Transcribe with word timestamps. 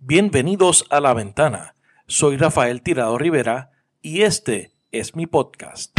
Bienvenidos 0.00 0.86
a 0.90 1.00
La 1.00 1.12
Ventana. 1.12 1.74
Soy 2.06 2.36
Rafael 2.36 2.82
Tirado 2.82 3.18
Rivera 3.18 3.72
y 4.00 4.22
este 4.22 4.70
es 4.92 5.16
mi 5.16 5.26
podcast. 5.26 5.92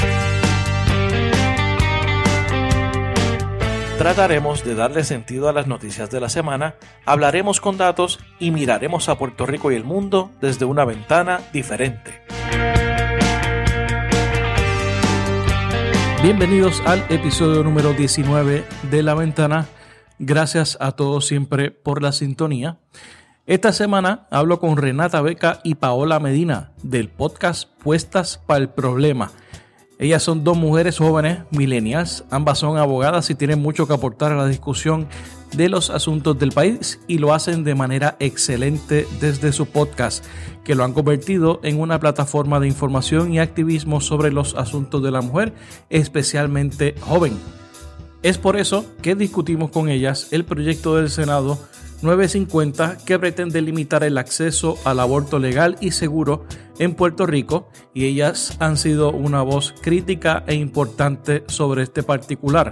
Trataremos 3.98 4.64
de 4.64 4.76
darle 4.76 5.04
sentido 5.04 5.50
a 5.50 5.54
las 5.54 5.68
noticias 5.68 6.10
de 6.10 6.22
la 6.22 6.30
semana, 6.30 6.76
hablaremos 7.06 7.60
con 7.60 7.78
datos 7.78 8.22
y 8.40 8.52
miraremos 8.52 9.10
a 9.10 9.18
Puerto 9.18 9.46
Rico 9.46 9.70
y 9.70 9.76
el 9.76 9.84
mundo 9.84 10.32
desde 10.40 10.64
una 10.64 10.86
ventana 10.86 11.42
diferente. 11.52 12.22
Bienvenidos 16.24 16.82
al 16.86 17.06
episodio 17.10 17.66
número 17.66 17.92
19 17.92 18.64
de 18.90 19.04
La 19.04 19.14
Ventana. 19.14 19.68
Gracias 20.20 20.78
a 20.80 20.94
todos 20.94 21.28
siempre 21.28 21.70
por 21.70 22.02
la 22.02 22.14
sintonía. 22.14 22.80
Esta 23.50 23.74
semana 23.74 24.28
hablo 24.30 24.60
con 24.60 24.78
Renata 24.78 25.24
Beca 25.24 25.60
y 25.64 25.74
Paola 25.74 26.20
Medina 26.20 26.72
del 26.84 27.10
podcast 27.10 27.68
Puestas 27.82 28.40
para 28.46 28.60
el 28.60 28.70
Problema. 28.70 29.32
Ellas 29.98 30.22
son 30.22 30.44
dos 30.44 30.56
mujeres 30.56 31.00
jóvenes, 31.00 31.40
millennials, 31.50 32.26
ambas 32.30 32.60
son 32.60 32.78
abogadas 32.78 33.28
y 33.32 33.34
tienen 33.34 33.60
mucho 33.60 33.88
que 33.88 33.96
aportar 33.96 34.32
a 34.34 34.36
la 34.36 34.46
discusión 34.46 35.08
de 35.52 35.68
los 35.68 35.90
asuntos 35.90 36.38
del 36.38 36.52
país 36.52 37.00
y 37.08 37.18
lo 37.18 37.34
hacen 37.34 37.64
de 37.64 37.74
manera 37.74 38.18
excelente 38.20 39.08
desde 39.20 39.52
su 39.52 39.66
podcast, 39.66 40.24
que 40.64 40.76
lo 40.76 40.84
han 40.84 40.94
convertido 40.94 41.60
en 41.64 41.80
una 41.80 42.00
plataforma 42.00 42.60
de 42.60 42.68
información 42.68 43.34
y 43.34 43.40
activismo 43.40 44.00
sobre 44.00 44.32
los 44.32 44.54
asuntos 44.54 45.02
de 45.02 45.10
la 45.10 45.22
mujer, 45.22 45.56
especialmente 45.90 46.94
joven. 47.02 47.36
Es 48.22 48.38
por 48.38 48.58
eso 48.58 48.86
que 49.02 49.16
discutimos 49.16 49.72
con 49.72 49.90
ellas 49.90 50.28
el 50.30 50.46
proyecto 50.46 50.98
del 50.98 51.10
Senado 51.10 51.58
950 52.02 52.98
que 53.06 53.20
pretende 53.20 53.62
limitar 53.62 54.04
el 54.04 54.18
acceso 54.18 54.78
al 54.86 55.00
aborto 55.00 55.40
legal 55.40 55.78
y 55.82 55.92
seguro 55.92 56.46
en 56.78 56.96
Puerto 56.96 57.26
Rico 57.26 57.70
y 57.94 58.06
ellas 58.06 58.56
han 58.60 58.78
sido 58.78 59.12
una 59.12 59.42
voz 59.42 59.74
crítica 59.82 60.44
e 60.48 60.56
importante 60.56 61.44
sobre 61.48 61.84
este 61.84 62.04
particular. 62.04 62.72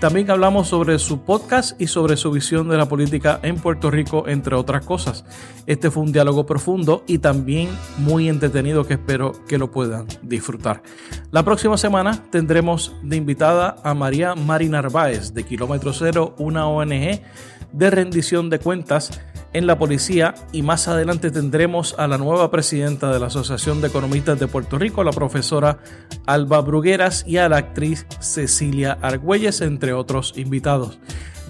También 0.00 0.30
hablamos 0.30 0.68
sobre 0.68 0.98
su 0.98 1.24
podcast 1.24 1.78
y 1.78 1.86
sobre 1.86 2.16
su 2.16 2.30
visión 2.30 2.70
de 2.70 2.78
la 2.78 2.88
política 2.88 3.38
en 3.42 3.56
Puerto 3.56 3.90
Rico, 3.90 4.26
entre 4.28 4.56
otras 4.56 4.86
cosas. 4.86 5.26
Este 5.66 5.90
fue 5.90 6.02
un 6.02 6.10
diálogo 6.10 6.46
profundo 6.46 7.04
y 7.06 7.18
también 7.18 7.68
muy 7.98 8.30
entretenido 8.30 8.86
que 8.86 8.94
espero 8.94 9.32
que 9.46 9.58
lo 9.58 9.70
puedan 9.70 10.06
disfrutar. 10.22 10.82
La 11.32 11.44
próxima 11.44 11.76
semana 11.76 12.24
tendremos 12.30 12.96
de 13.02 13.16
invitada 13.16 13.76
a 13.84 13.92
María 13.92 14.34
Mari 14.34 14.70
Narváez 14.70 15.34
de 15.34 15.44
Kilómetro 15.44 15.92
Cero, 15.92 16.34
una 16.38 16.66
ONG 16.66 17.20
de 17.72 17.90
rendición 17.90 18.50
de 18.50 18.58
cuentas 18.58 19.10
en 19.52 19.66
la 19.66 19.78
policía 19.78 20.34
y 20.52 20.62
más 20.62 20.88
adelante 20.88 21.30
tendremos 21.30 21.94
a 21.98 22.06
la 22.06 22.18
nueva 22.18 22.50
presidenta 22.50 23.12
de 23.12 23.18
la 23.18 23.26
Asociación 23.26 23.80
de 23.80 23.88
Economistas 23.88 24.38
de 24.38 24.46
Puerto 24.46 24.78
Rico, 24.78 25.02
la 25.02 25.10
profesora 25.10 25.78
Alba 26.26 26.60
Brugueras 26.60 27.24
y 27.26 27.38
a 27.38 27.48
la 27.48 27.58
actriz 27.58 28.06
Cecilia 28.20 28.98
Argüelles, 29.02 29.60
entre 29.60 29.92
otros 29.92 30.34
invitados. 30.36 31.00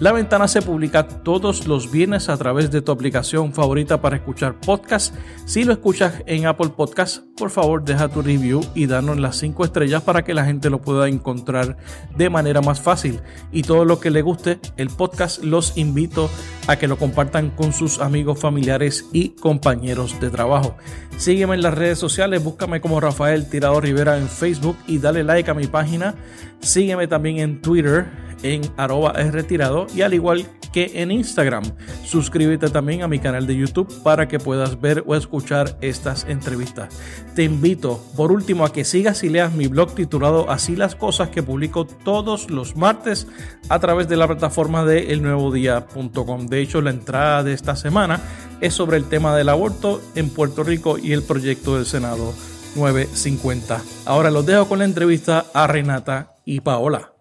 La 0.01 0.11
ventana 0.11 0.47
se 0.47 0.63
publica 0.63 1.07
todos 1.07 1.67
los 1.67 1.91
viernes 1.91 2.27
a 2.27 2.35
través 2.35 2.71
de 2.71 2.81
tu 2.81 2.91
aplicación 2.91 3.53
favorita 3.53 4.01
para 4.01 4.15
escuchar 4.15 4.59
podcast. 4.59 5.13
Si 5.45 5.63
lo 5.63 5.73
escuchas 5.73 6.23
en 6.25 6.47
Apple 6.47 6.71
Podcast, 6.75 7.23
por 7.37 7.51
favor 7.51 7.83
deja 7.83 8.09
tu 8.09 8.23
review 8.23 8.61
y 8.73 8.87
danos 8.87 9.19
las 9.19 9.37
5 9.37 9.63
estrellas 9.63 10.01
para 10.01 10.23
que 10.23 10.33
la 10.33 10.43
gente 10.43 10.71
lo 10.71 10.81
pueda 10.81 11.07
encontrar 11.07 11.77
de 12.17 12.31
manera 12.31 12.61
más 12.61 12.81
fácil. 12.81 13.21
Y 13.51 13.61
todo 13.61 13.85
lo 13.85 13.99
que 13.99 14.09
le 14.09 14.23
guste 14.23 14.59
el 14.75 14.89
podcast, 14.89 15.43
los 15.43 15.77
invito 15.77 16.31
a 16.65 16.77
que 16.77 16.87
lo 16.87 16.97
compartan 16.97 17.51
con 17.51 17.71
sus 17.71 17.99
amigos, 17.99 18.39
familiares 18.39 19.07
y 19.13 19.29
compañeros 19.35 20.19
de 20.19 20.31
trabajo. 20.31 20.77
Sígueme 21.17 21.53
en 21.53 21.61
las 21.61 21.75
redes 21.75 21.99
sociales, 21.99 22.43
búscame 22.43 22.81
como 22.81 22.99
Rafael 22.99 23.47
Tirado 23.47 23.79
Rivera 23.79 24.17
en 24.17 24.27
Facebook 24.27 24.77
y 24.87 24.97
dale 24.97 25.23
like 25.23 25.51
a 25.51 25.53
mi 25.53 25.67
página. 25.67 26.15
Sígueme 26.59 27.07
también 27.07 27.37
en 27.37 27.61
Twitter 27.61 28.30
en 28.43 28.61
arroba 28.77 29.13
es 29.17 29.31
retirado 29.31 29.87
y 29.95 30.01
al 30.01 30.13
igual 30.13 30.47
que 30.71 30.91
en 31.01 31.11
Instagram. 31.11 31.63
Suscríbete 32.05 32.69
también 32.69 33.03
a 33.03 33.07
mi 33.07 33.19
canal 33.19 33.45
de 33.45 33.55
YouTube 33.55 33.91
para 34.03 34.27
que 34.27 34.39
puedas 34.39 34.79
ver 34.79 35.03
o 35.05 35.15
escuchar 35.15 35.77
estas 35.81 36.25
entrevistas. 36.25 36.97
Te 37.35 37.43
invito 37.43 38.03
por 38.15 38.31
último 38.31 38.65
a 38.65 38.71
que 38.71 38.85
sigas 38.85 39.23
y 39.23 39.29
leas 39.29 39.53
mi 39.53 39.67
blog 39.67 39.93
titulado 39.93 40.49
Así 40.49 40.75
las 40.75 40.95
cosas 40.95 41.29
que 41.29 41.43
publico 41.43 41.85
todos 41.85 42.49
los 42.49 42.75
martes 42.75 43.27
a 43.69 43.79
través 43.79 44.07
de 44.07 44.17
la 44.17 44.27
plataforma 44.27 44.85
de 44.85 45.11
elnuevodía.com. 45.13 46.47
De 46.47 46.61
hecho, 46.61 46.81
la 46.81 46.91
entrada 46.91 47.43
de 47.43 47.53
esta 47.53 47.75
semana 47.75 48.21
es 48.61 48.73
sobre 48.73 48.97
el 48.97 49.05
tema 49.05 49.35
del 49.35 49.49
aborto 49.49 50.01
en 50.15 50.29
Puerto 50.29 50.63
Rico 50.63 50.97
y 50.97 51.13
el 51.13 51.23
proyecto 51.23 51.75
del 51.75 51.85
Senado 51.85 52.33
950. 52.75 53.81
Ahora 54.05 54.31
los 54.31 54.45
dejo 54.45 54.67
con 54.67 54.79
la 54.79 54.85
entrevista 54.85 55.45
a 55.53 55.67
Renata 55.67 56.35
y 56.45 56.61
Paola. 56.61 57.11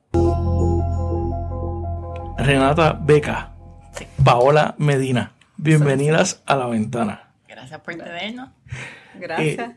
Renata 2.42 2.98
Beca, 2.98 3.50
Paola 4.24 4.74
Medina. 4.78 5.32
Bienvenidas 5.58 6.42
a 6.46 6.56
la 6.56 6.66
ventana. 6.66 7.28
Gracias 7.46 7.80
por 7.80 7.94
tenernos. 7.96 8.48
Gracias. 9.14 9.72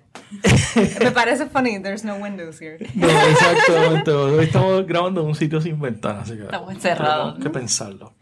Me 1.01 1.11
parece 1.11 1.47
funny, 1.47 1.79
there's 1.81 2.05
no 2.05 2.15
windows 2.15 2.61
here. 2.61 2.77
No, 2.95 3.07
exactamente. 3.09 4.11
Hoy 4.11 4.45
estamos 4.45 4.87
grabando 4.87 5.21
en 5.21 5.27
un 5.27 5.35
sitio 5.35 5.59
sin 5.59 5.79
ventanas. 5.79 6.29
estamos 6.29 6.71
encerrados. 6.71 7.33
Tenemos 7.33 7.43
que 7.43 7.49
pensarlo. 7.49 8.13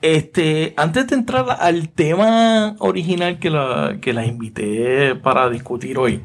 Este, 0.00 0.72
antes 0.76 1.08
de 1.08 1.16
entrar 1.16 1.46
al 1.58 1.88
tema 1.88 2.76
original 2.78 3.40
que 3.40 3.50
la, 3.50 3.96
que 4.00 4.12
la 4.12 4.24
invité 4.24 5.16
para 5.16 5.50
discutir 5.50 5.98
hoy, 5.98 6.22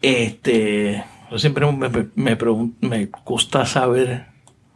este, 0.00 1.04
yo 1.30 1.38
siempre 1.38 1.70
me, 1.70 1.90
me, 2.14 2.38
me 2.80 3.10
gusta 3.26 3.66
saber 3.66 4.29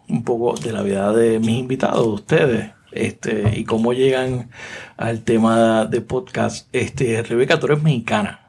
un 0.09 0.25
poco 0.25 0.54
de 0.54 0.72
la 0.72 0.82
vida 0.82 1.12
de 1.12 1.38
mis 1.38 1.59
invitados, 1.59 2.04
de 2.04 2.12
ustedes, 2.12 2.70
este, 2.92 3.59
y 3.59 3.65
cómo 3.65 3.92
llegan 3.92 4.50
al 4.97 5.22
tema 5.22 5.87
de 5.87 6.00
podcast. 6.00 6.69
Este, 6.72 7.22
Rebeca, 7.22 7.59
tú 7.59 7.66
eres 7.66 7.82
mexicana. 7.82 8.41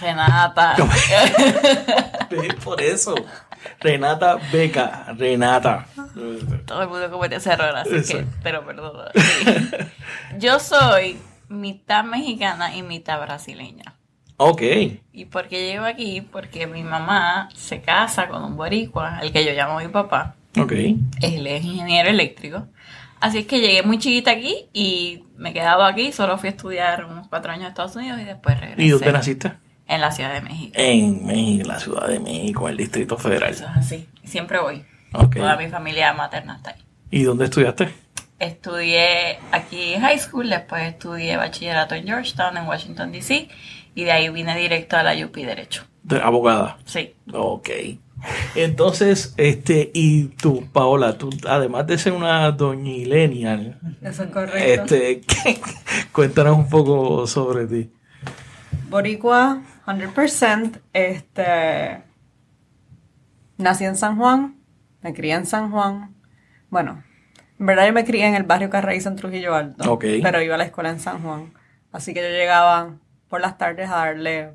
Renata. 0.00 0.76
Por 2.64 2.80
eso. 2.80 3.14
Renata 3.80 4.38
Beca, 4.52 5.06
Renata. 5.16 5.86
Todo 6.66 6.82
el 6.82 6.88
mundo 6.88 7.10
comete 7.10 7.36
ese 7.36 7.52
error, 7.52 7.74
así 7.76 8.02
que, 8.02 8.24
pero 8.42 8.64
perdón. 8.64 9.08
Yo 10.38 10.60
soy 10.60 11.18
mitad 11.48 12.04
mexicana 12.04 12.74
y 12.76 12.82
mitad 12.82 13.20
brasileña. 13.20 13.96
Ok. 14.36 14.62
¿Y 15.12 15.24
por 15.24 15.48
qué 15.48 15.66
llego 15.66 15.84
aquí? 15.84 16.20
Porque 16.20 16.66
mi 16.68 16.84
mamá 16.84 17.48
se 17.54 17.80
casa 17.80 18.28
con 18.28 18.44
un 18.44 18.56
boricua, 18.56 19.18
el 19.20 19.32
que 19.32 19.44
yo 19.44 19.52
llamo 19.52 19.80
mi 19.80 19.88
papá. 19.88 20.36
Ok. 20.68 21.00
Él 21.22 21.46
es 21.46 21.64
ingeniero 21.64 22.10
eléctrico. 22.10 22.66
Así 23.20 23.38
es 23.38 23.46
que 23.46 23.60
llegué 23.60 23.82
muy 23.82 23.98
chiquita 23.98 24.30
aquí 24.30 24.66
y 24.72 25.24
me 25.36 25.50
he 25.50 25.52
quedado 25.52 25.82
aquí. 25.84 26.12
Solo 26.12 26.38
fui 26.38 26.48
a 26.48 26.52
estudiar 26.52 27.06
unos 27.06 27.26
cuatro 27.28 27.50
años 27.50 27.64
en 27.64 27.68
Estados 27.70 27.96
Unidos 27.96 28.20
y 28.20 28.24
después 28.24 28.60
regresé. 28.60 28.82
¿Y 28.82 28.90
dónde 28.90 29.12
naciste? 29.12 29.52
En 29.86 30.02
la 30.02 30.12
Ciudad 30.12 30.34
de 30.34 30.42
México. 30.42 30.72
En 30.76 31.26
México, 31.26 31.66
la 31.66 31.80
Ciudad 31.80 32.06
de 32.06 32.20
México, 32.20 32.68
el 32.68 32.76
Distrito 32.76 33.16
Federal. 33.16 33.50
Eso 33.50 33.64
es 33.64 33.76
así. 33.76 34.08
Siempre 34.22 34.60
voy. 34.60 34.84
Okay. 35.12 35.40
Toda 35.40 35.56
mi 35.56 35.68
familia 35.68 36.12
materna 36.12 36.56
está 36.56 36.70
ahí. 36.70 36.82
¿Y 37.10 37.22
dónde 37.22 37.46
estudiaste? 37.46 37.88
Estudié 38.38 39.38
aquí 39.50 39.94
en 39.94 40.02
high 40.02 40.18
school, 40.18 40.50
después 40.50 40.82
estudié 40.82 41.36
bachillerato 41.38 41.94
en 41.94 42.06
Georgetown, 42.06 42.56
en 42.56 42.66
Washington, 42.66 43.10
D.C. 43.10 43.48
Y 43.94 44.04
de 44.04 44.12
ahí 44.12 44.28
vine 44.28 44.56
directo 44.56 44.96
a 44.96 45.02
la 45.02 45.14
UP 45.14 45.34
Derecho. 45.34 45.84
¿De 46.02 46.20
abogada? 46.20 46.78
Sí. 46.84 47.14
Ok. 47.32 47.70
Entonces, 48.54 49.34
este, 49.36 49.90
y 49.94 50.24
tú, 50.24 50.66
Paola, 50.72 51.18
tú, 51.18 51.30
además 51.48 51.86
de 51.86 51.98
ser 51.98 52.12
una 52.12 52.50
doñilenial, 52.50 53.78
eso 54.02 54.24
es 54.24 54.30
correcto. 54.30 54.94
Este, 54.94 55.22
cuéntanos 56.12 56.56
un 56.56 56.68
poco 56.68 57.26
sobre 57.26 57.66
ti. 57.66 57.90
Boricua, 58.90 59.62
100%. 59.86 60.80
Este, 60.92 62.02
nací 63.58 63.84
en 63.84 63.96
San 63.96 64.16
Juan, 64.16 64.56
me 65.02 65.14
crié 65.14 65.34
en 65.34 65.46
San 65.46 65.70
Juan. 65.70 66.14
Bueno, 66.70 67.02
en 67.58 67.66
verdad 67.66 67.86
yo 67.86 67.92
me 67.92 68.04
crié 68.04 68.26
en 68.26 68.34
el 68.34 68.44
barrio 68.44 68.70
Carraízo 68.70 69.08
en 69.08 69.16
Trujillo 69.16 69.54
Alto. 69.54 69.92
Okay. 69.92 70.22
Pero 70.22 70.42
iba 70.42 70.54
a 70.54 70.58
la 70.58 70.64
escuela 70.64 70.90
en 70.90 71.00
San 71.00 71.22
Juan. 71.22 71.52
Así 71.92 72.14
que 72.14 72.22
yo 72.22 72.28
llegaba 72.28 72.96
por 73.28 73.40
las 73.40 73.58
tardes 73.58 73.88
a 73.90 73.96
darle 73.96 74.54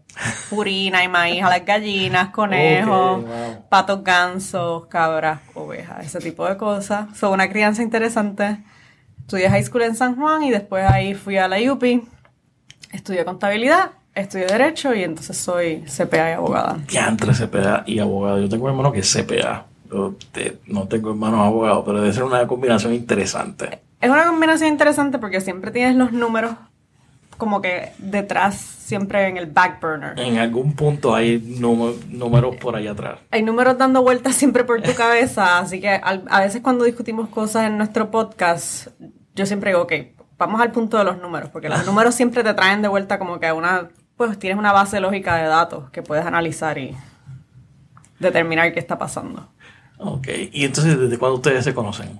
purina 0.50 1.04
y 1.04 1.08
maíz 1.08 1.44
a 1.44 1.50
las 1.50 1.66
gallinas, 1.66 2.30
conejos, 2.30 3.24
Okay, 3.24 3.25
wow. 3.54 3.66
patos, 3.70 4.04
gansos, 4.04 4.86
cabras, 4.88 5.40
ovejas, 5.54 6.06
ese 6.06 6.20
tipo 6.20 6.48
de 6.48 6.58
cosas. 6.58 7.08
Fue 7.14 7.30
una 7.30 7.50
crianza 7.50 7.81
interesante. 7.84 8.58
Estudié 9.22 9.50
high 9.50 9.64
school 9.64 9.84
en 9.84 9.96
San 9.96 10.16
Juan 10.16 10.44
y 10.44 10.52
después 10.52 10.90
ahí 10.90 11.14
fui 11.14 11.38
a 11.38 11.48
la 11.48 11.58
UP. 11.72 11.84
Estudié 12.92 13.25
contabilidad, 13.25 13.92
estudié 14.14 14.46
derecho 14.46 14.94
y 14.94 15.04
entonces 15.04 15.38
soy 15.38 15.84
CPA 15.88 16.30
y 16.31 16.34
abogada. 16.34 16.78
Ya 16.90 17.08
entre 17.08 17.31
CPA 17.34 17.84
y 17.86 18.00
abogado. 18.00 18.40
Yo 18.40 18.50
tengo 18.50 18.66
un 18.66 18.72
hermano 18.72 18.92
que 18.92 19.00
es 19.00 19.12
CPA. 19.12 19.66
Yo 19.92 20.16
te- 20.31 20.60
no 20.68 20.88
tengo 20.88 21.12
hermanos 21.12 21.40
abogados, 21.46 21.84
pero 21.86 22.02
debe 22.02 22.14
ser 22.14 22.24
una 22.24 22.46
combinación 22.48 22.94
interesante. 22.94 23.80
Es 24.02 24.10
una 24.10 24.25
combinación 24.25 24.70
interesante 24.70 25.18
porque 25.20 25.40
siempre 25.42 25.72
tienes 25.72 25.96
los 25.96 26.12
números 26.12 26.56
como 27.44 27.62
que 27.62 27.92
detrás, 27.98 28.56
siempre 28.56 29.28
en 29.28 29.38
el 29.38 29.45
back 29.48 29.81
burner. 29.81 30.19
En 30.19 30.38
algún 30.38 30.74
punto 30.74 31.13
hay 31.16 31.40
número- 31.40 31.95
números 32.10 32.56
por 32.57 32.75
ahí 32.75 32.88
atrás. 32.88 33.19
Hay 33.31 33.42
números 33.44 33.78
dando 33.78 34.01
vueltas 34.01 34.36
siempre 34.42 34.63
por 34.63 34.81
tu 34.81 34.94
cabeza, 34.94 35.60
así 35.60 35.80
que 35.81 35.90
a 36.04 36.40
veces 36.42 36.62
cuando 36.62 36.84
discutimos 36.86 37.30
cosas 37.30 37.68
en 37.68 37.78
nuestro 37.78 38.12
podcast, 38.12 38.88
yo 39.36 39.45
siempre 39.45 39.72
digo, 39.72 39.84
ok, 39.84 39.94
vamos 40.38 40.62
al 40.62 40.72
punto 40.72 40.98
de 40.98 41.04
los 41.04 41.19
números, 41.22 41.50
porque 41.50 41.69
los 41.69 41.86
números 41.86 42.16
siempre 42.16 42.44
te 42.44 42.54
traen 42.54 42.81
de 42.81 42.88
vuelta 42.88 43.19
como 43.19 43.40
que 43.40 43.51
una, 43.51 43.89
pues 44.18 44.38
tienes 44.39 44.57
una 44.60 44.72
base 44.72 45.00
lógica 45.00 45.36
de 45.38 45.48
datos 45.48 45.89
que 45.92 46.01
puedes 46.04 46.25
analizar 46.25 46.78
y 46.78 46.96
determinar 48.19 48.74
qué 48.74 48.80
está 48.80 48.98
pasando. 48.98 49.50
Ok, 49.98 50.28
y 50.51 50.66
entonces, 50.66 51.00
¿desde 51.00 51.18
cuándo 51.18 51.36
ustedes 51.36 51.63
se 51.63 51.74
conocen? 51.74 52.19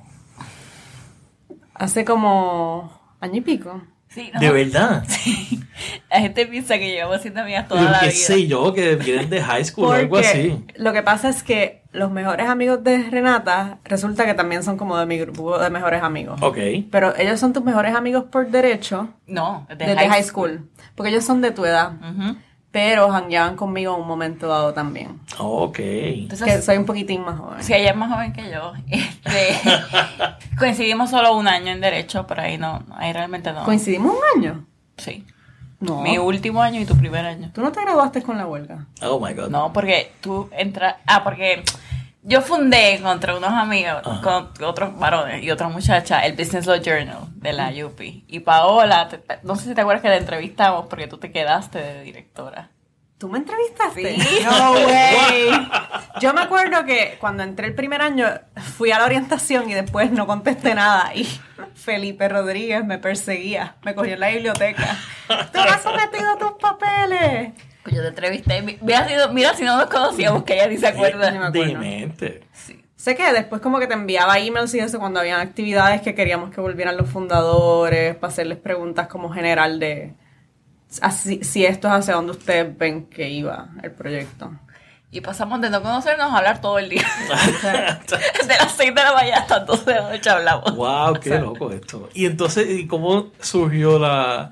Hace 1.74 2.06
como 2.06 3.02
año 3.20 3.38
y 3.38 3.42
pico. 3.42 3.82
Sí, 4.14 4.30
no, 4.34 4.40
¿De 4.40 4.52
verdad? 4.52 5.04
La 6.10 6.20
gente 6.20 6.46
piensa 6.46 6.78
que 6.78 6.88
llevamos 6.92 7.22
siendo 7.22 7.42
amigas 7.42 7.68
toda 7.68 7.82
la 7.82 8.00
¿Qué 8.02 8.06
vida. 8.08 8.16
sé 8.16 8.48
yo? 8.48 8.74
Que 8.74 8.96
vienen 8.96 9.30
de 9.30 9.42
high 9.42 9.66
school 9.66 9.86
o 9.88 9.92
algo 9.92 10.18
así. 10.18 10.64
lo 10.76 10.94
que 10.94 11.02
pasa 11.02 11.30
es 11.30 11.42
que 11.44 11.82
los 11.92 12.12
mejores 12.12 12.48
amigos 12.48 12.84
de 12.84 13.10
Renata 13.10 13.80
resulta 13.84 14.26
que 14.26 14.34
también 14.36 14.64
son 14.64 14.78
como 14.78 14.98
de 14.98 15.06
mi 15.08 15.18
grupo 15.18 15.58
de 15.58 15.70
mejores 15.72 16.04
amigos. 16.04 16.40
Ok. 16.42 16.58
Pero 16.92 17.16
ellos 17.18 17.40
son 17.40 17.54
tus 17.54 17.64
mejores 17.64 17.96
amigos 17.96 18.26
por 18.32 18.48
derecho 18.50 19.10
No, 19.26 19.66
desde, 19.70 19.96
desde 19.96 20.08
high, 20.10 20.24
school. 20.24 20.70
Porque 20.96 21.10
ellos 21.10 21.24
son 21.26 21.42
de 21.42 21.52
tu 21.52 21.66
edad. 21.66 21.94
Ujú. 21.94 22.38
Pero 22.74 23.08
jangueaban 23.12 23.56
conmigo 23.56 23.94
en 23.94 24.02
un 24.02 24.08
momento 24.08 24.48
dado 24.48 24.74
también. 24.74 25.20
Ok. 25.38 25.78
Entonces, 25.80 26.56
que 26.56 26.62
soy 26.64 26.78
un 26.78 26.86
poquitín 26.86 27.22
más 27.22 27.38
joven. 27.38 27.62
si 27.64 27.72
ella 27.72 27.92
es 27.92 27.96
más 27.96 28.12
joven 28.12 28.34
que 28.34 28.50
yo, 28.50 28.74
este, 28.90 29.60
coincidimos 30.58 31.12
solo 31.12 31.38
un 31.38 31.48
año 31.48 31.72
en 31.72 31.82
derecho, 31.82 32.26
pero 32.26 32.42
ahí 32.42 32.58
no, 32.58 32.84
ahí 32.96 33.14
realmente 33.14 33.54
no. 33.54 33.64
¿Coincidimos 33.64 34.16
un 34.16 34.42
año? 34.42 34.66
Sí. 34.98 35.24
No. 35.80 36.02
Mi 36.02 36.18
último 36.18 36.64
año 36.64 36.82
y 36.82 36.86
tu 36.86 36.98
primer 36.98 37.24
año. 37.28 37.52
¿Tú 37.54 37.62
no 37.62 37.72
te 37.72 37.80
graduaste 37.82 38.24
con 38.24 38.40
la 38.40 38.48
huelga? 38.48 38.88
Oh 39.04 39.20
my 39.20 39.36
god. 39.36 39.50
No, 39.50 39.72
porque 39.72 40.12
tú 40.22 40.50
entras. 40.52 40.96
Ah, 41.06 41.24
porque 41.24 41.64
yo 42.24 42.42
fundé 42.42 43.00
contra 43.02 43.36
unos 43.36 43.52
amigos, 43.52 44.02
Ajá. 44.06 44.22
con 44.22 44.66
otros 44.66 44.98
varones 44.98 45.44
y 45.44 45.52
otra 45.52 45.68
muchacha, 45.68 46.26
el 46.26 46.34
Business 46.34 46.66
Law 46.66 46.78
Journal 46.82 47.28
de 47.36 47.54
la 47.54 47.70
UP. 47.86 48.00
Y 48.28 48.40
Paola, 48.40 49.08
te- 49.10 49.18
te- 49.18 49.40
no 49.44 49.56
sé 49.56 49.66
si 49.70 49.76
te 49.76 49.82
acuerdas 49.82 50.02
que 50.02 50.10
la 50.10 50.18
entrevistamos 50.18 50.86
porque 50.88 51.08
tú 51.08 51.18
te 51.18 51.32
quedaste 51.32 51.80
de 51.80 52.04
directora. 52.04 52.70
¿Tú 53.18 53.30
me 53.30 53.38
entrevistaste? 53.38 54.20
Sí. 54.20 54.40
No 54.44 54.72
way. 54.74 55.50
Yo 56.20 56.34
me 56.34 56.42
acuerdo 56.42 56.84
que 56.86 57.18
cuando 57.22 57.44
entré 57.44 57.68
el 57.68 57.76
primer 57.76 58.02
año 58.02 58.28
fui 58.76 58.92
a 58.92 59.00
la 59.00 59.06
orientación 59.06 59.70
y 59.70 59.74
después 59.74 60.12
no 60.12 60.28
contesté 60.28 60.76
nada 60.76 61.14
y 61.16 61.24
Felipe 61.74 62.28
Rodríguez 62.28 62.84
me 62.84 62.98
perseguía, 62.98 63.76
me 63.84 63.96
cogió 63.96 64.16
en 64.16 64.20
la 64.20 64.28
biblioteca. 64.30 64.98
¿Tú 65.54 65.60
has 65.60 65.82
sometido 65.84 66.36
tus 66.38 66.52
papeles? 66.60 67.54
Pues 67.84 67.96
yo 67.96 68.02
te 68.02 68.08
entrevisté. 68.08 68.62
mi- 68.62 68.78
Mira 68.82 69.08
si, 69.08 69.16
no, 69.16 69.30
mira 69.34 69.54
si 69.56 69.64
no 69.64 69.78
nos 69.78 69.88
conocíamos, 69.88 70.44
que 70.44 70.54
ella 70.56 70.68
ni 70.68 70.78
se 70.78 70.88
acuerda. 70.88 71.30
Ni 71.32 71.38
me 71.40 71.46
acuerdo. 71.48 71.74
Demente. 71.74 72.42
Sí. 72.54 72.80
Sé 72.96 73.16
que 73.16 73.34
después 73.34 73.62
como 73.62 73.80
que 73.80 73.88
te 73.88 73.94
enviaba 73.94 74.40
emails 74.40 74.74
y 74.76 74.80
eso 74.80 74.98
cuando 75.00 75.20
habían 75.20 75.42
actividades 75.42 76.02
que 76.02 76.16
queríamos 76.16 76.52
que 76.52 76.62
volvieran 76.62 76.96
los 76.96 77.10
fundadores 77.10 78.16
para 78.16 78.32
hacerles 78.32 78.58
preguntas 78.60 79.08
como 79.08 79.30
general 79.30 79.78
de 79.80 80.14
así- 81.02 81.44
si 81.44 81.66
esto 81.66 81.88
es 81.90 81.94
hacia 81.96 82.14
donde 82.14 82.32
ustedes 82.32 82.78
ven 82.78 83.08
que 83.08 83.30
iba 83.30 83.70
el 83.84 83.92
proyecto. 83.92 84.52
Y 85.12 85.22
pasamos 85.22 85.60
de 85.62 85.70
no 85.70 85.82
conocernos 85.84 86.32
a 86.32 86.38
hablar 86.38 86.62
todo 86.62 86.80
el 86.80 86.90
día. 86.90 87.06
de 88.48 88.56
las 88.58 88.72
6 88.78 88.96
de 88.96 89.04
la 89.04 89.14
mañana 89.14 89.38
hasta 89.42 89.58
las 89.60 89.68
12 89.68 89.86
de 89.94 90.00
la 90.00 90.10
noche 90.10 90.30
hablamos. 90.30 90.76
Wow, 90.76 91.14
qué 91.20 91.30
loco 91.40 91.72
esto. 91.72 92.10
Y 92.14 92.26
entonces, 92.26 92.68
¿y 92.70 92.88
cómo 92.88 93.32
surgió 93.40 94.00
la 94.00 94.52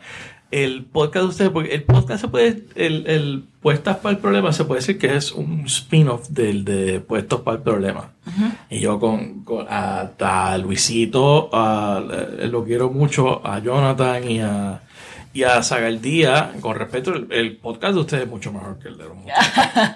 el 0.51 0.83
podcast 0.85 1.23
de 1.23 1.29
ustedes? 1.29 1.51
Porque 1.51 1.73
el 1.73 1.83
podcast 1.83 2.21
se 2.21 2.27
puede, 2.27 2.63
el, 2.75 3.07
el 3.07 3.43
Puestas 3.61 3.97
para 3.97 4.15
el 4.15 4.17
Problema 4.21 4.51
se 4.53 4.65
puede 4.65 4.79
decir 4.81 4.97
que 4.97 5.15
es 5.15 5.31
un 5.31 5.65
spin-off 5.65 6.29
del 6.29 6.65
de 6.65 6.99
Puestos 6.99 7.41
para 7.41 7.57
el 7.57 7.63
Problema. 7.63 8.11
Y 8.69 8.79
yo 8.79 8.99
con, 8.99 9.43
con 9.43 9.67
a, 9.69 10.11
a 10.19 10.57
Luisito, 10.57 11.49
a- 11.53 12.01
eh, 12.39 12.47
lo 12.47 12.63
quiero 12.63 12.89
mucho, 12.89 13.45
a 13.45 13.59
Jonathan 13.59 14.29
y 14.29 14.41
a, 14.41 14.81
y 15.33 15.43
a 15.43 15.61
Zagaldía, 15.63 16.53
con 16.59 16.75
respeto, 16.75 17.13
el, 17.13 17.27
el 17.31 17.57
podcast 17.57 17.93
de 17.93 17.99
ustedes 18.01 18.23
es 18.23 18.29
mucho 18.29 18.51
mejor 18.51 18.79
que 18.79 18.87
el 18.89 18.97
de 18.97 19.03
los 19.05 19.15
muchachos. 19.15 19.45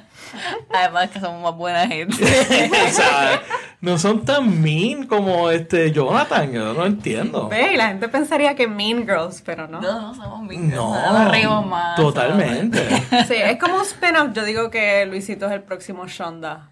Además 0.73 1.09
que 1.11 1.19
somos 1.19 1.41
más 1.41 1.55
buena 1.55 1.87
gente. 1.87 2.23
o 2.23 2.91
sea, 2.91 3.41
no 3.85 3.97
son 3.99 4.25
tan 4.25 4.61
mean 4.61 5.05
como 5.05 5.49
este 5.51 5.91
Jonathan, 5.91 6.51
yo 6.51 6.73
no 6.73 6.85
entiendo. 6.85 7.47
Ve, 7.47 7.73
y 7.73 7.77
la 7.77 7.87
gente 7.89 8.09
pensaría 8.09 8.55
que 8.55 8.67
Mean 8.67 9.03
Girls, 9.05 9.41
pero 9.45 9.67
no. 9.67 9.79
No, 9.79 10.01
no 10.01 10.13
somos 10.15 10.39
No, 10.41 10.45
mingos. 10.47 10.75
Nos 11.11 11.31
reímos 11.31 11.65
más. 11.67 11.95
totalmente. 11.95 12.79
Sí, 13.27 13.35
es 13.35 13.57
como 13.59 13.75
un 13.75 13.81
spin-off. 13.83 14.33
Yo 14.33 14.43
digo 14.43 14.69
que 14.69 15.05
Luisito 15.05 15.45
es 15.45 15.51
el 15.51 15.61
próximo 15.63 16.07
Shonda, 16.07 16.71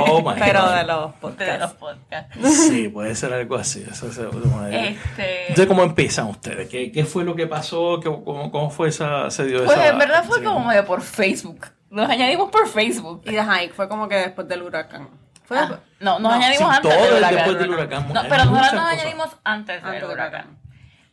Oh 0.00 0.20
my 0.22 0.38
pero 0.40 0.62
God. 0.62 0.74
de 0.74 0.84
los 0.84 1.36
De 1.38 1.58
los 1.58 1.72
podcasts. 1.72 1.74
podcasts. 1.78 2.56
Sí, 2.68 2.88
puede 2.88 3.14
ser 3.14 3.32
algo 3.32 3.56
así. 3.56 3.84
Eso 3.90 4.06
idea. 4.08 4.86
Este. 4.88 5.40
Entonces, 5.42 5.66
¿cómo 5.66 5.82
empiezan 5.82 6.26
ustedes? 6.28 6.68
¿Qué, 6.68 6.90
qué 6.92 7.04
fue 7.04 7.24
lo 7.24 7.34
que 7.36 7.46
pasó? 7.46 8.00
¿Qué- 8.00 8.08
cómo, 8.24 8.50
cómo 8.50 8.70
fue 8.70 8.88
esa, 8.88 9.30
se 9.30 9.44
dio 9.46 9.64
Pues 9.64 9.76
esa- 9.78 9.88
en 9.88 9.98
verdad 9.98 10.24
fue 10.24 10.38
sí. 10.38 10.44
como 10.44 10.64
medio 10.64 10.84
por 10.84 11.02
Facebook. 11.02 11.66
Nos 11.90 12.08
añadimos 12.10 12.50
por 12.50 12.66
Facebook. 12.68 13.22
Y 13.24 13.32
de 13.32 13.42
Hike 13.44 13.74
fue 13.74 13.88
como 13.88 14.08
que 14.08 14.16
después 14.16 14.48
del 14.48 14.62
huracán. 14.62 15.08
Fue 15.46 15.58
Ah, 15.58 15.80
no, 16.00 16.18
nos 16.18 16.20
No, 16.20 16.30
añadimos 16.32 16.68
sí, 16.70 16.76
antes 16.76 16.94
todo 16.94 17.04
del 17.04 17.14
huracán. 17.18 17.34
después 17.36 17.58
del 17.58 17.70
huracán. 17.70 18.12
No, 18.12 18.22
pero 18.28 18.44
nosotros 18.46 18.72
nos 18.74 18.84
añadimos 18.92 19.28
antes 19.44 19.76
Antes 19.82 20.00
del 20.00 20.04
huracán. 20.10 20.44
huracán. 20.44 20.58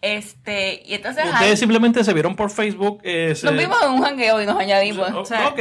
Este, 0.01 0.83
y 0.85 0.95
entonces 0.95 1.24
Ustedes 1.25 1.51
ahí- 1.51 1.57
simplemente 1.57 2.03
se 2.03 2.13
vieron 2.13 2.35
por 2.35 2.50
Facebook. 2.50 3.00
eh, 3.03 3.33
se- 3.35 3.45
nos 3.45 3.56
vimos 3.56 3.81
en 3.81 3.91
un 3.91 4.01
jangueo 4.03 4.41
y 4.41 4.45
nos 4.45 4.59
añadimos. 4.59 5.09
O 5.12 5.24
sea, 5.25 5.47
ok. 5.47 5.59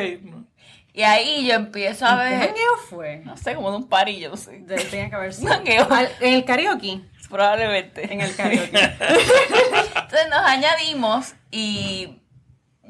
Y 0.95 1.03
ahí 1.05 1.47
yo 1.47 1.55
empiezo 1.55 2.05
a 2.07 2.17
¿Qué 2.23 2.29
ver, 2.31 2.39
jangueo 2.49 2.77
fue? 2.91 3.23
no 3.25 3.37
sé, 3.37 3.55
como 3.55 3.71
de 3.71 3.77
un 3.79 3.89
party, 3.89 4.19
yo 4.19 4.31
no 4.31 4.37
sé. 4.37 4.59
De- 4.61 4.77
Tenía 4.77 5.09
que 5.09 5.15
haber 5.15 5.33
sido. 5.33 5.49
Jangueo. 5.53 5.87
Al- 5.91 6.11
En 6.21 6.35
el 6.35 6.45
karaoke. 6.45 7.01
Probablemente. 7.31 8.13
En 8.13 8.21
el 8.21 8.35
karaoke. 8.37 8.71
Entonces 9.95 10.29
nos 10.31 10.41
añadimos 10.45 11.35
y 11.51 12.19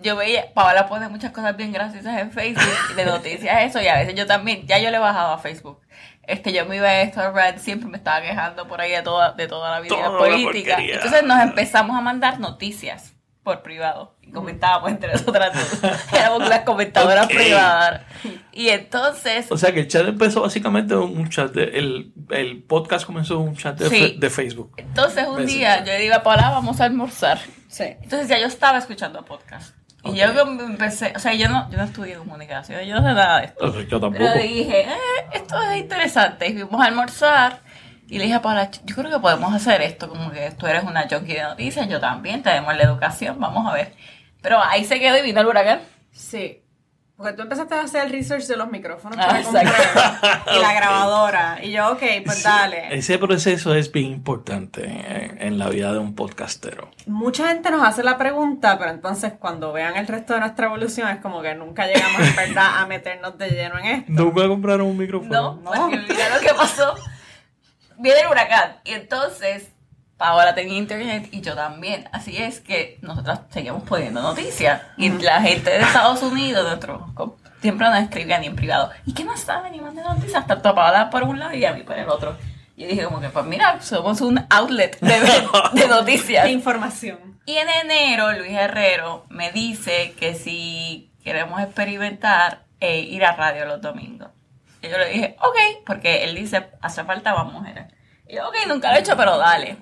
yo 0.01 0.17
veía, 0.17 0.53
Paola 0.55 0.89
pone 0.89 1.09
muchas 1.09 1.33
cosas 1.33 1.57
bien 1.57 1.73
graciosas 1.73 2.19
en 2.19 2.33
Facebook, 2.33 2.95
de 2.97 3.05
noticias, 3.05 3.63
eso, 3.65 3.81
y 3.81 3.89
a 3.89 3.97
veces 3.99 4.15
yo 4.15 4.27
también, 4.27 4.67
ya 4.67 4.79
yo 4.79 4.91
le 4.91 4.97
he 4.97 5.01
bajado 5.01 5.33
a 5.33 5.39
Facebook. 5.39 5.81
Este, 6.25 6.53
yo 6.53 6.67
me 6.67 6.77
iba 6.77 6.87
a 6.89 7.03
esto, 7.03 7.33
Red, 7.33 7.59
siempre 7.59 7.89
me 7.89 7.97
estaba 7.99 8.21
quejando 8.23 8.69
por 8.69 8.81
ahí 8.81 8.93
de 8.93 9.03
toda, 9.03 9.33
de 9.33 9.49
toda 9.49 9.71
la 9.73 9.81
vida 9.81 9.95
Toda 9.97 10.09
la 10.11 10.19
política. 10.19 10.75
porquería. 10.77 10.95
Entonces 10.97 11.23
nos 11.25 11.41
empezamos 11.41 11.97
a 11.97 12.01
mandar 12.01 12.39
noticias 12.41 13.13
por 13.43 13.63
privado 13.63 14.15
y 14.23 14.31
comentábamos 14.31 14.89
entre 14.93 15.11
nosotras 15.13 15.53
dos. 15.53 15.91
Éramos 16.13 16.49
las 16.49 16.61
comentadoras 16.61 17.27
Ok. 17.27 17.33
privadas. 17.33 18.03
Y 18.53 18.69
entonces, 18.69 19.51
O 19.51 19.59
sea 19.59 19.73
que 19.75 19.81
el 19.81 19.89
chat 19.89 20.07
empezó 20.07 20.43
básicamente 20.43 20.95
un 20.95 21.29
chat. 21.29 21.51
De, 21.51 21.65
el, 21.77 22.13
el 22.31 22.63
podcast 22.63 23.05
comenzó 23.05 23.41
un 23.41 23.57
chat 23.57 23.77
de, 23.77 23.89
Sí. 23.91 24.17
de 24.17 24.31
Facebook. 24.31 24.75
entonces 24.77 25.27
un 25.27 25.39
Messenger. 25.41 25.59
día 25.59 25.79
yo 25.81 25.93
le 25.93 25.99
digo 25.99 26.15
a 26.15 26.23
Paola, 26.23 26.51
vamos 26.51 26.81
a 26.81 26.85
almorzar. 26.85 27.41
Sí. 27.67 27.85
Entonces 28.01 28.29
ya 28.29 28.39
yo 28.39 28.47
estaba 28.47 28.79
escuchando 28.79 29.25
podcast. 29.25 29.75
Y 30.05 30.17
yo 30.17 30.25
empecé, 30.25 31.13
o 31.15 31.19
sea, 31.19 31.33
yo 31.35 31.49
no, 31.49 31.71
yo 31.71 31.79
no 31.79 31.85
estudié 31.85 32.17
comunicación, 32.17 32.83
yo 32.83 32.97
no 32.97 33.09
sé 33.09 33.15
nada 33.15 33.39
de 33.41 33.47
esto. 33.47 33.81
Yo 33.83 34.01
tampoco. 34.01 34.25
Pero 34.25 34.43
dije, 34.43 34.81
eh, 34.81 35.27
esto 35.33 35.63
es 35.63 35.79
interesante. 35.79 36.49
Y 36.49 36.53
fuimos 36.55 36.81
a 36.81 36.87
almorzar. 36.87 37.61
Y 38.09 38.19
le 38.19 38.25
dije 38.25 38.35
a 38.35 38.43
Paula, 38.43 38.71
yo 38.85 38.97
creo 38.97 39.11
que 39.11 39.19
podemos 39.21 39.55
hacer 39.55 39.81
esto, 39.81 40.09
como 40.09 40.31
que 40.33 40.51
tú 40.51 40.67
eres 40.67 40.85
una 40.85 41.09
junkie 41.09 41.35
de 41.35 41.43
noticias, 41.43 41.89
yo 41.89 41.99
también, 41.99 42.43
tenemos 42.43 42.77
la 42.77 42.83
educación, 42.83 43.41
vamos 43.41 43.67
a 43.67 43.75
ver. 43.75 43.95
Pero 44.43 44.63
ahí 44.63 44.85
se 44.85 44.99
quedó 44.99 45.17
y 45.17 45.23
vino 45.23 45.41
el 45.41 45.47
huracán. 45.47 45.81
Sí. 46.11 46.62
Porque 47.17 47.35
tú 47.35 47.43
empezaste 47.43 47.75
a 47.75 47.83
hacer 47.83 48.07
el 48.07 48.11
research 48.11 48.47
de 48.47 48.57
los 48.57 48.69
micrófonos 48.71 49.17
Ah, 49.21 49.27
para 49.29 49.41
exacto. 49.41 49.71
comprar 49.71 50.43
y 50.57 50.61
la 50.61 50.73
grabadora. 50.75 51.59
Y 51.63 51.71
yo, 51.71 51.93
ok, 51.93 52.03
pues 52.25 52.43
dale. 52.43 52.95
Ese 52.97 53.19
proceso 53.19 53.75
es 53.75 53.93
bien 53.93 54.07
importante 54.07 54.85
en, 54.85 55.41
en 55.41 55.59
la 55.59 55.69
vida 55.69 55.93
de 55.93 55.99
un 55.99 56.15
podcastero. 56.17 56.91
Mucha 57.07 57.49
gente 57.49 57.71
nos 57.71 57.87
hace 57.87 58.03
la 58.03 58.19
pregunta, 58.19 58.77
pero 58.79 58.91
entonces 58.91 59.35
cuando 59.39 59.73
vean 59.73 59.97
el 59.97 60.09
resto 60.09 60.35
de 60.35 60.41
nuestra 60.41 60.67
evolución 60.67 61.09
es 61.11 61.19
como 61.21 61.43
que 61.43 61.55
nunca 61.55 61.87
llegamos 61.87 62.21
en 62.23 62.35
verdad 62.35 62.79
a 62.81 62.87
meternos 62.87 63.39
de 63.39 63.51
lleno 63.51 63.79
en 63.79 63.85
esto. 63.87 64.13
¿Nunca 64.13 64.49
compraron 64.49 64.87
un 64.89 64.97
micrófono? 64.97 65.61
No, 65.63 65.71
porque 65.71 65.99
mira 65.99 66.35
lo 66.35 66.41
que 66.41 66.55
pasó. 66.55 66.95
Viene 67.99 68.21
el 68.23 68.29
huracán. 68.29 68.79
Y 68.85 68.93
entonces, 68.95 69.69
Paola 70.23 70.55
tenía 70.55 70.79
internet 70.79 71.31
y 71.33 71.41
yo 71.41 71.57
también. 71.57 72.09
Así 72.13 72.37
es 72.37 72.61
que 72.61 72.97
nosotros 73.03 73.41
seguíamos 73.51 73.83
poniendo 73.83 74.23
noticias. 74.23 74.81
Y 74.97 75.09
la 75.09 75.43
gente 75.43 75.69
de 75.69 75.81
Estados 75.81 76.23
Unidos, 76.23 76.65
nuestros 76.65 77.03
siempre 77.61 77.89
nos 77.89 77.99
escribían 77.99 78.43
ni 78.43 78.47
en 78.47 78.55
privado. 78.55 78.93
¿Y 79.05 79.15
qué 79.15 79.25
más 79.25 79.41
saben? 79.41 79.75
Y 79.75 79.81
manden 79.81 80.05
noticias. 80.05 80.47
Tanto 80.47 80.69
a 80.69 80.75
Paola 80.77 81.11
por 81.11 81.25
un 81.25 81.41
lado 81.41 81.55
y 81.55 81.65
a 81.65 81.73
mí 81.73 81.83
por 81.83 81.99
el 81.99 82.09
otro. 82.09 82.37
Y 82.77 82.83
yo 82.83 82.89
dije 82.89 83.03
como 83.03 83.21
que, 83.21 83.31
pues 83.31 83.45
mira, 83.47 83.83
somos 83.83 84.21
un 84.21 84.47
outlet 84.49 84.97
de, 85.01 85.21
de 85.73 85.89
noticias. 85.91 86.49
Información. 86.49 87.41
Y 87.45 87.57
en 87.57 87.69
enero, 87.69 88.33
Luis 88.33 88.53
Herrero 88.53 89.27
me 89.29 89.51
dice 89.51 90.15
que 90.21 90.37
si 90.37 91.11
queremos 91.25 91.61
experimentar, 91.61 92.63
eh, 92.79 93.01
ir 93.01 93.25
a 93.25 93.33
radio 93.33 93.65
los 93.65 93.81
domingos. 93.81 94.29
Y 94.83 94.89
yo 94.89 94.99
le 94.99 95.09
dije, 95.09 95.37
ok, 95.41 95.85
porque 95.85 96.23
él 96.23 96.37
dice, 96.37 96.71
hace 96.81 97.03
falta 97.03 97.35
más 97.35 97.53
mujeres. 97.53 97.93
Y 98.29 98.37
yo, 98.37 98.49
ok, 98.49 98.55
nunca 98.69 98.91
lo 98.93 98.99
he 98.99 99.01
hecho, 99.01 99.17
pero 99.17 99.37
dale. 99.37 99.79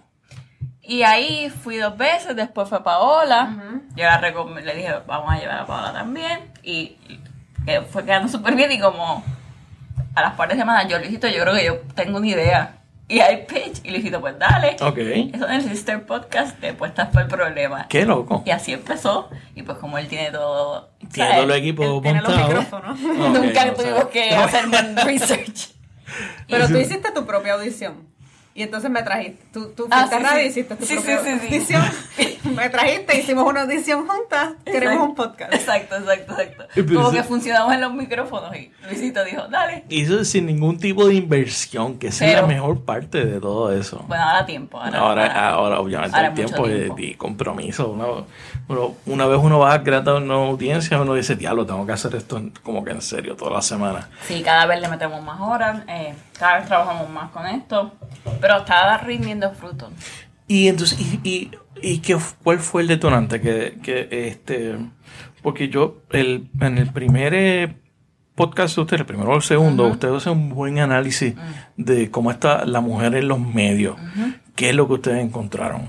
Y 0.91 1.05
ahí 1.05 1.49
fui 1.51 1.77
dos 1.77 1.97
veces, 1.97 2.35
después 2.35 2.69
fue 2.69 2.83
Paola. 2.83 3.57
Yo 3.95 4.03
la 4.07 4.21
le 4.21 4.75
dije, 4.75 4.93
vamos 5.07 5.33
a 5.33 5.39
llevar 5.39 5.61
a 5.61 5.65
Paola 5.65 5.93
también. 5.93 6.51
Y 6.65 6.97
fue 7.91 8.05
quedando 8.05 8.27
súper 8.27 8.57
bien. 8.57 8.73
Y 8.73 8.81
como 8.81 9.23
a 10.17 10.21
las 10.21 10.35
par 10.35 10.49
de 10.49 10.57
semanas, 10.57 10.89
yo, 10.89 10.99
Luisito, 10.99 11.29
yo 11.29 11.43
creo 11.43 11.55
que 11.55 11.65
yo 11.65 11.79
tengo 11.95 12.19
una 12.19 12.27
idea. 12.27 12.81
Y 13.07 13.21
hay 13.21 13.47
pitch. 13.47 13.85
Y 13.85 13.93
Luisito, 13.93 14.21
pues 14.21 14.37
dale. 14.37 14.75
Ok. 14.81 14.99
Eso 15.33 15.49
en 15.49 15.53
el 15.53 15.63
Sister 15.63 16.05
Podcast 16.05 16.59
de 16.59 16.73
Puestas 16.73 17.11
por 17.11 17.23
el 17.23 17.29
Problema. 17.29 17.87
Qué 17.87 18.05
loco. 18.05 18.43
Y 18.45 18.51
así 18.51 18.73
empezó. 18.73 19.31
Y 19.55 19.63
pues 19.63 19.79
como 19.79 19.97
él 19.97 20.09
tiene 20.09 20.33
todo... 20.33 20.91
Tiene 21.13 21.31
¿sabes? 21.31 21.35
todo 21.45 21.55
el 21.55 21.61
equipo 21.61 21.85
él 21.85 22.03
tiene 22.03 22.21
los 22.21 22.31
montado. 22.31 22.49
micrófonos. 22.49 22.99
Nunca 22.99 23.65
no, 23.65 23.75
tuvimos 23.75 23.99
sabe. 24.01 24.11
que 24.11 24.31
hacer 24.35 24.67
más 24.67 25.05
research. 25.05 25.69
Pero 26.49 26.67
tú 26.67 26.79
hiciste 26.79 27.13
tu 27.13 27.25
propia 27.25 27.53
audición. 27.53 28.10
Y 28.53 28.63
entonces 28.65 28.91
me 28.91 29.03
trajiste, 29.05 29.45
tú, 29.53 29.69
tú 29.77 29.87
Ah, 29.91 29.99
fuiste 30.09 30.17
a 30.17 30.19
sí, 30.19 30.25
radio 30.25 30.41
sí. 30.41 30.45
y 30.45 30.49
hiciste 30.51 30.75
tu 30.77 30.85
Sí, 30.85 30.95
propia 30.97 31.19
sí, 31.23 31.31
sí, 31.31 31.39
sí. 31.39 31.75
audición. 31.75 31.83
me 32.57 32.69
trajiste, 32.69 33.19
hicimos 33.21 33.49
una 33.49 33.63
audición 33.63 34.09
juntas, 34.09 34.55
queremos 34.65 34.95
Exacto. 34.97 35.05
un 35.05 35.15
podcast. 35.15 35.55
Exacto, 35.55 35.97
exacto, 35.97 36.33
exacto. 36.41 36.95
Como 36.95 37.11
que 37.13 37.23
funcionamos 37.23 37.73
en 37.75 37.81
los 37.81 37.95
micrófonos 37.95 38.55
y 38.57 38.73
Luisito 38.87 39.25
dijo, 39.25 39.43
dale. 39.49 39.85
Y 39.89 40.03
eso 40.03 40.25
sin 40.25 40.47
ningún 40.47 40.79
tipo 40.79 41.07
de 41.07 41.15
inversión, 41.15 41.99
que 41.99 42.09
esa 42.09 42.27
es 42.27 42.35
la 42.35 42.43
mejor 42.47 42.85
parte 42.85 43.25
de 43.25 43.41
todo 43.41 43.73
eso. 43.73 44.05
Bueno, 44.09 44.25
ahora 44.25 44.45
tiempo. 44.47 44.81
Ahora, 44.81 44.99
Ahora, 44.99 45.49
ahora 45.51 45.81
obviamente, 45.81 46.17
ahora 46.17 46.29
el 46.29 46.35
tiempo, 46.35 46.65
tiempo. 46.65 46.97
y, 46.99 47.05
y 47.05 47.15
compromiso. 47.15 47.91
Uno, 47.91 48.27
uno- 48.69 48.95
una 49.07 49.27
vez 49.27 49.39
uno 49.41 49.61
va 49.61 49.75
a 49.75 49.83
crear 49.85 50.07
una 50.09 50.35
audiencia, 50.35 51.01
uno 51.01 51.15
dice, 51.15 51.37
diablo, 51.37 51.65
tengo 51.67 51.87
que 51.87 51.93
hacer 51.93 52.15
esto 52.17 52.37
en- 52.37 52.51
como 52.65 52.83
que 52.85 52.91
en 52.91 53.01
serio 53.01 53.37
toda 53.37 53.53
la 53.53 53.63
semana. 53.63 54.09
Sí, 54.27 54.43
cada 54.43 54.67
vez 54.67 54.81
le 54.81 54.89
metemos 54.89 55.23
más 55.23 55.41
horas, 55.41 55.83
eh, 55.89 56.15
cada 56.39 56.59
vez 56.59 56.67
trabajamos 56.67 57.09
más 57.11 57.31
con 57.31 57.47
esto, 57.47 57.93
pero 58.41 58.59
está 58.59 58.99
rindiendo 58.99 59.51
frutos. 59.53 59.91
Y 60.47 60.69
entonces, 60.69 60.99
y, 61.01 61.21
y, 61.29 61.51
y 61.83 61.99
qué, 61.99 62.17
cuál 62.43 62.59
fue 62.59 62.83
el 62.83 62.89
detonante? 62.89 63.41
Que, 63.41 63.79
que 63.83 64.09
este, 64.29 64.77
porque 65.43 65.69
yo, 65.69 66.03
el, 66.11 66.49
en 66.61 66.79
el 66.79 66.93
primer 66.93 67.35
eh, 67.35 67.77
podcast 68.35 68.75
de 68.77 68.83
ustedes, 68.83 69.01
el 69.01 69.07
primero 69.07 69.31
o 69.31 69.37
el 69.37 69.43
segundo, 69.43 69.87
ustedes 69.87 70.17
hacen 70.17 70.33
un 70.33 70.49
buen 70.51 70.79
análisis 70.79 71.35
de 71.77 72.11
cómo 72.11 72.31
está 72.31 72.65
la 72.65 72.81
mujer 72.81 73.15
en 73.15 73.29
los 73.29 73.39
medios. 73.39 73.97
¿Qué 74.57 74.71
es 74.71 74.75
lo 74.75 74.87
que 74.89 74.95
ustedes 74.95 75.25
encontraron? 75.25 75.89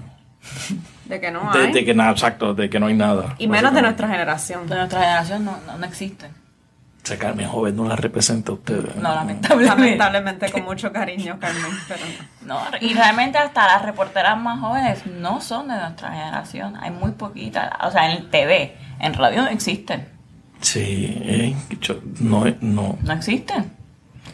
De 1.06 1.20
que 1.20 1.32
no 1.32 1.52
De, 1.54 1.60
hay. 1.60 1.74
de 1.74 1.84
que 1.86 1.94
nada, 1.94 2.12
exacto, 2.12 2.54
de 2.54 2.70
que 2.70 2.80
no 2.80 2.88
hay 2.88 2.94
nada. 2.96 3.36
y 3.38 3.48
menos 3.48 3.74
de 3.74 3.82
nuestra 3.82 4.08
generación. 4.08 4.68
De 4.68 4.76
nuestra 4.76 5.02
generación 5.02 5.44
no, 5.46 5.58
no, 5.68 5.78
no 5.78 5.86
existen. 5.86 6.32
O 7.04 7.08
sea, 7.08 7.18
Carmen 7.18 7.48
Joven 7.48 7.76
no 7.76 7.86
la 7.86 7.96
representa 7.96 8.52
a 8.52 8.56
ustedes. 8.56 8.96
No, 8.96 9.14
lamentablemente. 9.16 9.76
Lamentablemente 9.82 10.52
con 10.52 10.64
mucho 10.64 10.92
cariño, 10.94 11.38
Carmen, 11.40 11.72
pero 11.88 12.00
no. 12.46 12.60
No, 12.60 12.78
y 12.80 12.94
realmente 12.94 13.38
hasta 13.40 13.66
las 13.66 13.82
reporteras 13.82 14.38
más 14.38 14.60
jóvenes 14.60 15.06
no 15.08 15.42
son 15.42 15.68
de 15.70 15.76
nuestra 15.76 16.12
generación. 16.12 16.76
Hay 16.80 16.92
muy 16.92 17.12
poquitas. 17.12 17.72
O 17.84 17.90
sea, 17.92 18.12
en 18.14 18.30
TV, 18.30 18.78
en 19.00 19.14
radio 19.16 19.42
no 19.42 19.48
existen. 19.48 20.08
Sí, 20.60 21.18
eh, 21.24 21.56
yo- 21.80 22.00
no, 22.20 22.46
no. 22.62 22.98
no 23.02 23.14
existen. 23.14 23.74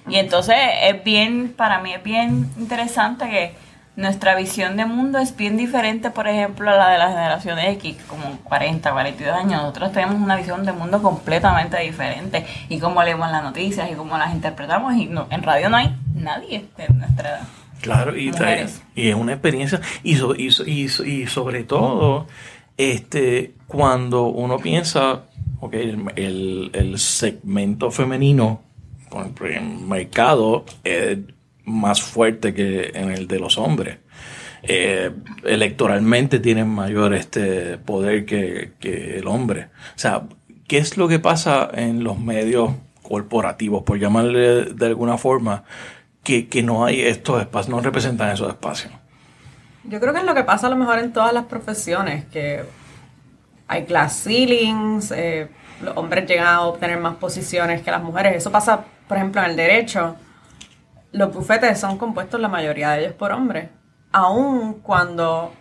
Y 0.10 0.18
entonces 0.18 0.56
es 0.84 1.04
bien, 1.06 1.54
para 1.56 1.80
mí 1.80 1.94
es 1.94 2.04
bien 2.04 2.50
interesante 2.58 3.30
que 3.30 3.56
nuestra 3.98 4.36
visión 4.36 4.78
de 4.78 4.86
mundo 4.86 5.18
es 5.20 5.36
bien 5.36 5.58
diferente, 5.58 6.12
por 6.12 6.28
ejemplo, 6.28 6.70
a 6.70 6.76
la 6.76 6.90
de 6.90 6.98
la 7.00 7.10
generación 7.10 7.60
X, 7.60 7.98
como 8.08 8.38
40, 8.46 8.92
42 8.92 9.36
años. 9.36 9.62
Nosotros 9.62 9.92
tenemos 9.92 10.16
una 10.22 10.38
visión 10.38 10.64
de 10.66 10.72
mundo 10.72 11.02
completamente 11.02 11.78
diferente. 11.82 12.46
Y 12.70 12.80
cómo 12.80 13.04
leemos 13.04 13.30
las 13.32 13.44
noticias 13.44 13.92
y 13.92 13.96
cómo 13.96 14.18
las 14.18 14.34
interpretamos. 14.34 14.96
Y 14.96 15.08
no, 15.08 15.28
en 15.32 15.44
radio 15.44 15.68
no 15.70 15.78
hay 15.78 15.94
nadie 16.16 16.66
de 16.78 16.88
nuestra 16.94 17.30
edad. 17.30 17.42
Claro, 17.82 18.16
y, 18.16 18.32
trae- 18.32 18.68
y 18.96 19.10
es 19.10 19.16
una 19.16 19.34
experiencia, 19.34 19.82
y, 20.04 20.16
so- 20.16 20.34
y, 20.36 20.52
so- 20.52 20.66
y, 20.66 20.88
so- 20.90 21.04
y 21.06 21.28
sobre 21.28 21.64
todo, 21.64 22.28
este, 22.78 23.54
cuando 23.68 24.24
uno 24.28 24.58
piensa, 24.60 25.24
ok, 25.60 25.74
el, 25.74 26.72
el- 26.74 27.00
segmento 27.00 27.90
femenino 27.92 28.62
con 29.10 29.34
el, 29.42 29.54
el 29.54 29.62
mercado 29.80 30.66
es 30.84 31.18
más 31.68 32.02
fuerte 32.02 32.54
que 32.54 32.92
en 32.96 33.12
el 33.12 33.28
de 33.28 33.40
los 33.40 33.58
hombres. 33.58 34.00
Eh, 34.64 35.12
electoralmente 35.44 36.40
tienen 36.40 36.68
mayor 36.68 37.14
este 37.14 37.78
poder 37.78 38.26
que, 38.26 38.72
que 38.80 39.20
el 39.20 39.28
hombre. 39.28 39.70
O 39.96 40.00
sea, 40.00 40.24
¿qué 40.68 40.80
es 40.80 40.98
lo 40.98 41.08
que 41.08 41.20
pasa 41.20 41.70
en 41.74 42.04
los 42.04 42.18
medios 42.18 42.72
corporativos, 43.04 43.84
por 43.84 44.00
llamarle 44.00 44.66
de 44.66 44.86
alguna 44.86 45.18
forma, 45.18 45.64
que, 46.24 46.48
que 46.48 46.64
no 46.64 46.86
hay 46.86 47.02
estos 47.02 47.40
espacios, 47.40 47.70
no 47.70 47.82
representan 47.82 48.30
esos 48.30 48.50
espacios? 48.50 48.92
Yo 49.84 50.00
creo 50.00 50.14
que 50.14 50.20
es 50.20 50.26
lo 50.26 50.34
que 50.34 50.44
pasa 50.44 50.68
a 50.68 50.70
lo 50.70 50.76
mejor 50.76 51.00
en 51.00 51.14
todas 51.14 51.34
las 51.34 51.46
profesiones, 51.46 52.26
que 52.26 52.64
hay 53.68 53.86
class 53.86 54.24
ceilings, 54.24 55.12
eh, 55.12 55.48
los 55.82 55.96
hombres 55.96 56.28
llegan 56.28 56.48
a 56.48 56.62
obtener 56.62 56.98
más 56.98 57.16
posiciones 57.16 57.82
que 57.82 57.92
las 57.92 58.02
mujeres. 58.02 58.36
Eso 58.36 58.52
pasa, 58.52 58.84
por 59.08 59.18
ejemplo, 59.18 59.42
en 59.42 59.52
el 59.52 59.56
derecho. 59.56 60.16
Los 61.12 61.34
bufetes 61.34 61.80
son 61.80 61.98
compuestos 61.98 62.40
la 62.40 62.48
mayoría 62.48 62.92
de 62.92 63.02
ellos 63.02 63.14
por 63.14 63.32
hombres, 63.32 63.70
aun 64.12 64.76
cuando 64.82 65.54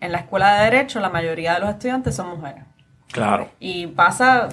en 0.00 0.12
la 0.12 0.18
escuela 0.18 0.54
de 0.54 0.64
derecho 0.64 1.00
la 1.00 1.10
mayoría 1.10 1.54
de 1.54 1.60
los 1.60 1.70
estudiantes 1.70 2.14
son 2.14 2.30
mujeres. 2.30 2.64
Claro. 3.12 3.50
Y 3.60 3.86
pasa, 3.86 4.48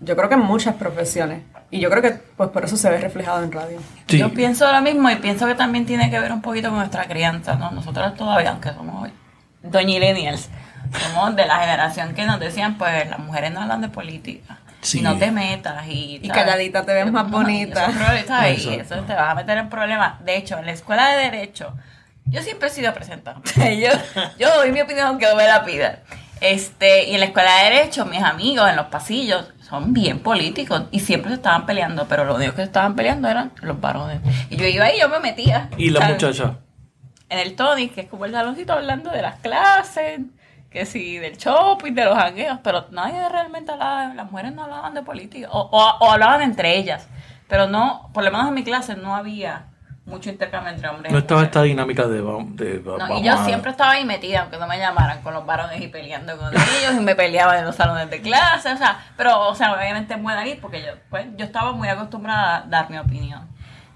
yo 0.00 0.16
creo 0.16 0.28
que 0.28 0.34
en 0.34 0.42
muchas 0.42 0.74
profesiones. 0.76 1.42
Y 1.70 1.80
yo 1.80 1.88
creo 1.88 2.02
que 2.02 2.10
pues 2.36 2.50
por 2.50 2.64
eso 2.64 2.76
se 2.76 2.90
ve 2.90 2.98
reflejado 2.98 3.42
en 3.42 3.50
radio. 3.50 3.78
Sí. 4.06 4.18
Yo 4.18 4.32
pienso 4.34 4.70
lo 4.70 4.82
mismo 4.82 5.08
y 5.10 5.16
pienso 5.16 5.46
que 5.46 5.54
también 5.54 5.86
tiene 5.86 6.10
que 6.10 6.20
ver 6.20 6.30
un 6.30 6.42
poquito 6.42 6.68
con 6.68 6.78
nuestra 6.78 7.06
crianza, 7.06 7.54
¿no? 7.54 7.70
Nosotros 7.70 8.14
todavía, 8.14 8.50
aunque 8.50 8.70
somos 8.72 9.04
hoy 9.04 9.12
doñillennials, 9.62 10.50
somos 11.00 11.36
de 11.36 11.46
la 11.46 11.58
generación 11.60 12.14
que 12.14 12.26
nos 12.26 12.40
decían, 12.40 12.76
pues 12.76 13.08
las 13.08 13.18
mujeres 13.18 13.52
no 13.52 13.62
hablan 13.62 13.80
de 13.80 13.88
política. 13.88 14.58
Sí. 14.82 14.98
Y 14.98 15.02
no 15.02 15.16
te 15.16 15.30
metas 15.30 15.86
y... 15.86 16.20
Y 16.22 16.28
calladita 16.28 16.84
te 16.84 16.92
ves 16.92 17.10
más 17.10 17.24
No, 17.24 17.38
bonita. 17.38 17.88
y 18.50 18.54
eso. 18.54 18.70
Y 18.72 18.74
eso 18.74 18.96
te 19.02 19.14
vas 19.14 19.30
a 19.30 19.34
meter 19.34 19.56
en 19.58 19.68
problemas. 19.70 20.22
De 20.24 20.36
hecho, 20.36 20.58
en 20.58 20.66
la 20.66 20.72
escuela 20.72 21.08
de 21.10 21.30
Derecho, 21.30 21.74
yo 22.26 22.42
siempre 22.42 22.68
he 22.68 22.70
sido 22.72 22.92
presentable. 22.92 23.42
yo, 23.80 23.90
yo 24.38 24.54
doy 24.56 24.72
mi 24.72 24.80
opinión 24.80 25.06
aunque 25.06 25.26
no 25.28 25.36
me 25.36 25.46
la 25.46 25.64
pidan. 25.64 26.00
Este, 26.40 27.08
y 27.08 27.14
en 27.14 27.20
la 27.20 27.26
escuela 27.26 27.56
de 27.62 27.70
Derecho, 27.70 28.04
mis 28.04 28.22
amigos 28.22 28.68
en 28.68 28.74
los 28.76 28.86
pasillos 28.86 29.52
son 29.68 29.92
bien 29.92 30.18
políticos 30.18 30.82
y 30.90 30.98
siempre 31.00 31.30
se 31.30 31.36
estaban 31.36 31.64
peleando, 31.64 32.06
pero 32.08 32.24
los 32.24 32.36
únicos 32.36 32.56
que 32.56 32.62
se 32.62 32.66
estaban 32.66 32.96
peleando 32.96 33.28
eran 33.28 33.52
los 33.62 33.80
varones. 33.80 34.20
Y 34.50 34.56
yo 34.56 34.66
iba 34.66 34.86
ahí, 34.86 34.98
yo 35.00 35.08
me 35.08 35.20
metía. 35.20 35.70
Y 35.78 35.90
sea, 35.90 36.08
muchacha. 36.08 36.58
En 37.28 37.38
el 37.38 37.54
Tony, 37.54 37.88
que 37.88 38.02
es 38.02 38.08
como 38.08 38.24
el 38.24 38.32
saloncito 38.32 38.72
hablando 38.72 39.10
de 39.10 39.22
las 39.22 39.36
clases, 39.36 40.20
que 40.72 40.86
sí, 40.86 41.18
del 41.18 41.36
shopping, 41.36 41.92
de 41.92 42.04
los 42.04 42.16
jangueos, 42.16 42.58
pero 42.62 42.86
nadie 42.90 43.28
realmente 43.28 43.72
hablaba, 43.72 44.14
las 44.14 44.30
mujeres 44.30 44.52
no 44.54 44.64
hablaban 44.64 44.94
de 44.94 45.02
política, 45.02 45.48
o, 45.50 45.60
o- 45.70 45.96
o 46.00 46.10
hablaban 46.10 46.42
entre 46.42 46.76
ellas, 46.76 47.08
pero 47.48 47.66
no, 47.68 48.10
por 48.14 48.24
lo 48.24 48.30
menos 48.30 48.48
en 48.48 48.54
mi 48.54 48.64
clase 48.64 48.96
no 48.96 49.14
había 49.14 49.66
mucho 50.04 50.30
intercambio 50.30 50.72
entre 50.72 50.88
hombres 50.88 51.12
No 51.12 51.18
estaba 51.20 51.44
esta 51.44 51.62
dinámica 51.62 52.08
de, 52.08 52.16
de 52.16 52.22
No, 52.84 52.98
vamos 52.98 53.20
y 53.20 53.22
yo 53.24 53.34
a- 53.34 53.44
siempre 53.44 53.70
estaba 53.70 53.92
ahí 53.92 54.04
metida, 54.04 54.40
aunque 54.40 54.56
no 54.58 54.66
me 54.66 54.76
llamaran 54.78 55.22
con 55.22 55.32
los 55.34 55.46
varones 55.46 55.80
y 55.80 55.86
peleando 55.88 56.36
con 56.38 56.48
ellos, 56.52 56.94
y 56.98 57.00
me 57.00 57.14
peleaba 57.14 57.58
en 57.58 57.64
los 57.64 57.76
salones 57.76 58.10
de 58.10 58.20
clase, 58.20 58.72
o 58.72 58.76
sea, 58.76 58.98
pero, 59.16 59.48
o 59.48 59.54
sea, 59.54 59.72
obviamente 59.74 60.14
es 60.14 60.22
buena 60.22 60.44
ir 60.46 60.60
porque 60.60 60.80
yo, 60.82 60.92
pues, 61.10 61.26
yo 61.36 61.44
estaba 61.44 61.72
muy 61.72 61.88
acostumbrada 61.88 62.56
a 62.56 62.62
dar 62.62 62.90
mi 62.90 62.98
opinión. 62.98 63.48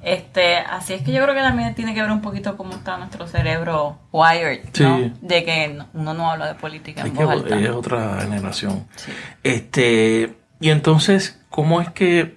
Este, 0.07 0.55
así 0.59 0.93
es 0.95 1.03
que 1.03 1.11
yo 1.11 1.21
creo 1.25 1.35
que 1.35 1.41
también 1.41 1.75
tiene 1.75 1.93
que 1.93 2.01
ver 2.01 2.13
un 2.13 2.21
poquito 2.23 2.57
cómo 2.57 2.75
está 2.75 2.97
nuestro 2.97 3.27
cerebro 3.27 3.99
wired, 4.13 4.61
¿no? 4.79 4.99
Sí. 4.99 5.13
De 5.21 5.45
que 5.45 5.67
no- 5.67 5.89
uno 5.95 6.15
no 6.15 6.31
habla 6.31 6.47
de 6.47 6.55
política 6.55 7.01
Es 7.01 7.09
en 7.09 7.17
que 7.17 7.25
voz 7.25 7.33
alta. 7.35 7.59
es 7.59 7.71
otra 7.71 8.21
generación. 8.21 8.87
Sí. 8.95 9.11
Este, 9.43 10.37
y 10.61 10.71
entonces, 10.71 11.41
¿cómo 11.51 11.81
es 11.81 11.91
que 11.91 12.37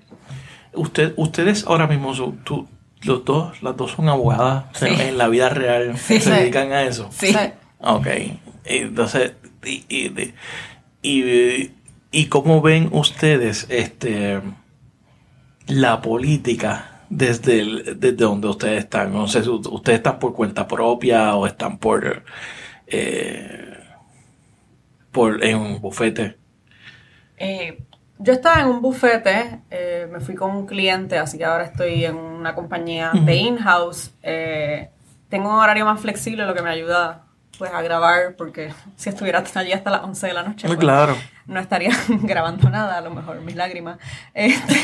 usted, 0.74 1.14
ustedes 1.16 1.64
ahora 1.68 1.86
mismo, 1.86 2.12
tú- 2.44 2.68
los 3.04 3.24
dos, 3.24 3.62
las 3.62 3.78
dos 3.78 3.92
son 3.92 4.10
abogadas 4.10 4.66
Sí. 4.74 4.88
en 4.88 5.20
la 5.20 5.28
vida 5.28 5.50
real, 5.50 5.96
Sí. 5.96 6.20
se 6.20 6.32
dedican 6.32 6.74
a 6.74 6.82
eso? 6.82 7.08
Sí. 7.12 7.36
Ok. 7.82 8.08
Entonces, 8.66 9.34
y, 9.64 9.86
y, 9.88 10.34
y, 11.04 11.72
y 12.12 12.26
cómo 12.26 12.62
ven 12.62 12.90
ustedes 12.92 13.68
este 13.70 14.42
la 15.68 16.02
política 16.02 16.89
desde, 17.10 17.60
el- 17.62 18.00
desde 18.00 18.16
donde 18.18 18.48
ustedes 18.48 18.86
están? 18.86 19.14
No 19.14 19.28
sé, 19.28 19.44
si 19.44 19.50
ustedes 19.50 20.00
están 20.00 20.20
por 20.20 20.34
cuenta 20.34 20.68
propia 20.68 21.36
o 21.36 21.48
están 21.48 21.78
por 21.80 22.24
eh, 22.88 23.78
por 25.12 25.44
en 25.44 25.58
un 25.58 25.82
bufete. 25.82 26.38
Eh, 27.38 27.86
Yo 28.18 28.34
estaba 28.34 28.62
en 28.62 28.68
un 28.68 28.82
bufete, 28.82 29.62
eh, 29.70 30.08
me 30.12 30.20
fui 30.20 30.36
con 30.36 30.52
un 30.52 30.66
cliente, 30.68 31.18
así 31.18 31.38
que 31.38 31.46
ahora 31.46 31.64
estoy 31.66 32.04
en 32.06 32.18
una 32.18 32.54
compañía 32.54 33.18
de 33.22 33.36
in-house. 33.36 34.12
Eh, 34.24 34.90
tengo 35.30 35.50
un 35.50 35.56
horario 35.56 35.86
más 35.86 36.02
flexible, 36.02 36.46
lo 36.46 36.54
que 36.54 36.62
me 36.62 36.70
ayuda 36.70 37.29
pues 37.60 37.72
a 37.72 37.82
grabar, 37.82 38.36
porque 38.38 38.74
si 38.96 39.10
estuviera 39.10 39.44
allí 39.54 39.74
hasta 39.74 39.92
las 39.92 40.04
11 40.04 40.28
de 40.28 40.34
la 40.34 40.44
noche, 40.44 40.68
pues, 40.68 40.80
claro. 40.80 41.16
no 41.46 41.60
estaría 41.60 41.92
grabando 42.08 42.70
nada, 42.70 42.98
a 42.98 43.02
lo 43.02 43.12
mejor 43.12 43.42
mis 43.42 43.56
lágrimas. 43.56 44.00
Este, 44.34 44.76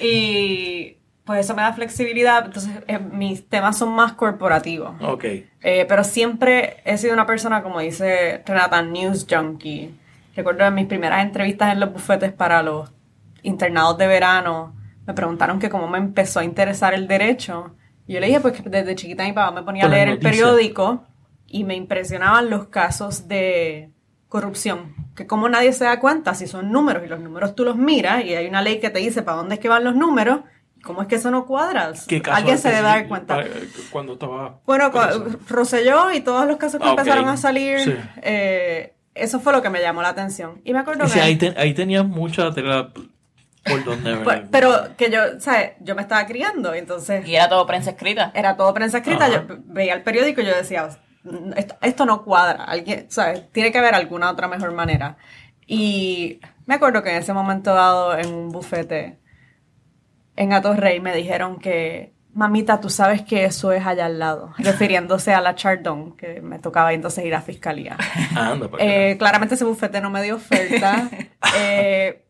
y 0.00 0.96
pues 1.24 1.40
eso 1.40 1.54
me 1.54 1.62
da 1.62 1.72
flexibilidad. 1.74 2.46
Entonces, 2.46 2.72
eh, 2.88 2.98
mis 2.98 3.48
temas 3.48 3.78
son 3.78 3.90
más 3.90 4.14
corporativos. 4.14 5.00
Ok. 5.02 5.24
Eh, 5.24 5.86
pero 5.88 6.02
siempre 6.02 6.78
he 6.84 6.98
sido 6.98 7.12
una 7.12 7.26
persona, 7.26 7.62
como 7.62 7.78
dice 7.78 8.42
Renata, 8.44 8.82
news 8.82 9.26
junkie. 9.30 9.94
Recuerdo 10.34 10.64
en 10.64 10.74
mis 10.74 10.86
primeras 10.86 11.22
entrevistas 11.22 11.72
en 11.72 11.80
los 11.80 11.92
bufetes 11.92 12.32
para 12.32 12.62
los 12.62 12.90
internados 13.42 13.98
de 13.98 14.06
verano, 14.06 14.74
me 15.06 15.14
preguntaron 15.14 15.58
que 15.58 15.68
cómo 15.68 15.88
me 15.88 15.98
empezó 15.98 16.40
a 16.40 16.44
interesar 16.44 16.94
el 16.94 17.06
derecho. 17.06 17.74
Y 18.06 18.14
yo 18.14 18.20
le 18.20 18.28
dije, 18.28 18.40
pues 18.40 18.54
que 18.60 18.68
desde 18.68 18.94
chiquita 18.94 19.24
mi 19.24 19.32
papá 19.32 19.50
me 19.52 19.62
ponía 19.62 19.84
a 19.84 19.88
leer 19.88 20.08
el 20.08 20.18
periódico 20.18 21.04
y 21.52 21.62
me 21.64 21.76
impresionaban 21.76 22.50
los 22.50 22.66
casos 22.68 23.28
de 23.28 23.90
corrupción. 24.28 24.94
Que 25.14 25.26
como 25.26 25.48
nadie 25.48 25.72
se 25.72 25.84
da 25.84 26.00
cuenta 26.00 26.34
si 26.34 26.46
son 26.46 26.72
números 26.72 27.02
y 27.04 27.08
los 27.08 27.20
números 27.20 27.54
tú 27.54 27.64
los 27.64 27.76
miras 27.76 28.24
y 28.24 28.34
hay 28.34 28.46
una 28.46 28.62
ley 28.62 28.80
que 28.80 28.90
te 28.90 28.98
dice 28.98 29.22
para 29.22 29.36
dónde 29.36 29.54
es 29.56 29.60
que 29.60 29.68
van 29.68 29.84
los 29.84 29.94
números, 29.94 30.40
¿cómo 30.82 31.02
es 31.02 31.08
que 31.08 31.16
eso 31.16 31.30
no 31.30 31.44
cuadra? 31.46 31.92
¿Qué 32.08 32.22
caso 32.22 32.38
Alguien 32.38 32.56
se 32.58 32.70
debe 32.70 32.80
dar 32.82 33.06
cuenta. 33.08 33.36
Pa- 33.36 33.44
Cuando 33.90 34.14
estaba... 34.14 34.58
Bueno, 34.66 34.90
Rosselló 35.48 36.10
y 36.12 36.20
todos 36.22 36.46
los 36.46 36.56
casos 36.56 36.80
que 36.80 36.86
Ah, 36.86 36.90
empezaron 36.92 37.28
a 37.28 37.36
salir, 37.36 37.80
Sí. 37.80 37.94
eh, 38.22 38.94
eso 39.14 39.38
fue 39.40 39.52
lo 39.52 39.60
que 39.60 39.68
me 39.70 39.80
llamó 39.82 40.00
la 40.02 40.08
atención. 40.08 40.60
Y 40.64 40.72
me 40.72 40.78
acuerdo 40.78 41.04
Y 41.04 41.08
que... 41.08 41.12
sí, 41.12 41.20
ahí, 41.20 41.36
te- 41.36 41.54
ahí 41.58 41.74
tenías 41.74 42.06
mucha 42.06 42.50
tela 42.54 42.90
por 43.64 43.84
donde 43.84 44.16
Pues, 44.24 44.38
ver. 44.40 44.48
pero 44.50 44.96
que 44.96 45.10
yo, 45.10 45.20
¿sabes? 45.40 45.72
Yo 45.80 45.94
me 45.94 46.00
estaba 46.02 46.24
criando, 46.26 46.72
entonces 46.72 47.26
Y 47.28 47.34
era 47.36 47.50
todo 47.50 47.66
prensa 47.66 47.90
escrita. 47.90 48.32
era 48.34 48.56
todo 48.56 48.72
prensa 48.72 48.98
escrita. 48.98 49.26
Ajá. 49.26 49.44
Yo 49.48 49.56
veía 49.66 49.92
el 49.94 50.02
periódico 50.02 50.40
y 50.40 50.46
yo 50.46 50.56
decía, 50.56 50.88
esto, 51.56 51.76
esto 51.80 52.06
no 52.06 52.24
cuadra. 52.24 52.64
Alguien, 52.64 53.06
¿sabes? 53.08 53.50
Tiene 53.52 53.70
que 53.72 53.78
haber 53.78 53.94
alguna 53.94 54.30
otra 54.30 54.48
mejor 54.48 54.72
manera. 54.72 55.16
Y 55.66 56.40
me 56.66 56.74
acuerdo 56.74 57.02
que 57.02 57.10
en 57.10 57.16
ese 57.16 57.32
momento 57.32 57.74
dado, 57.74 58.18
en 58.18 58.32
un 58.32 58.50
bufete 58.50 59.18
en 60.36 60.52
Atorrey, 60.52 61.00
me 61.00 61.14
dijeron 61.14 61.58
que, 61.58 62.12
mamita, 62.34 62.80
tú 62.80 62.88
sabes 62.88 63.22
que 63.22 63.44
eso 63.44 63.72
es 63.72 63.84
allá 63.86 64.06
al 64.06 64.18
lado, 64.18 64.54
refiriéndose 64.58 65.34
a 65.34 65.40
la 65.40 65.54
Chardon, 65.54 66.16
que 66.16 66.40
me 66.40 66.58
tocaba 66.58 66.92
entonces 66.92 67.24
ir 67.24 67.34
a 67.34 67.42
fiscalía. 67.42 67.96
Anda, 68.36 68.70
para 68.70 68.84
Eh, 68.84 69.16
claramente 69.18 69.54
ese 69.54 69.64
bufete 69.64 70.00
no 70.00 70.10
me 70.10 70.22
dio 70.22 70.36
oferta. 70.36 71.08
Eh, 71.58 72.24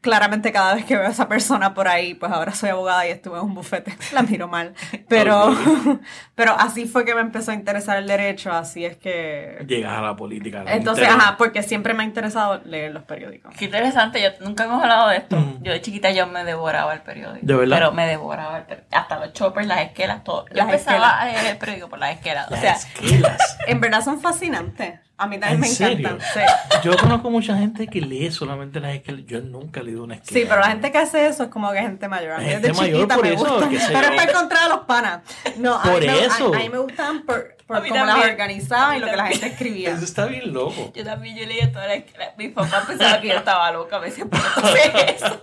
claramente 0.00 0.52
cada 0.52 0.74
vez 0.74 0.84
que 0.84 0.96
veo 0.96 1.06
a 1.06 1.10
esa 1.10 1.28
persona 1.28 1.74
por 1.74 1.88
ahí, 1.88 2.14
pues 2.14 2.32
ahora 2.32 2.52
soy 2.52 2.70
abogada 2.70 3.06
y 3.06 3.10
estuve 3.10 3.38
en 3.38 3.44
un 3.44 3.54
bufete, 3.54 3.94
la 4.12 4.22
miro 4.22 4.48
mal. 4.48 4.74
Pero, 5.08 5.54
pero 6.34 6.54
así 6.58 6.86
fue 6.86 7.04
que 7.04 7.14
me 7.14 7.20
empezó 7.20 7.50
a 7.50 7.54
interesar 7.54 7.98
el 7.98 8.06
derecho, 8.06 8.52
así 8.52 8.84
es 8.84 8.96
que... 8.96 9.64
Llegas 9.66 9.98
a 9.98 10.02
la 10.02 10.16
política. 10.16 10.64
la 10.64 10.74
Entonces, 10.74 11.08
ajá, 11.08 11.36
porque 11.36 11.62
siempre 11.62 11.94
me 11.94 12.02
ha 12.02 12.06
interesado 12.06 12.60
leer 12.64 12.92
los 12.92 13.02
periódicos. 13.04 13.54
Qué 13.56 13.66
interesante, 13.66 14.22
yo 14.22 14.30
nunca 14.44 14.64
hemos 14.64 14.82
hablado 14.82 15.08
de 15.08 15.18
esto. 15.18 15.36
Mm. 15.36 15.62
Yo 15.62 15.72
de 15.72 15.80
chiquita 15.80 16.10
yo 16.10 16.26
me 16.26 16.44
devoraba 16.44 16.92
el 16.94 17.02
periódico. 17.02 17.46
¿De 17.46 17.54
verdad? 17.54 17.76
Pero 17.76 17.92
me 17.92 18.06
devoraba 18.06 18.58
el 18.58 18.64
periódico. 18.64 18.96
Hasta 18.96 19.18
los 19.18 19.32
choppers, 19.32 19.66
las 19.66 19.80
esquelas, 19.82 20.24
todo. 20.24 20.46
Yo 20.48 20.54
Las 20.54 20.66
empezaba 20.66 20.96
esquelas. 20.96 21.20
a 21.20 21.24
leer 21.26 21.52
el 21.52 21.58
periódico 21.58 21.88
por 21.88 21.98
las 21.98 22.14
esquelas. 22.14 22.48
O 22.48 22.50
Las 22.52 22.60
sea, 22.60 22.72
esquelas. 22.72 23.58
En 23.66 23.80
verdad 23.80 24.02
son 24.02 24.20
fascinantes. 24.20 24.98
A 25.22 25.26
mí 25.26 25.38
también 25.38 25.54
¿En 25.56 25.60
me 25.60 25.68
serio? 25.68 26.08
encantan. 26.08 26.26
Sí. 26.32 26.40
Yo 26.82 26.96
conozco 26.96 27.30
mucha 27.30 27.56
gente 27.58 27.86
que 27.86 28.00
lee 28.00 28.30
solamente 28.30 28.80
las 28.80 28.94
esquelas. 28.94 29.22
Yo 29.26 29.40
nunca 29.42 29.80
he 29.80 29.84
leído 29.84 30.02
una 30.04 30.14
esquela. 30.14 30.40
Sí, 30.40 30.46
pero 30.48 30.60
la 30.62 30.68
gente 30.68 30.90
que 30.90 30.98
hace 30.98 31.26
eso 31.26 31.42
es 31.44 31.48
como 31.50 31.70
que 31.72 31.78
gente 31.78 32.08
mayor. 32.08 32.32
A 32.32 32.38
mí 32.38 32.44
Gente 32.46 32.68
desde 32.68 32.80
mayor, 32.80 32.96
chiquita 32.96 33.14
por 33.16 33.24
me 33.26 33.34
eso, 33.34 33.44
gusta. 33.44 33.68
Pero 33.68 33.78
es 34.08 34.10
para 34.16 34.30
encontrar 34.30 34.62
a 34.64 34.68
los 34.68 34.78
panas. 34.86 35.20
No, 35.58 35.74
a 35.76 35.82
Por 35.82 36.00
mí 36.00 36.06
me- 36.06 36.24
eso. 36.24 36.54
A, 36.54 36.56
a 36.56 36.60
mí 36.60 36.68
me 36.70 36.78
gustan 36.78 37.22
por, 37.26 37.56
por 37.66 37.76
A 37.76 37.80
mí 37.80 37.88
cómo 37.90 38.00
las 38.04 38.14
también. 38.14 38.30
organizaban 38.32 38.90
A 38.92 38.96
y 38.96 39.00
mí 39.00 39.04
lo 39.04 39.10
que 39.10 39.16
la 39.18 39.26
gente 39.26 39.46
escribía. 39.52 39.90
Eso 39.92 40.04
está 40.04 40.24
bien 40.26 40.52
loco. 40.54 40.92
yo 40.94 41.04
también 41.04 41.36
yo 41.36 41.44
leía 41.46 41.70
todas 41.70 41.88
las 41.88 41.96
esquelas. 41.98 42.28
Mi 42.38 42.48
papá 42.48 42.82
pensaba 42.86 43.20
que 43.20 43.28
yo 43.28 43.34
estaba 43.34 43.70
loca 43.72 43.96
a 43.96 44.00
veces 44.00 44.24
por 44.24 44.40
hacer 44.40 44.92
eso. 45.16 45.42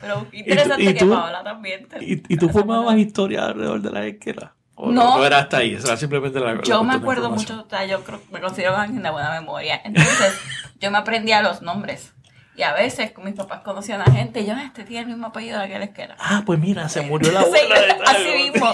Pero 0.00 0.26
interesante 0.32 0.84
y 0.84 0.94
que 0.94 1.00
tú? 1.00 1.10
Paola 1.10 1.42
también. 1.42 1.88
te- 1.88 2.04
¿Y, 2.04 2.22
y 2.28 2.36
tú 2.36 2.48
formabas 2.48 2.96
historia 2.96 3.46
alrededor 3.46 3.82
de 3.82 3.90
las 3.90 4.04
esquelas? 4.04 4.50
¿O 4.80 4.92
No. 4.92 5.18
no 5.18 5.24
era 5.26 5.38
hasta 5.40 5.56
ahí? 5.58 5.74
Era 5.74 5.96
simplemente 5.96 6.38
la 6.38 6.62
Yo 6.62 6.84
me 6.84 6.94
acuerdo 6.94 7.30
mucho, 7.30 7.64
o 7.66 7.68
sea, 7.68 7.84
yo 7.84 8.04
creo, 8.04 8.20
me 8.30 8.40
considero 8.40 8.76
alguien 8.76 9.02
de 9.02 9.10
buena 9.10 9.32
memoria. 9.32 9.80
Entonces, 9.84 10.38
yo 10.80 10.90
me 10.92 10.98
aprendía 10.98 11.42
los 11.42 11.62
nombres. 11.62 12.12
Y 12.56 12.62
a 12.62 12.72
veces 12.72 13.10
con 13.12 13.24
mis 13.24 13.34
papás 13.34 13.60
conocían 13.64 14.00
a 14.00 14.04
gente 14.10 14.40
y 14.40 14.46
yo, 14.46 14.52
"Ah, 14.56 14.62
este 14.64 14.84
tiene 14.84 15.02
el 15.02 15.06
mismo 15.08 15.26
apellido 15.28 15.58
de 15.58 15.64
aquel 15.66 15.82
esquela. 15.82 16.16
Ah, 16.18 16.42
pues 16.46 16.58
mira, 16.60 16.88
se 16.88 17.02
murió 17.02 17.30
la 17.32 17.42
Sí, 17.44 17.48
abuela 17.48 17.98
tal. 17.98 18.16
así 18.16 18.50
mismo. 18.50 18.70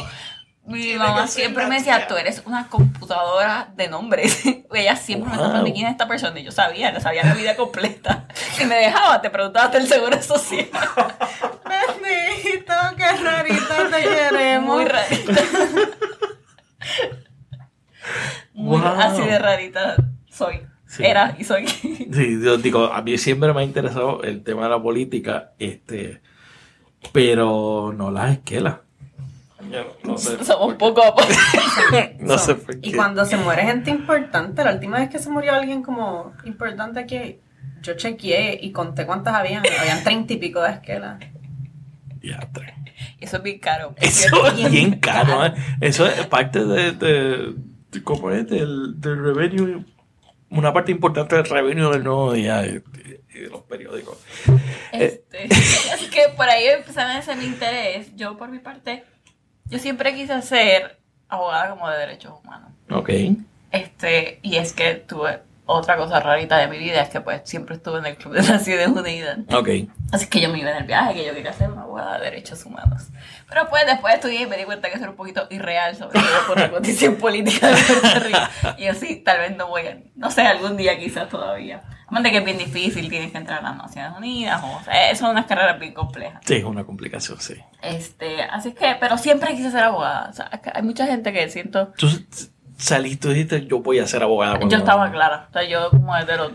Mi 0.66 0.94
mamá 0.94 1.26
siempre 1.26 1.62
la 1.64 1.68
me 1.68 1.76
decía, 1.76 2.06
tú 2.08 2.16
eres 2.16 2.42
una 2.46 2.68
computadora 2.68 3.68
de 3.76 3.88
nombres. 3.88 4.42
Ella 4.72 4.96
siempre 4.96 5.28
me 5.30 5.36
Wow. 5.36 5.44
preguntaba 5.44 5.72
quién 5.74 5.86
es 5.86 5.92
esta 5.92 6.08
persona. 6.08 6.40
Y 6.40 6.44
yo 6.44 6.52
sabía, 6.52 6.90
no 6.90 7.00
sabía 7.00 7.24
la 7.24 7.34
vida 7.34 7.54
completa. 7.56 8.26
Si 8.54 8.64
me 8.66 8.76
dejaba, 8.76 9.20
te 9.20 9.30
preguntaba 9.30 9.66
hasta 9.66 9.78
el 9.78 9.86
seguro 9.88 10.20
social. 10.22 10.68
Bendito, 11.64 12.72
qué 12.96 13.22
rarito 13.22 13.74
te 13.90 14.02
queremos. 14.02 14.76
Muy 14.76 14.84
rarita. 14.84 15.32
Muy 18.54 18.80
Wow. 18.80 18.86
así 19.00 19.22
de 19.22 19.38
rarita 19.38 19.96
soy. 20.30 20.62
Sí. 20.86 21.04
Era 21.04 21.34
y 21.38 21.44
soy. 21.44 21.66
Sí, 21.66 22.40
yo 22.42 22.56
digo, 22.58 22.84
a 22.92 23.02
mí 23.02 23.18
siempre 23.18 23.52
me 23.52 23.60
ha 23.62 23.64
interesado 23.64 24.22
el 24.22 24.44
tema 24.44 24.64
de 24.64 24.68
la 24.70 24.80
política, 24.82 25.52
este, 25.58 26.22
pero 27.12 27.92
no 27.96 28.10
las 28.12 28.30
esquelas. 28.32 28.76
Yo 29.74 29.96
no 30.04 30.18
sé. 30.18 30.44
Somos 30.44 30.72
un 30.72 30.78
poco. 30.78 31.02
No 32.20 32.38
sé 32.38 32.46
Son- 32.52 32.60
por 32.60 32.80
qué. 32.80 32.88
Y 32.88 32.92
cuando 32.92 33.24
se 33.24 33.36
muere 33.36 33.62
gente 33.64 33.90
importante, 33.90 34.64
la 34.64 34.72
última 34.72 34.98
vez 34.98 35.10
que 35.10 35.18
se 35.18 35.28
murió 35.30 35.54
alguien 35.54 35.82
como 35.82 36.32
importante 36.44 37.00
aquí, 37.00 37.38
yo 37.82 37.94
chequeé 37.94 38.58
y 38.62 38.72
conté 38.72 39.04
cuántas 39.06 39.34
habían. 39.34 39.62
Habían 39.80 40.02
treinta 40.04 40.32
y 40.32 40.36
pico 40.38 40.62
de 40.62 40.70
esquelas. 40.70 41.18
Diatre. 42.20 42.74
Eso 43.20 43.36
es 43.38 43.42
bien 43.42 43.58
caro. 43.58 43.94
Eso 44.00 44.46
es 44.46 44.56
Bien 44.56 44.70
bien 44.70 44.90
caro, 45.00 45.38
caro. 45.38 45.46
¿eh? 45.56 45.60
Eso 45.80 46.06
es 46.06 46.26
parte 46.26 46.64
de, 46.64 46.92
de, 46.92 47.54
de- 47.90 48.02
¿cómo 48.02 48.30
es? 48.30 48.48
Del, 48.48 49.00
del 49.00 49.22
revenue, 49.22 49.84
una 50.50 50.72
parte 50.72 50.92
importante 50.92 51.36
del 51.36 51.44
revenue 51.44 51.90
del 51.92 52.04
nuevo 52.04 52.32
día 52.32 52.64
y 52.66 52.72
de, 52.78 53.20
de 53.32 53.48
los 53.50 53.62
periódicos. 53.62 54.18
Este, 54.92 55.44
así 55.92 56.08
que 56.10 56.28
por 56.36 56.48
ahí 56.48 56.66
empezaron 56.68 57.16
ese 57.16 57.34
mi 57.36 57.44
interés. 57.44 58.14
Yo, 58.16 58.36
por 58.38 58.48
mi 58.48 58.58
parte, 58.58 59.04
yo 59.66 59.78
siempre 59.78 60.14
quise 60.14 60.40
ser 60.42 60.98
abogada 61.28 61.70
como 61.70 61.88
de 61.88 61.98
derechos 61.98 62.34
humanos. 62.42 62.70
Ok. 62.90 63.10
Este, 63.70 64.38
y 64.42 64.56
es 64.56 64.72
que 64.72 64.94
tuve 64.94 65.40
otra 65.66 65.96
cosa 65.96 66.20
rarita 66.20 66.58
de 66.58 66.68
mi 66.68 66.78
vida, 66.78 67.00
es 67.00 67.08
que 67.08 67.20
pues 67.20 67.40
siempre 67.44 67.76
estuve 67.76 67.98
en 67.98 68.06
el 68.06 68.16
Club 68.16 68.34
de 68.34 68.42
Naciones 68.42 68.88
Unidas. 68.88 69.38
Ok. 69.52 69.68
Así 70.12 70.26
que 70.26 70.40
yo 70.40 70.50
me 70.50 70.58
iba 70.58 70.70
en 70.70 70.76
el 70.76 70.84
viaje, 70.84 71.14
que 71.14 71.24
yo 71.24 71.34
quería 71.34 71.52
ser 71.52 71.70
una 71.70 71.82
abogada 71.82 72.18
de 72.18 72.24
derechos 72.26 72.64
humanos. 72.66 73.04
Pero 73.48 73.68
pues 73.70 73.86
después 73.86 74.14
estudié 74.14 74.42
y 74.42 74.46
me 74.46 74.56
di 74.56 74.64
cuenta 74.64 74.88
que 74.88 74.94
eso 74.94 75.04
era 75.04 75.10
un 75.10 75.16
poquito 75.16 75.46
irreal, 75.50 75.96
sobre 75.96 76.20
todo 76.20 76.46
por 76.46 76.60
la 76.60 76.70
condición 76.70 77.16
política 77.20 77.68
de 77.68 77.82
Puerto 77.82 78.20
Rico. 78.20 78.38
Y 78.78 78.84
yo 78.84 78.94
sí, 78.94 79.16
tal 79.16 79.38
vez 79.38 79.56
no 79.56 79.68
voy 79.68 79.86
a, 79.86 79.98
no 80.14 80.30
sé, 80.30 80.42
algún 80.42 80.76
día 80.76 80.98
quizás 80.98 81.28
todavía. 81.28 81.82
De 82.10 82.30
que 82.30 82.38
es 82.38 82.44
bien 82.44 82.58
difícil, 82.58 83.08
tienes 83.08 83.32
que 83.32 83.38
entrar 83.38 83.58
a 83.58 83.62
las 83.62 83.76
Naciones 83.76 84.16
Unidas, 84.16 84.62
o 84.62 84.84
sea, 84.84 85.14
son 85.16 85.30
unas 85.30 85.46
carreras 85.46 85.80
bien 85.80 85.94
complejas. 85.94 86.40
Sí, 86.44 86.54
es 86.54 86.64
una 86.64 86.84
complicación, 86.84 87.40
sí. 87.40 87.54
Este, 87.82 88.42
así 88.42 88.72
que, 88.72 88.96
pero 89.00 89.18
siempre 89.18 89.54
quise 89.56 89.70
ser 89.70 89.84
abogada. 89.84 90.28
O 90.30 90.32
sea, 90.32 90.48
es 90.52 90.60
hay 90.72 90.82
mucha 90.82 91.06
gente 91.06 91.32
que 91.32 91.48
siento 91.48 91.92
Tú 91.96 92.08
saliste 92.76 93.28
y 93.28 93.34
dijiste, 93.34 93.66
yo 93.66 93.80
voy 93.80 93.98
a 93.98 94.06
ser 94.06 94.22
abogada. 94.22 94.58
Yo 94.60 94.78
estaba 94.78 95.10
clara. 95.10 95.46
O 95.50 95.52
sea, 95.52 95.64
yo 95.64 95.90
como 95.90 96.14
desde 96.16 96.36
los... 96.36 96.52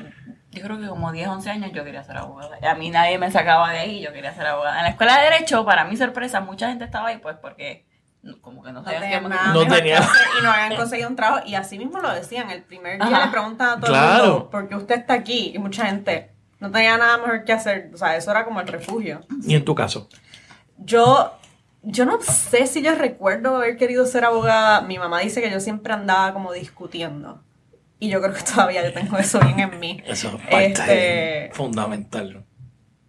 Yo 0.52 0.64
creo 0.64 0.80
que 0.80 0.88
como 0.88 1.12
10, 1.12 1.28
11 1.28 1.50
años 1.50 1.72
yo 1.74 1.84
quería 1.84 2.04
ser 2.04 2.18
abogada. 2.18 2.58
A 2.68 2.76
mí 2.76 2.90
nadie 2.90 3.18
me 3.18 3.30
sacaba 3.30 3.72
de 3.72 3.80
ahí, 3.80 4.02
yo 4.02 4.12
quería 4.14 4.34
ser 4.34 4.48
abogada. 4.48 4.78
En 4.78 4.84
la 4.84 4.90
escuela 4.90 5.18
de 5.18 5.30
Derecho, 5.30 5.64
para 5.66 5.86
mi 5.86 5.96
sorpresa, 5.96 6.42
mucha 6.42 6.70
gente 6.70 6.86
estaba 6.86 7.10
ahí 7.10 7.18
pues 7.18 7.38
porque 7.40 7.86
como 8.42 8.62
que 8.64 8.72
no 8.72 8.80
No 8.80 8.86
sabía 8.86 9.00
tenían 9.02 9.24
qué- 9.24 9.30
nada 9.30 9.54
No 9.54 9.60
que 9.62 9.94
hacer 9.94 10.28
y 10.40 10.44
no 10.44 10.52
habían 10.52 10.76
conseguido 10.78 11.10
un 11.10 11.16
trabajo. 11.16 11.46
Y 11.48 11.56
así 11.56 11.78
mismo 11.78 12.00
lo 12.00 12.12
decían. 12.14 12.50
El 12.52 12.64
primer 12.64 12.98
día 12.98 13.08
Ajá. 13.18 13.26
le 13.26 13.32
preguntan 13.32 13.70
a 13.70 13.80
todo 13.80 13.92
Claro. 13.92 14.24
el 14.24 14.30
mundo 14.32 14.50
por 14.50 14.68
qué 14.70 14.76
usted 14.76 14.96
está 15.00 15.14
aquí. 15.14 15.52
Y 15.56 15.60
mucha 15.60 15.86
gente 15.86 16.32
no 16.60 16.70
tenía 16.72 16.98
nada 16.98 17.18
mejor 17.18 17.44
que 17.46 17.54
hacer. 17.54 17.92
O 17.94 17.98
sea, 17.98 18.16
eso 18.18 18.32
era 18.32 18.46
como 18.46 18.60
el 18.62 18.68
refugio. 18.68 19.22
Y 19.44 19.56
en 19.56 19.64
tu 19.66 19.74
caso. 19.76 20.10
Yo, 20.78 21.34
yo 21.82 22.06
no 22.06 22.22
sé 22.22 22.68
si 22.68 22.82
yo 22.82 22.96
recuerdo 22.96 23.56
haber 23.58 23.78
querido 23.78 24.06
ser 24.06 24.26
abogada. 24.26 24.82
Mi 24.82 24.98
mamá 24.98 25.20
dice 25.20 25.42
que 25.42 25.50
yo 25.52 25.60
siempre 25.60 25.94
andaba 25.94 26.34
como 26.34 26.52
discutiendo. 26.54 27.42
Y 28.02 28.10
yo 28.10 28.22
creo 28.22 28.34
que 28.34 28.44
todavía 28.44 28.82
yo 28.86 28.94
tengo 28.94 29.18
eso 29.18 29.40
bien 29.42 29.60
en 29.60 29.78
mí. 29.80 30.02
Eso 30.06 30.30
es 30.30 30.36
parte 30.48 30.68
Este, 31.48 31.52
fundamental. 31.54 32.46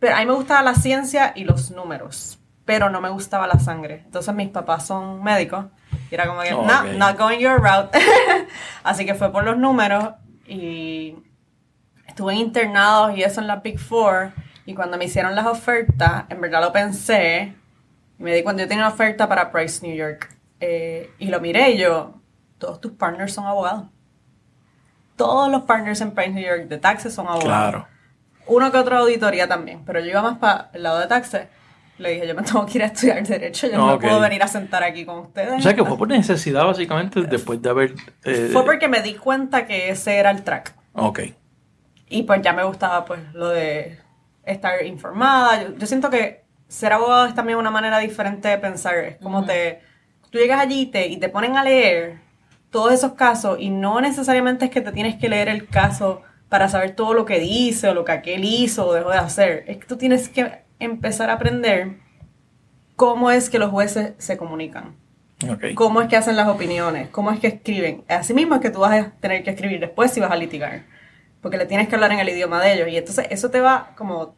pero 0.01 0.17
a 0.17 0.19
mí 0.19 0.27
me 0.27 0.33
gustaba 0.33 0.63
la 0.63 0.75
ciencia 0.75 1.33
y 1.37 1.45
los 1.45 1.71
números, 1.71 2.40
pero 2.71 2.89
no 2.89 3.01
me 3.01 3.09
gustaba 3.09 3.49
la 3.49 3.59
sangre. 3.59 4.03
Entonces 4.05 4.33
mis 4.33 4.49
papás 4.49 4.87
son 4.87 5.25
médicos 5.25 5.65
y 6.09 6.15
era 6.15 6.29
como 6.29 6.41
que, 6.43 6.53
no, 6.53 6.61
ok. 6.61 6.85
not 6.99 7.19
going 7.19 7.41
your 7.41 7.61
route. 7.61 7.91
Así 8.85 9.05
que 9.05 9.17
fue 9.17 9.33
por 9.33 9.43
los 9.43 9.57
números 9.59 10.11
y 10.47 11.17
estuve 12.07 12.37
internados 12.37 13.17
y 13.17 13.25
eso 13.25 13.41
en 13.41 13.49
la 13.49 13.57
Big 13.57 13.81
Four. 13.81 14.31
Y 14.67 14.75
cuando 14.75 14.97
me 14.99 15.07
hicieron 15.07 15.35
las 15.35 15.47
ofertas, 15.47 16.27
en 16.29 16.41
verdad 16.41 16.61
lo 16.61 16.71
pensé 16.73 17.55
y 18.21 18.23
me 18.23 18.33
di 18.37 18.45
cuenta, 18.45 18.63
yo 18.63 18.69
tenía 18.69 18.85
una 18.87 18.95
oferta 18.95 19.29
para 19.29 19.51
Price 19.51 19.85
New 19.85 19.97
York. 19.97 20.33
Eh, 20.61 21.11
y 21.19 21.27
lo 21.27 21.41
miré 21.41 21.71
y 21.73 21.79
yo, 21.79 22.15
todos 22.59 22.81
tus 22.81 22.93
partners 22.93 23.33
son 23.33 23.47
abogados. 23.47 23.87
Todos 25.17 25.51
los 25.51 25.63
partners 25.63 26.01
en 26.03 26.13
Price 26.13 26.31
New 26.31 26.45
York 26.47 26.69
de 26.69 26.79
taxes 26.79 27.13
son 27.15 27.27
abogados 27.27 27.47
Claro. 27.73 27.87
uno 28.47 28.71
que 28.71 28.79
otro 28.79 28.97
auditoría 28.97 29.49
también, 29.49 29.83
pero 29.85 29.99
yo 29.99 30.07
iba 30.11 30.23
más 30.23 30.39
para 30.39 30.71
el 30.73 30.85
lado 30.85 31.01
de 31.01 31.09
taxes. 31.09 31.49
Le 32.01 32.13
dije, 32.15 32.27
yo 32.29 32.35
me 32.35 32.43
tengo 32.43 32.65
que 32.67 32.79
ir 32.79 32.83
a 32.85 32.87
estudiar 32.87 33.23
Derecho, 33.27 33.67
yo 33.67 33.75
Ah, 33.75 33.93
no 33.93 33.99
puedo 33.99 34.21
venir 34.21 34.43
a 34.43 34.49
sentar 34.49 34.83
aquí 34.83 35.05
con 35.05 35.19
ustedes. 35.19 35.59
O 35.59 35.61
sea 35.61 35.75
que 35.75 35.85
fue 35.85 35.99
por 35.99 36.09
necesidad, 36.09 36.65
básicamente, 36.65 37.21
después 37.23 37.61
de 37.61 37.69
haber. 37.71 37.95
eh, 38.25 38.49
Fue 38.53 38.65
porque 38.65 38.89
me 38.89 39.03
di 39.03 39.15
cuenta 39.15 39.67
que 39.67 39.91
ese 39.91 40.17
era 40.17 40.31
el 40.31 40.43
track. 40.43 40.75
Ok. 40.95 41.21
Y 42.09 42.23
pues 42.25 42.41
ya 42.43 42.53
me 42.53 42.65
gustaba 42.65 43.05
pues 43.05 43.21
lo 43.35 43.49
de 43.51 43.99
estar 44.45 44.85
informada. 44.85 45.63
Yo, 45.63 45.77
yo 45.77 45.87
siento 45.87 46.11
que 46.11 46.43
ser 46.69 46.93
abogado 46.93 47.27
es 47.27 47.35
también 47.35 47.59
una 47.59 47.71
manera 47.71 47.99
diferente 47.99 48.49
de 48.49 48.59
pensar. 48.59 48.97
Es 48.97 49.17
como 49.19 49.45
te... 49.45 49.81
Tú 50.31 50.39
llegas 50.39 50.61
allí 50.61 50.83
y 50.83 50.87
te, 50.87 51.07
y 51.09 51.19
te 51.19 51.29
ponen 51.29 51.57
a 51.57 51.65
leer 51.65 52.19
todos 52.71 52.93
esos 52.93 53.13
casos 53.13 53.59
y 53.61 53.69
no 53.69 54.01
necesariamente 54.01 54.65
es 54.67 54.71
que 54.71 54.81
te 54.81 54.93
tienes 54.93 55.17
que 55.17 55.29
leer 55.29 55.49
el 55.49 55.67
caso 55.67 56.23
para 56.49 56.69
saber 56.69 56.93
todo 56.97 57.15
lo 57.15 57.25
que 57.25 57.39
dice 57.41 57.89
o 57.89 57.95
lo 57.95 58.05
que 58.05 58.13
aquel 58.13 58.45
hizo 58.45 58.87
o 58.87 58.93
dejó 58.95 59.11
de 59.11 59.19
hacer. 59.19 59.65
Es 59.67 59.77
que 59.79 59.87
tú 59.87 59.97
tienes 59.97 60.29
que 60.29 60.63
empezar 60.81 61.31
a 61.31 61.35
aprender 61.35 61.99
cómo 62.97 63.31
es 63.31 63.49
que 63.49 63.59
los 63.59 63.71
jueces 63.71 64.15
se 64.19 64.37
comunican 64.37 64.97
cómo 65.75 66.01
es 66.03 66.09
que 66.09 66.17
hacen 66.17 66.37
las 66.37 66.49
opiniones, 66.49 67.09
cómo 67.11 67.31
es 67.31 67.41
que 67.41 67.47
escriben. 67.49 68.05
Así 68.09 68.35
mismo 68.35 68.57
es 68.57 68.61
que 68.61 68.71
tú 68.71 68.81
vas 68.81 68.93
a 68.93 69.11
tener 69.13 69.43
que 69.43 69.51
escribir 69.51 69.81
después 69.81 70.13
si 70.13 70.21
vas 70.21 70.31
a 70.31 70.37
litigar, 70.37 70.83
porque 71.41 71.57
le 71.57 71.67
tienes 71.67 71.89
que 71.89 71.95
hablar 71.95 72.13
en 72.13 72.21
el 72.21 72.29
idioma 72.29 72.61
de 72.61 72.75
ellos. 72.75 72.89
Y 72.89 72.97
entonces 72.97 73.27
eso 73.31 73.51
te 73.51 73.61
va 73.61 73.93
como 73.97 74.35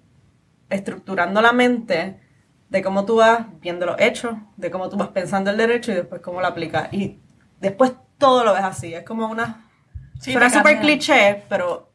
estructurando 0.71 1.43
la 1.43 1.53
mente 1.53 2.21
de 2.69 2.83
cómo 2.83 3.05
tú 3.05 3.17
vas 3.17 3.47
viendo 3.61 3.85
los 3.85 4.01
hechos, 4.01 4.35
de 4.57 4.71
cómo 4.71 4.89
tú 4.89 4.97
vas 4.97 5.09
pensando 5.09 5.51
el 5.51 5.57
derecho 5.57 5.93
y 5.93 5.97
después 5.97 6.23
cómo 6.23 6.41
lo 6.41 6.47
aplicas. 6.47 6.93
Y 6.93 7.19
después 7.61 7.93
todo 8.19 8.45
lo 8.45 8.55
ves 8.55 8.65
así, 8.65 8.95
es 8.95 9.05
como 9.05 9.27
una... 9.27 9.69
Sí, 10.21 10.33
suena 10.33 10.51
súper 10.51 10.81
cliché, 10.81 11.43
pero 11.49 11.92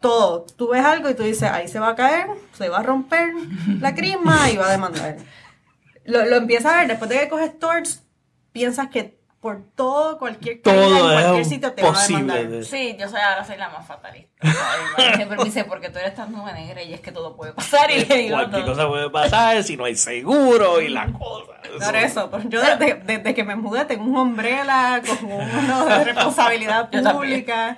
todo, 0.00 0.46
tú 0.56 0.68
ves 0.68 0.84
algo 0.84 1.10
y 1.10 1.14
tú 1.14 1.22
dices, 1.24 1.50
ahí 1.50 1.68
se 1.68 1.78
va 1.80 1.88
a 1.90 1.94
caer, 1.96 2.26
se 2.52 2.68
va 2.68 2.78
a 2.78 2.82
romper 2.82 3.30
la 3.80 3.94
crisma 3.94 4.50
y 4.50 4.56
va 4.56 4.68
a 4.68 4.70
demandar. 4.70 5.16
Lo, 6.04 6.24
lo 6.24 6.36
empiezas 6.36 6.72
a 6.72 6.76
ver, 6.78 6.88
después 6.88 7.10
de 7.10 7.20
que 7.20 7.28
coges 7.28 7.58
torts, 7.58 8.02
piensas 8.52 8.88
que 8.88 9.18
por 9.40 9.62
todo, 9.76 10.18
cualquier 10.18 10.60
caída 10.62 10.82
en 10.84 10.90
Todo 10.98 11.12
cualquier 11.12 11.44
sitio 11.44 11.72
te 11.72 11.82
va 11.82 11.96
a 11.96 12.06
demandar. 12.06 12.48
de- 12.48 12.64
Sí, 12.64 12.96
yo 12.98 13.08
soy, 13.08 13.20
ahora 13.20 13.44
soy 13.44 13.56
la 13.56 13.68
más 13.68 13.86
fatalista. 13.86 14.30
Ay, 14.96 15.14
Siempre 15.14 15.38
me 15.38 15.44
dice, 15.44 15.62
porque 15.64 15.90
tú 15.90 15.98
eres 16.00 16.14
tan 16.16 16.32
nube 16.32 16.52
negra 16.52 16.82
y 16.82 16.92
es 16.92 17.00
que 17.00 17.12
todo 17.12 17.36
puede 17.36 17.52
pasar. 17.52 17.88
Y 17.92 18.04
le 18.04 18.16
digo, 18.16 18.34
Cualquier 18.36 18.62
no. 18.64 18.72
cosa 18.72 18.88
puede 18.88 19.10
pasar 19.10 19.62
si 19.62 19.76
no 19.76 19.84
hay 19.84 19.94
seguro 19.94 20.80
y 20.80 20.88
la 20.88 21.06
cosa. 21.12 21.52
Por 21.84 21.96
eso, 21.96 22.30
yo 22.48 22.60
desde, 22.62 22.94
desde 22.94 23.34
que 23.34 23.44
me 23.44 23.54
mudé 23.54 23.84
tengo 23.84 24.04
un 24.04 24.16
umbrella 24.16 25.00
con 25.06 25.30
uno 25.30 25.86
de 25.86 26.04
responsabilidad 26.12 26.90
pública. 26.90 27.76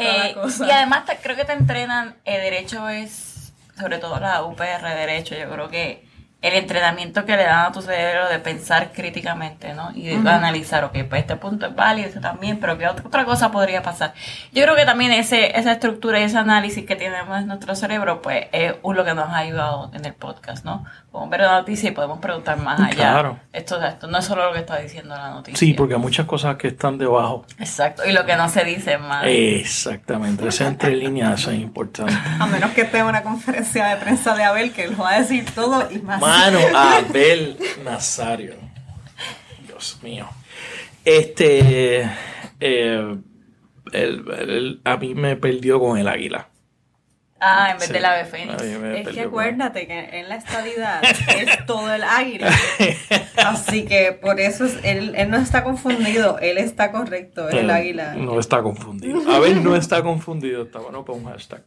Eh, 0.00 0.34
y 0.66 0.70
además 0.70 1.04
te- 1.04 1.16
creo 1.18 1.36
que 1.36 1.44
te 1.44 1.52
entrenan, 1.52 2.16
el 2.24 2.40
derecho 2.40 2.88
es, 2.88 3.52
sobre 3.78 3.98
todo 3.98 4.18
la 4.20 4.42
UPR 4.42 4.88
de 4.88 4.94
derecho, 4.94 5.36
yo 5.36 5.50
creo 5.50 5.68
que 5.68 6.04
el 6.42 6.54
entrenamiento 6.54 7.26
que 7.26 7.36
le 7.36 7.44
dan 7.44 7.66
a 7.66 7.72
tu 7.72 7.82
cerebro 7.82 8.28
de 8.28 8.38
pensar 8.38 8.92
críticamente, 8.92 9.74
¿no? 9.74 9.90
Y 9.94 10.06
de 10.06 10.30
analizar, 10.30 10.84
ok, 10.84 10.96
pues 11.08 11.22
este 11.22 11.36
punto 11.36 11.66
es 11.66 11.74
válido, 11.74 12.08
ese 12.08 12.20
también, 12.20 12.58
pero 12.58 12.78
¿qué 12.78 12.86
otra, 12.88 13.04
otra 13.06 13.24
cosa 13.26 13.50
podría 13.50 13.82
pasar? 13.82 14.14
Yo 14.52 14.62
creo 14.62 14.74
que 14.74 14.86
también 14.86 15.12
ese, 15.12 15.58
esa 15.58 15.72
estructura 15.72 16.18
y 16.18 16.22
ese 16.22 16.38
análisis 16.38 16.86
que 16.86 16.96
tenemos 16.96 17.38
en 17.38 17.46
nuestro 17.46 17.74
cerebro, 17.74 18.22
pues 18.22 18.46
es 18.52 18.74
lo 18.82 19.04
que 19.04 19.14
nos 19.14 19.28
ha 19.28 19.36
ayudado 19.36 19.90
en 19.92 20.04
el 20.04 20.14
podcast, 20.14 20.64
¿no? 20.64 20.84
Podemos 21.12 21.30
ver 21.30 21.40
la 21.40 21.52
noticia 21.58 21.90
y 21.90 21.92
podemos 21.92 22.20
preguntar 22.20 22.56
más 22.56 22.80
allá. 22.80 22.94
Claro. 22.94 23.38
Esto, 23.52 23.82
esto 23.82 24.06
no 24.06 24.18
es 24.18 24.24
solo 24.24 24.46
lo 24.46 24.52
que 24.52 24.60
está 24.60 24.78
diciendo 24.78 25.14
la 25.16 25.30
noticia. 25.30 25.58
Sí, 25.58 25.74
porque 25.74 25.94
hay 25.94 26.00
muchas 26.00 26.24
cosas 26.24 26.56
que 26.56 26.68
están 26.68 26.96
debajo. 26.96 27.44
Exacto, 27.58 28.02
y 28.08 28.12
lo 28.12 28.24
que 28.24 28.36
no 28.36 28.48
se 28.48 28.64
dice 28.64 28.96
más. 28.96 29.24
Exactamente, 29.26 30.48
esa 30.48 30.68
entre 30.68 30.96
líneas 30.96 31.46
es 31.48 31.54
importante. 31.60 32.14
A 32.38 32.46
menos 32.46 32.70
que 32.70 32.82
esté 32.82 32.98
en 32.98 33.06
una 33.06 33.22
conferencia 33.22 33.86
de 33.88 33.96
prensa 33.96 34.34
de 34.34 34.44
Abel 34.44 34.72
que 34.72 34.88
lo 34.88 34.98
va 34.98 35.10
a 35.10 35.20
decir 35.20 35.44
todo 35.54 35.86
y 35.90 35.98
más. 35.98 36.20
Mano, 36.30 36.58
Abel 36.76 37.56
Nazario. 37.84 38.54
Dios 39.66 39.98
mío. 40.02 40.28
Este. 41.04 42.02
eh, 42.60 43.16
él- 43.92 44.24
él- 44.38 44.80
a 44.84 44.96
mí 44.96 45.14
me 45.14 45.36
perdió 45.36 45.80
con 45.80 45.98
el 45.98 46.06
águila. 46.08 46.46
Ah, 47.42 47.70
en 47.72 47.78
vez 47.78 47.86
Sí. 47.86 47.94
del 47.94 48.04
ave 48.04 48.20
A 48.20 48.24
fénix. 48.26 48.62
Es 48.62 49.08
que 49.08 49.14
con- 49.14 49.28
acuérdate 49.28 49.86
que 49.86 49.98
en 50.20 50.28
la 50.28 50.36
estadidad 50.36 51.02
es 51.02 51.64
todo 51.64 51.92
el 51.92 52.02
águila. 52.04 52.50
Así 53.38 53.86
que 53.86 54.12
por 54.12 54.38
eso 54.40 54.66
es- 54.66 54.76
él, 54.84 55.14
él 55.16 55.30
no 55.30 55.38
está 55.38 55.64
confundido, 55.64 56.38
él 56.40 56.58
está 56.58 56.92
correcto, 56.92 57.48
es 57.48 57.54
el 57.54 57.70
águila. 57.70 58.14
No 58.14 58.38
está 58.38 58.60
confundido. 58.62 59.22
Abel 59.32 59.64
no 59.64 59.74
está 59.74 60.02
confundido. 60.02 60.64
Está 60.64 60.80
bueno 60.80 61.02
para 61.02 61.18
un 61.18 61.24
hashtag. 61.24 61.62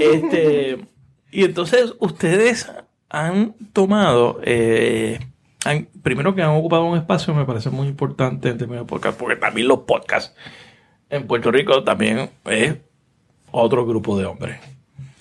Este, 0.00 0.78
y 1.30 1.44
entonces 1.44 1.92
ustedes 2.00 2.68
han 3.14 3.54
tomado. 3.72 4.40
eh, 4.44 5.18
han- 5.64 5.88
primero 6.02 6.34
que 6.34 6.42
han 6.42 6.50
ocupado 6.50 6.84
un 6.84 6.98
espacio, 6.98 7.34
me 7.34 7.44
parece 7.44 7.70
muy 7.70 7.86
importante 7.88 8.48
en 8.50 8.58
términos 8.58 8.84
de 8.84 8.88
podcast, 8.88 9.18
porque 9.18 9.36
también 9.36 9.68
los 9.68 9.80
podcasts 9.80 10.34
en 11.10 11.26
Puerto 11.26 11.50
Rico 11.50 11.82
también 11.84 12.30
es 12.46 12.74
otro 13.50 13.86
grupo 13.86 14.18
de 14.18 14.26
hombres. 14.26 14.58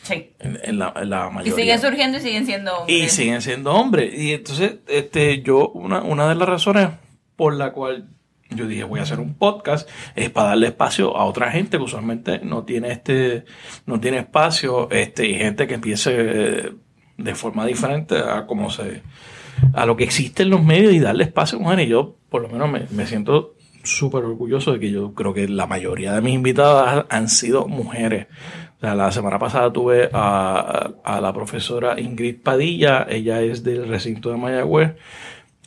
Sí. 0.01 0.31
En, 0.39 0.59
en 0.63 0.79
la, 0.79 0.91
en 0.97 1.09
la 1.09 1.29
Y 1.31 1.33
mayoría. 1.35 1.55
siguen 1.55 1.79
surgiendo 1.79 2.17
y 2.17 2.21
siguen 2.21 2.45
siendo 2.45 2.77
hombres. 2.77 2.97
Y 3.03 3.09
siguen 3.09 3.41
siendo 3.41 3.73
hombres. 3.73 4.13
Y 4.19 4.33
entonces, 4.33 4.75
este, 4.87 5.41
yo, 5.43 5.69
una, 5.69 6.01
una 6.01 6.27
de 6.27 6.35
las 6.35 6.49
razones 6.49 6.89
por 7.37 7.53
la 7.55 7.71
cual 7.71 8.09
yo 8.49 8.67
dije 8.67 8.83
voy 8.83 8.99
a 8.99 9.03
hacer 9.03 9.19
un 9.19 9.33
podcast 9.35 9.89
es 10.15 10.29
para 10.29 10.49
darle 10.49 10.67
espacio 10.67 11.15
a 11.17 11.23
otra 11.25 11.49
gente 11.51 11.77
que 11.77 11.83
usualmente 11.83 12.39
no 12.43 12.63
tiene 12.65 12.91
este, 12.91 13.45
no 13.85 13.99
tiene 13.99 14.19
espacio, 14.19 14.89
este, 14.91 15.25
y 15.27 15.35
gente 15.35 15.65
que 15.67 15.73
empiece 15.75 16.71
de 17.23 17.35
forma 17.35 17.65
diferente 17.65 18.17
a 18.17 18.45
como 18.45 18.69
se, 18.69 19.01
a 19.73 19.85
lo 19.85 19.95
que 19.95 20.03
existe 20.03 20.43
en 20.43 20.49
los 20.49 20.63
medios 20.63 20.93
y 20.93 20.99
darle 20.99 21.23
espacio 21.23 21.57
a 21.57 21.61
mujeres. 21.61 21.87
Yo, 21.89 22.15
por 22.29 22.41
lo 22.41 22.49
menos, 22.49 22.69
me, 22.69 22.85
me 22.91 23.05
siento 23.05 23.55
súper 23.83 24.23
orgulloso 24.23 24.73
de 24.73 24.79
que 24.79 24.91
yo 24.91 25.13
creo 25.13 25.33
que 25.33 25.47
la 25.47 25.67
mayoría 25.67 26.13
de 26.13 26.21
mis 26.21 26.35
invitadas 26.35 27.05
han 27.09 27.29
sido 27.29 27.67
mujeres. 27.67 28.27
La 28.79 29.11
semana 29.11 29.39
pasada 29.39 29.71
tuve 29.71 30.09
a, 30.11 30.91
a 31.03 31.21
la 31.21 31.31
profesora 31.31 31.99
Ingrid 31.99 32.41
Padilla, 32.43 33.05
ella 33.09 33.41
es 33.41 33.63
del 33.63 33.87
recinto 33.87 34.29
de 34.29 34.37
Mayagüez, 34.37 34.95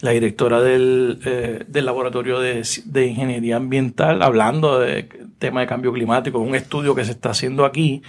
la 0.01 0.11
directora 0.11 0.61
del, 0.61 1.19
eh, 1.25 1.65
del 1.67 1.87
laboratorio 1.87 2.41
de, 2.41 2.63
de 2.85 3.07
ingeniería 3.07 3.57
ambiental, 3.57 4.23
hablando 4.23 4.79
de 4.81 5.09
tema 5.39 5.61
de 5.61 5.67
cambio 5.67 5.95
climático, 5.95 6.39
un 6.39 6.55
estudio 6.55 6.95
que 6.95 7.07
se 7.07 7.13
está 7.13 7.31
haciendo 7.31 7.65
aquí, 7.65 8.03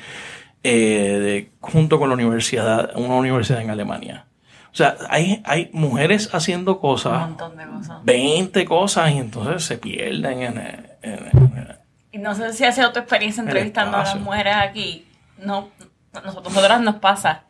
eh, 0.63 1.19
de- 1.21 1.51
junto 1.61 1.99
con 1.99 2.09
la 2.09 2.15
universidad, 2.15 2.91
una 2.95 3.15
universidad 3.15 3.61
en 3.61 3.69
Alemania. 3.69 4.25
O 4.71 4.75
sea, 4.77 4.95
hay, 5.09 5.41
hay 5.45 5.69
mujeres 5.73 6.29
haciendo 6.33 6.75
Un 6.75 6.81
cosas, 6.81 7.19
montón 7.19 7.57
de 7.57 7.65
cosas. 7.65 8.03
20 8.03 8.65
cosas, 8.65 9.11
y 9.11 9.17
entonces 9.17 9.63
se 9.63 9.77
pierden 9.77 10.41
en, 10.41 10.57
en- 10.57 11.29
en- 11.33 11.77
Y 12.11 12.17
no 12.19 12.35
sé 12.35 12.53
si 12.53 12.63
hace 12.65 12.85
otra 12.85 13.01
experiencia 13.03 13.41
El 13.41 13.47
entrevistando 13.47 13.97
a 13.97 14.01
las 14.01 14.19
mujeres 14.19 14.55
aquí. 14.55 15.05
No, 15.39 15.69
nosotros, 16.13 16.53
nosotras 16.53 16.81
nos 16.81 16.95
pasa. 16.95 17.43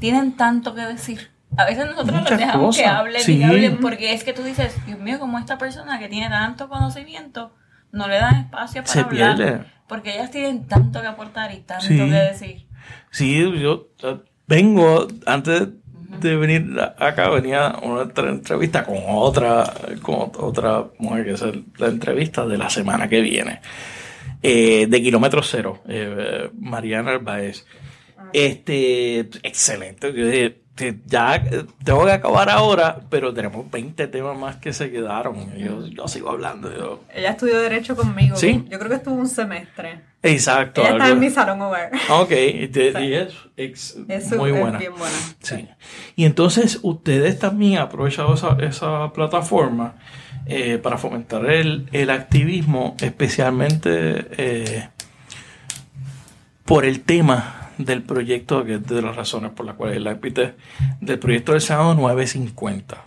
Tienen 0.00 0.36
tanto 0.36 0.74
que 0.74 0.80
decir. 0.82 1.30
A 1.56 1.66
veces 1.66 1.84
nosotros 1.84 2.12
Muchas 2.20 2.30
los 2.30 2.38
dejamos 2.40 2.76
que 2.76 2.86
hablen 2.86 3.20
Sí. 3.22 3.36
y 3.38 3.42
hablen 3.42 3.78
porque 3.78 4.14
es 4.14 4.24
que 4.24 4.32
tú 4.32 4.42
dices, 4.42 4.74
Dios 4.86 4.98
mío, 4.98 5.18
como 5.18 5.38
esta 5.38 5.58
persona 5.58 5.98
que 5.98 6.08
tiene 6.08 6.30
tanto 6.30 6.68
conocimiento, 6.68 7.52
no 7.92 8.08
le 8.08 8.16
dan 8.16 8.36
espacio 8.46 8.82
para 8.82 8.92
Se 8.92 9.00
hablar. 9.00 9.36
pierde. 9.36 9.64
Porque 9.88 10.14
ellas 10.14 10.30
tienen 10.30 10.66
tanto 10.66 11.00
que 11.00 11.06
aportar 11.06 11.52
y 11.52 11.58
tanto 11.60 11.86
Sí. 11.86 11.96
que 11.96 12.04
decir. 12.04 12.66
Sí, 13.10 13.60
yo 13.60 13.88
vengo, 14.48 15.06
antes 15.26 15.68
de 16.20 16.36
venir 16.36 16.76
acá, 16.98 17.28
venía 17.30 17.76
una 17.82 18.02
entrevista 18.30 18.84
con 18.84 18.96
otra, 19.08 19.64
con 20.02 20.14
ot- 20.16 20.36
otra 20.40 20.84
mujer 20.98 21.24
que 21.26 21.30
es 21.32 21.44
la 21.78 21.88
entrevista 21.88 22.46
de 22.46 22.58
la 22.58 22.70
semana 22.70 23.08
que 23.08 23.20
viene, 23.20 23.60
eh, 24.42 24.86
de 24.88 25.02
Kilómetro 25.02 25.42
Cero, 25.42 25.82
eh, 25.88 26.50
Mariana 26.58 27.12
Arbaez. 27.12 27.66
Este, 28.32 29.20
excelente. 29.42 30.12
Yo 30.14 30.26
dije, 30.26 30.61
ya 31.06 31.42
tengo 31.84 32.06
que 32.06 32.12
acabar 32.12 32.48
ahora, 32.48 32.98
pero 33.10 33.32
tenemos 33.34 33.70
20 33.70 34.06
temas 34.08 34.36
más 34.38 34.56
que 34.56 34.72
se 34.72 34.90
quedaron. 34.90 35.54
Yo, 35.56 35.86
yo 35.86 36.08
sigo 36.08 36.30
hablando. 36.30 36.74
yo- 36.74 37.00
Ella 37.14 37.30
estudió 37.30 37.60
Derecho 37.60 37.94
conmigo. 37.94 38.36
¿Sí? 38.36 38.64
Yo 38.68 38.78
creo 38.78 38.88
que 38.90 38.96
estuvo 38.96 39.14
un 39.14 39.28
semestre. 39.28 40.00
exacto. 40.22 40.80
Ella 40.80 40.92
está 40.92 41.08
en 41.10 41.20
mi 41.20 41.28
salón 41.30 41.60
hogar. 41.60 41.90
Ok, 42.10 42.30
y, 42.32 42.68
te- 42.68 42.90
y 43.04 43.14
es, 43.14 43.96
muy 43.96 44.50
es 44.50 44.60
buena. 44.60 44.78
bien 44.78 44.92
buena. 44.96 45.16
Sí. 45.40 45.68
Y 46.16 46.24
entonces 46.24 46.78
ustedes 46.82 47.38
también 47.38 47.76
han 47.78 47.82
aprovechado 47.88 48.32
esa, 48.34 48.56
esa 48.60 49.12
plataforma 49.12 49.96
eh, 50.46 50.78
para 50.78 50.96
fomentar 50.96 51.44
el, 51.50 51.86
el 51.92 52.08
activismo, 52.10 52.96
especialmente 53.00 54.26
eh, 54.38 54.88
por 56.64 56.84
el 56.84 57.02
tema 57.02 57.61
del 57.84 58.02
proyecto, 58.02 58.64
que 58.64 58.74
es 58.74 58.86
de 58.86 59.02
las 59.02 59.16
razones 59.16 59.50
por 59.52 59.66
las 59.66 59.76
cuales 59.76 60.00
la 60.02 60.12
invité, 60.12 60.54
del 61.00 61.18
proyecto 61.18 61.52
del 61.52 61.60
Senado 61.60 61.94
950. 61.94 63.04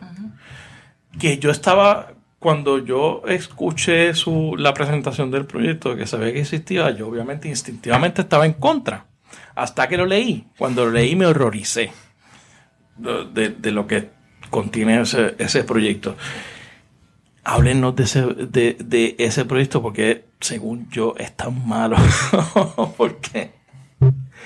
Que 1.19 1.37
yo 1.37 1.49
estaba, 1.51 2.13
cuando 2.39 2.79
yo 2.83 3.21
escuché 3.27 4.13
su, 4.13 4.55
la 4.57 4.73
presentación 4.73 5.31
del 5.31 5.45
proyecto, 5.45 5.95
que 5.95 6.05
sabía 6.07 6.33
que 6.33 6.41
existía, 6.41 6.91
yo 6.91 7.07
obviamente 7.07 7.47
instintivamente 7.47 8.21
estaba 8.21 8.45
en 8.45 8.53
contra. 8.53 9.05
Hasta 9.55 9.87
que 9.87 9.97
lo 9.97 10.05
leí. 10.05 10.47
Cuando 10.57 10.85
lo 10.85 10.91
leí 10.91 11.15
me 11.15 11.25
horroricé 11.25 11.91
de, 12.97 13.25
de- 13.33 13.49
de 13.49 13.71
lo 13.71 13.87
que 13.87 14.09
contiene 14.49 15.01
ese, 15.01 15.35
ese 15.39 15.63
proyecto. 15.63 16.15
Háblenos 17.43 17.95
de 17.95 18.03
ese, 18.03 18.21
de, 18.23 18.75
de 18.79 19.15
ese 19.19 19.45
proyecto 19.45 19.81
porque 19.81 20.25
según 20.39 20.89
yo 20.89 21.13
es 21.17 21.35
tan 21.37 21.67
malo. 21.67 21.95
¿Por 22.97 23.17
qué? 23.17 23.53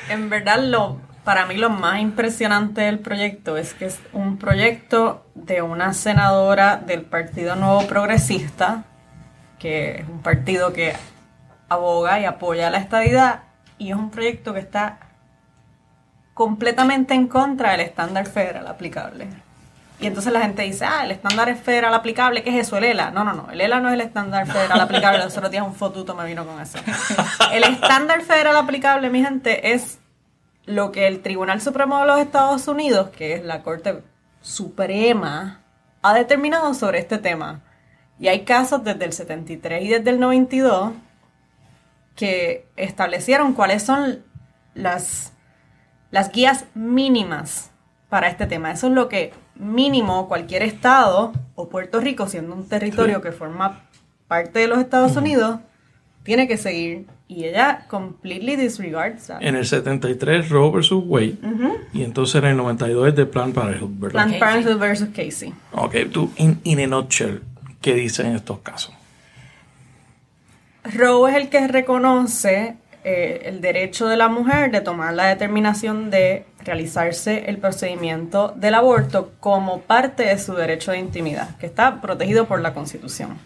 En 0.08 0.30
verdad, 0.30 0.60
lo, 0.60 1.02
para 1.24 1.46
mí 1.46 1.56
lo 1.56 1.70
más 1.70 2.00
impresionante 2.00 2.82
del 2.82 3.00
proyecto 3.00 3.58
es 3.58 3.74
que 3.74 3.86
es 3.86 4.00
un 4.14 4.38
proyecto 4.38 5.26
de 5.36 5.62
una 5.62 5.94
senadora 5.94 6.78
del 6.78 7.02
Partido 7.02 7.56
Nuevo 7.56 7.86
Progresista, 7.88 8.86
que 9.60 10.00
es 10.00 10.08
un 10.08 10.22
partido 10.22 10.74
que 10.74 10.94
aboga 11.68 12.20
y 12.20 12.26
apoya 12.26 12.70
la 12.70 12.78
estadidad, 12.78 13.44
y 13.78 13.92
es 13.92 13.96
un 13.96 14.10
proyecto 14.10 14.54
que 14.54 14.60
está 14.60 15.00
completamente 16.34 17.14
en 17.14 17.28
contra 17.28 17.72
del 17.72 17.82
estándar 17.82 18.26
federal 18.26 18.68
aplicable. 18.68 19.28
Y 20.02 20.08
entonces 20.08 20.32
la 20.32 20.42
gente 20.42 20.62
dice, 20.62 20.86
ah, 20.86 21.04
el 21.04 21.12
estándar 21.12 21.54
federal 21.58 21.94
aplicable, 21.94 22.42
¿qué 22.42 22.52
es 22.52 22.68
eso? 22.68 22.78
El 22.78 22.86
ELA. 22.86 23.12
No, 23.12 23.26
no, 23.26 23.34
no, 23.34 23.52
el 23.52 23.60
ELA 23.60 23.82
no 23.82 23.90
es 23.90 23.96
el 23.96 24.02
estándar 24.02 24.48
federal 24.48 24.80
aplicable. 24.80 25.20
Los 25.20 25.38
otros 25.38 25.54
un 25.62 25.76
fotuto 25.76 26.16
me 26.16 26.26
vino 26.26 26.46
con 26.46 26.62
eso. 26.62 26.80
El 27.52 27.64
estándar 27.66 28.22
federal 28.22 28.56
aplicable, 28.56 29.10
mi 29.10 29.22
gente, 29.22 29.74
es 29.74 30.00
lo 30.66 30.92
que 30.92 31.08
el 31.08 31.22
Tribunal 31.22 31.60
Supremo 31.60 32.00
de 32.00 32.06
los 32.06 32.20
Estados 32.20 32.68
Unidos, 32.68 33.10
que 33.10 33.34
es 33.34 33.44
la 33.44 33.62
Corte 33.62 34.02
Suprema, 34.42 35.62
ha 36.02 36.14
determinado 36.14 36.74
sobre 36.74 37.00
este 37.00 37.18
tema. 37.18 37.62
Y 38.20 38.30
hay 38.30 38.42
casos 38.46 38.84
desde 38.84 39.04
el 39.04 39.14
73 39.14 39.84
y 39.84 39.90
desde 39.90 40.10
el 40.12 40.20
92 40.20 40.94
que 42.16 42.68
establecieron 42.76 43.54
cuáles 43.54 43.84
son 43.84 44.24
las, 44.76 45.34
las 46.12 46.32
guías 46.32 46.66
mínimas 46.74 47.72
para 48.10 48.28
este 48.28 48.46
tema. 48.46 48.72
Eso 48.72 48.88
es 48.88 48.94
lo 48.94 49.10
que 49.10 49.34
mínimo 49.60 50.28
cualquier 50.28 50.63
estado 50.63 51.34
o 51.56 51.69
Puerto 51.69 52.00
Rico, 52.00 52.28
siendo 52.28 52.56
un 52.56 52.67
territorio 52.67 53.22
que 53.22 53.32
forma 53.32 53.84
parte 54.28 54.60
de 54.60 54.67
los 54.67 54.80
Estados 54.80 55.15
Unidos, 55.15 55.60
tiene 56.24 56.48
que 56.48 56.58
seguir. 56.58 57.06
Y 57.28 57.45
ella 57.45 57.86
completely 57.88 58.56
disregards 58.56 59.28
that. 59.28 59.38
En 59.41 59.56
el 59.56 59.63
73 59.63 60.50
Roe 60.50 60.72
versus 60.72 61.04
Wade 61.06 61.36
y 61.93 62.02
entonces 62.02 62.41
en 62.41 62.45
el 62.45 62.58
92 62.58 63.10
es 63.10 63.15
de 63.15 63.28
Planned 63.28 63.54
Parenthood, 63.54 63.91
¿verdad? 64.00 64.13
Planned 64.13 64.39
Parenthood 64.39 64.80
versus 64.80 65.10
Casey. 65.10 65.54
Ok, 65.74 65.95
tú, 66.12 66.32
in, 66.38 66.60
in 66.63 66.80
a 66.80 66.88
nutshell, 66.88 67.43
¿qué 67.82 67.93
dices 67.93 68.26
en 68.26 68.36
estos 68.36 68.60
casos? 68.60 68.95
Roe 70.84 71.30
es 71.30 71.38
el 71.38 71.50
que 71.50 71.67
reconoce 71.67 72.78
eh, 73.04 73.44
el 73.46 73.62
derecho 73.62 74.08
de 74.08 74.18
la 74.18 74.28
mujer 74.28 74.72
de 74.72 74.82
tomar 74.82 75.14
la 75.14 75.28
determinación 75.28 76.10
de 76.10 76.46
realizarse 76.64 77.46
el 77.50 77.58
procedimiento 77.58 78.54
del 78.58 78.76
aborto 78.76 79.32
como 79.40 79.82
parte 79.82 80.24
de 80.24 80.38
su 80.38 80.54
derecho 80.54 80.92
de 80.92 81.00
intimidad, 81.00 81.56
que 81.58 81.66
está 81.66 82.02
protegido 82.02 82.46
por 82.46 82.60
la 82.60 82.74
Constitución. 82.74 83.38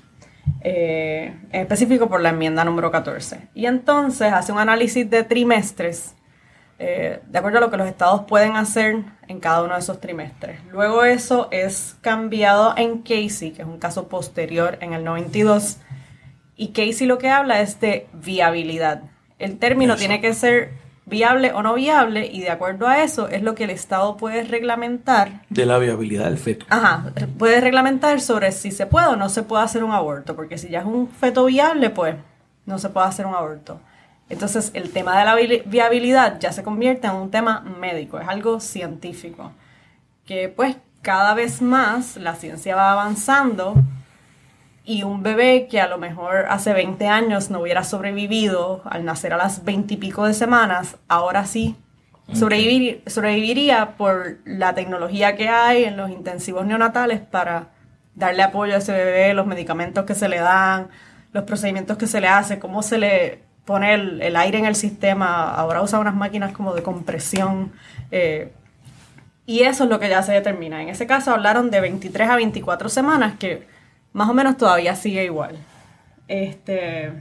Eh, 0.61 1.33
en 1.51 1.61
específico 1.61 2.09
por 2.09 2.21
la 2.21 2.29
enmienda 2.29 2.63
número 2.63 2.89
14. 2.89 3.49
Y 3.53 3.65
entonces 3.65 4.33
hace 4.33 4.51
un 4.51 4.59
análisis 4.59 5.09
de 5.09 5.23
trimestres, 5.23 6.15
eh, 6.79 7.19
de 7.25 7.37
acuerdo 7.37 7.59
a 7.59 7.61
lo 7.61 7.69
que 7.69 7.77
los 7.77 7.87
estados 7.87 8.23
pueden 8.27 8.55
hacer 8.55 9.03
en 9.27 9.39
cada 9.39 9.63
uno 9.63 9.73
de 9.73 9.81
esos 9.81 10.01
trimestres. 10.01 10.59
Luego 10.71 11.03
eso 11.03 11.47
es 11.51 11.95
cambiado 12.01 12.73
en 12.75 13.03
Casey, 13.03 13.51
que 13.51 13.61
es 13.61 13.67
un 13.67 13.77
caso 13.77 14.07
posterior 14.07 14.77
en 14.81 14.93
el 14.93 15.03
92, 15.03 15.77
y 16.55 16.69
Casey 16.69 17.07
lo 17.07 17.17
que 17.17 17.29
habla 17.29 17.61
es 17.61 17.79
de 17.79 18.07
viabilidad. 18.13 19.03
El 19.43 19.57
término 19.57 19.93
Eso. 19.93 19.99
tiene 19.99 20.21
que 20.21 20.33
ser 20.33 20.71
viable 21.05 21.51
o 21.51 21.61
no 21.61 21.73
viable, 21.73 22.27
y 22.27 22.41
de 22.41 22.49
acuerdo 22.49 22.87
a 22.87 23.03
eso 23.03 23.27
es 23.27 23.41
lo 23.43 23.55
que 23.55 23.65
el 23.65 23.69
estado 23.71 24.15
puede 24.15 24.43
reglamentar 24.45 25.41
De 25.49 25.65
la 25.65 25.77
viabilidad 25.77 26.25
del 26.25 26.37
feto. 26.37 26.65
Ajá, 26.69 27.11
puede 27.37 27.59
reglamentar 27.59 28.21
sobre 28.21 28.51
si 28.53 28.71
se 28.71 28.85
puede 28.85 29.07
o 29.07 29.15
no 29.17 29.27
se 29.27 29.43
puede 29.43 29.63
hacer 29.63 29.83
un 29.83 29.91
aborto, 29.91 30.35
porque 30.35 30.57
si 30.57 30.69
ya 30.69 30.79
es 30.79 30.85
un 30.85 31.09
feto 31.09 31.43
viable, 31.45 31.89
pues 31.89 32.15
no 32.65 32.79
se 32.79 32.87
puede 32.89 33.07
hacer 33.07 33.25
un 33.25 33.35
aborto. 33.35 33.81
Entonces, 34.29 34.71
el 34.73 34.91
tema 34.91 35.19
de 35.19 35.25
la 35.25 35.35
vi- 35.35 35.61
viabilidad 35.65 36.39
ya 36.39 36.53
se 36.53 36.63
convierte 36.63 37.07
en 37.07 37.15
un 37.15 37.29
tema 37.29 37.59
médico, 37.81 38.17
es 38.19 38.27
algo 38.29 38.61
científico, 38.61 39.51
que 40.25 40.47
pues 40.47 40.77
cada 41.01 41.33
vez 41.33 41.61
más 41.61 42.15
la 42.15 42.35
ciencia 42.35 42.77
va 42.77 42.93
avanzando 42.93 43.75
y 44.85 45.03
un 45.03 45.23
bebé 45.23 45.67
que 45.69 45.79
a 45.79 45.87
lo 45.87 45.97
mejor 45.97 46.45
hace 46.49 46.73
20 46.73 47.07
años 47.07 47.49
no 47.49 47.61
hubiera 47.61 47.83
sobrevivido 47.83 48.81
al 48.85 49.05
nacer 49.05 49.33
a 49.33 49.37
las 49.37 49.63
20 49.63 49.93
y 49.93 49.97
pico 49.97 50.25
de 50.25 50.33
semanas, 50.33 50.97
ahora 51.07 51.45
sí 51.45 51.75
sobrevivir- 52.33 53.01
sobreviviría 53.09 53.95
por 53.97 54.37
la 54.45 54.73
tecnología 54.73 55.35
que 55.35 55.49
hay 55.49 55.83
en 55.85 55.97
los 55.97 56.09
intensivos 56.09 56.65
neonatales 56.65 57.19
para 57.19 57.69
darle 58.15 58.43
apoyo 58.43 58.75
a 58.75 58.77
ese 58.77 58.91
bebé, 58.93 59.33
los 59.33 59.45
medicamentos 59.45 60.05
que 60.05 60.15
se 60.15 60.29
le 60.29 60.39
dan, 60.39 60.87
los 61.33 61.43
procedimientos 61.43 61.97
que 61.97 62.07
se 62.07 62.21
le 62.21 62.27
hace, 62.27 62.59
cómo 62.59 62.83
se 62.83 62.97
le 62.97 63.39
pone 63.65 63.93
el, 63.93 64.21
el 64.21 64.35
aire 64.35 64.57
en 64.59 64.65
el 64.65 64.75
sistema. 64.75 65.53
Ahora 65.53 65.81
usa 65.81 65.99
unas 65.99 66.15
máquinas 66.15 66.51
como 66.53 66.73
de 66.73 66.83
compresión. 66.83 67.71
eh, 68.11 68.51
y 69.45 69.63
eso 69.63 69.83
es 69.83 69.89
lo 69.89 69.99
que 69.99 70.09
ya 70.09 70.23
se 70.23 70.31
determina. 70.31 70.81
En 70.81 70.89
ese 70.89 71.05
caso 71.07 71.31
hablaron 71.31 71.69
de 71.71 71.81
23 71.81 72.29
a 72.29 72.35
24 72.35 72.87
semanas, 72.89 73.33
que 73.37 73.67
más 74.13 74.29
o 74.29 74.33
menos 74.33 74.57
todavía 74.57 74.95
sigue 74.95 75.25
igual. 75.25 75.57
Este, 76.27 77.11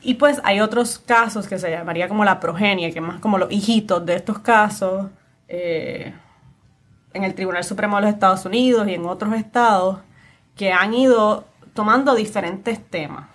y 0.00 0.14
pues 0.14 0.40
hay 0.44 0.60
otros 0.60 0.98
casos 0.98 1.48
que 1.48 1.58
se 1.58 1.70
llamaría 1.70 2.08
como 2.08 2.24
la 2.24 2.40
progenie, 2.40 2.92
que 2.92 3.00
más 3.00 3.20
como 3.20 3.38
los 3.38 3.50
hijitos 3.50 4.04
de 4.06 4.16
estos 4.16 4.38
casos, 4.38 5.10
eh, 5.48 6.14
en 7.12 7.24
el 7.24 7.34
Tribunal 7.34 7.64
Supremo 7.64 7.96
de 7.96 8.02
los 8.02 8.12
Estados 8.12 8.44
Unidos 8.44 8.88
y 8.88 8.94
en 8.94 9.06
otros 9.06 9.34
estados, 9.34 9.98
que 10.56 10.72
han 10.72 10.94
ido 10.94 11.44
tomando 11.74 12.14
diferentes 12.14 12.84
temas. 12.88 13.26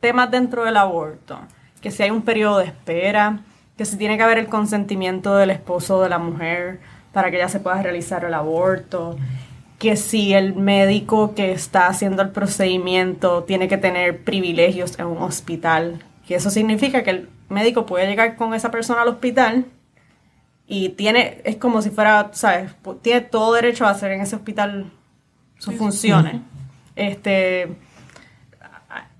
Temas 0.00 0.30
dentro 0.30 0.64
del 0.64 0.76
aborto, 0.76 1.38
que 1.80 1.90
si 1.90 2.02
hay 2.02 2.10
un 2.10 2.22
periodo 2.22 2.58
de 2.58 2.66
espera, 2.66 3.40
que 3.76 3.84
si 3.84 3.96
tiene 3.96 4.16
que 4.16 4.22
haber 4.22 4.38
el 4.38 4.48
consentimiento 4.48 5.36
del 5.36 5.50
esposo 5.50 6.02
de 6.02 6.08
la 6.08 6.18
mujer 6.18 6.80
para 7.12 7.30
que 7.30 7.36
ella 7.36 7.48
se 7.48 7.60
pueda 7.60 7.82
realizar 7.82 8.24
el 8.24 8.34
aborto, 8.34 9.16
que 9.80 9.96
si 9.96 10.34
el 10.34 10.54
médico 10.54 11.34
que 11.34 11.50
está 11.52 11.86
haciendo 11.88 12.20
el 12.22 12.30
procedimiento 12.30 13.44
tiene 13.44 13.66
que 13.66 13.78
tener 13.78 14.22
privilegios 14.22 14.96
en 14.98 15.06
un 15.06 15.18
hospital, 15.18 16.04
que 16.28 16.34
eso 16.36 16.50
significa 16.50 17.02
que 17.02 17.10
el 17.10 17.28
médico 17.48 17.86
puede 17.86 18.06
llegar 18.06 18.36
con 18.36 18.54
esa 18.54 18.70
persona 18.70 19.02
al 19.02 19.08
hospital 19.08 19.64
y 20.68 20.90
tiene, 20.90 21.40
es 21.44 21.56
como 21.56 21.80
si 21.82 21.90
fuera, 21.90 22.28
¿sabes? 22.34 22.70
Tiene 23.02 23.22
todo 23.22 23.54
derecho 23.54 23.86
a 23.86 23.90
hacer 23.90 24.12
en 24.12 24.20
ese 24.20 24.36
hospital 24.36 24.92
sus 25.58 25.74
funciones. 25.76 26.36
Este, 26.94 27.68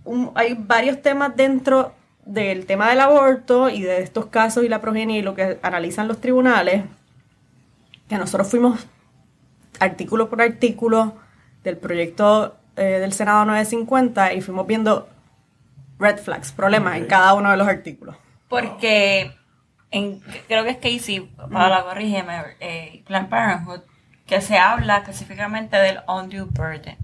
un- 0.05 0.31
hay 0.35 0.55
varios 0.59 1.01
temas 1.03 1.35
dentro 1.35 1.95
del 2.27 2.67
tema 2.67 2.91
del 2.91 3.01
aborto 3.01 3.71
y 3.71 3.81
de 3.83 4.03
estos 4.03 4.27
casos 4.27 4.63
y 4.63 4.69
la 4.69 4.81
progenie 4.83 5.19
y 5.19 5.23
lo 5.23 5.35
que 5.35 5.59
analizan 5.63 6.07
los 6.07 6.21
tribunales, 6.21 6.85
que 8.09 8.17
nosotros 8.19 8.49
fuimos 8.49 8.87
artículo 9.81 10.29
por 10.29 10.41
artículo 10.41 11.15
del 11.65 11.77
proyecto 11.77 12.57
eh, 12.77 12.99
del 13.01 13.13
Senado 13.13 13.45
950 13.45 14.35
y 14.35 14.41
fuimos 14.41 14.67
viendo 14.67 15.09
red 15.99 16.19
flags, 16.19 16.53
problemas 16.53 16.97
en 16.97 17.07
cada 17.07 17.35
uno 17.35 17.51
de 17.51 17.57
los 17.57 17.69
artículos. 17.69 18.17
Porque 18.49 19.33
en, 19.91 20.21
creo 20.49 20.65
que 20.65 20.71
es 20.71 20.77
Casey, 20.77 21.21
para 21.53 21.69
la 21.69 21.85
corrígeme, 21.85 22.43
eh, 22.61 23.03
Planned 23.07 23.29
Parenthood, 23.29 23.81
que 24.27 24.41
se 24.41 24.57
habla 24.57 24.99
específicamente 24.99 25.77
del 25.77 26.01
undue 26.09 26.43
burden. 26.43 26.97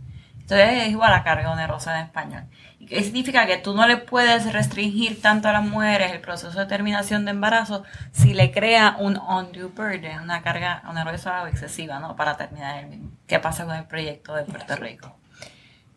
Entonces 0.46 0.84
es 0.84 0.90
igual 0.90 1.12
a 1.12 1.24
carga 1.24 1.50
onerosa 1.50 1.98
en 1.98 2.06
español. 2.06 2.44
¿Y 2.78 2.86
qué 2.86 3.02
significa? 3.02 3.46
Que 3.46 3.56
tú 3.56 3.74
no 3.74 3.84
le 3.88 3.96
puedes 3.96 4.52
restringir 4.52 5.20
tanto 5.20 5.48
a 5.48 5.52
las 5.52 5.64
mujeres 5.64 6.12
el 6.12 6.20
proceso 6.20 6.56
de 6.56 6.66
terminación 6.66 7.24
de 7.24 7.32
embarazo 7.32 7.82
si 8.12 8.32
le 8.32 8.52
crea 8.52 8.94
un 9.00 9.16
undue 9.16 9.64
burden, 9.64 10.20
una 10.20 10.42
carga 10.42 10.84
onerosa 10.88 11.42
o 11.42 11.48
excesiva, 11.48 11.98
¿no? 11.98 12.14
Para 12.14 12.36
terminar 12.36 12.78
el 12.78 12.86
mismo. 12.86 13.10
¿Qué 13.26 13.40
pasa 13.40 13.64
con 13.64 13.74
el 13.74 13.86
proyecto 13.86 14.36
de 14.36 14.44
Puerto 14.44 14.76
Rico? 14.76 15.16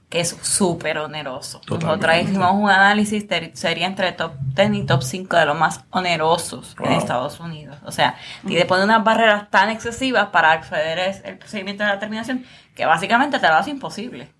que 0.09 0.21
es 0.21 0.35
súper 0.41 0.97
oneroso. 0.97 1.59
Totalmente. 1.59 1.85
Nosotros 1.85 2.29
hicimos 2.31 2.51
un 2.55 2.69
análisis, 2.71 3.27
sería 3.53 3.85
entre 3.85 4.11
top 4.13 4.31
10 4.39 4.73
y 4.73 4.83
top 4.83 5.03
5 5.03 5.37
de 5.37 5.45
los 5.45 5.55
más 5.55 5.83
onerosos 5.91 6.75
en. 6.79 6.93
Estados 6.93 7.39
Unidos. 7.39 7.77
O 7.85 7.91
sea, 7.91 8.15
tiene 8.47 8.65
poner 8.65 8.85
unas 8.85 9.03
barreras 9.03 9.51
tan 9.51 9.69
excesivas 9.69 10.29
para 10.29 10.53
acceder 10.53 11.21
el 11.23 11.37
procedimiento 11.37 11.83
de 11.83 11.89
la 11.89 11.99
terminación 11.99 12.43
que 12.73 12.87
básicamente 12.87 13.37
te 13.37 13.47
lo 13.47 13.53
hace 13.53 13.69
imposible. 13.69 14.38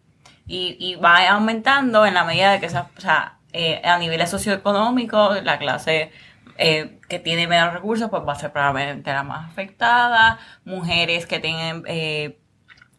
Y, 0.50 0.76
y 0.80 0.96
va 0.96 1.30
aumentando 1.30 2.06
en 2.06 2.14
la 2.16 2.26
medida 2.26 2.52
de 2.52 2.60
que 2.60 2.70
se, 2.70 2.78
o 2.80 2.88
sea, 2.98 3.38
eh, 3.54 3.82
a 3.84 3.98
niveles 3.98 4.30
socioeconómicos, 4.30 5.44
la 5.44 5.58
clase 5.58 6.12
eh, 6.58 7.00
que 7.08 7.20
tiene 7.20 7.48
menos 7.48 7.74
recursos, 7.74 8.10
pues 8.10 8.22
va 8.28 8.34
a 8.34 8.36
ser 8.36 8.52
probablemente 8.52 9.14
la 9.14 9.24
más 9.24 9.50
afectada. 9.50 10.40
Mujeres 10.66 11.26
que 11.26 11.40
tienen 11.40 11.84
eh, 11.88 12.38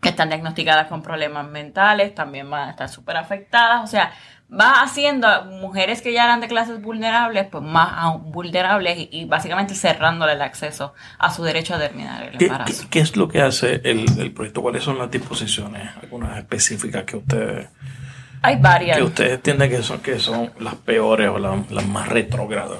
que 0.00 0.08
están 0.08 0.30
diagnosticadas 0.30 0.88
con 0.88 1.02
problemas 1.02 1.46
mentales 1.46 2.14
también 2.14 2.50
van 2.50 2.68
a 2.68 2.70
estar 2.70 2.88
súper 2.88 3.18
afectadas. 3.18 3.84
O 3.84 3.86
sea, 3.86 4.12
va 4.52 4.82
haciendo 4.82 5.28
a 5.28 5.42
mujeres 5.42 6.02
que 6.02 6.12
ya 6.12 6.24
eran 6.24 6.40
de 6.40 6.48
clases 6.48 6.82
vulnerables, 6.82 7.46
pues 7.50 7.62
más 7.62 7.92
aún 7.96 8.32
vulnerables 8.32 8.98
y, 8.98 9.08
y 9.12 9.24
básicamente 9.24 9.74
cerrándole 9.74 10.32
el 10.32 10.42
acceso 10.42 10.92
a 11.18 11.32
su 11.32 11.44
derecho 11.44 11.74
a 11.74 11.78
terminar 11.78 12.24
el 12.24 12.38
¿Qué, 12.38 12.46
embarazo. 12.46 12.82
qué- 12.82 12.88
qué 12.88 13.00
es 13.00 13.16
lo 13.16 13.28
que 13.28 13.40
hace 13.42 13.80
el, 13.84 14.06
el 14.18 14.32
proyecto? 14.32 14.60
¿Cuáles 14.62 14.82
son 14.82 14.98
las 14.98 15.10
disposiciones? 15.10 15.88
Algunas 16.02 16.36
específicas 16.38 17.04
que 17.04 17.16
ustedes, 17.16 17.68
Hay 18.42 18.56
varias. 18.56 18.96
que 18.96 19.02
ustedes 19.04 19.32
entienden 19.34 19.70
que 19.70 19.82
son, 19.82 20.00
que 20.00 20.18
son 20.18 20.50
las 20.58 20.74
peores 20.74 21.28
o 21.28 21.38
las, 21.38 21.70
las 21.70 21.86
más 21.86 22.08
retrógradas. 22.08 22.78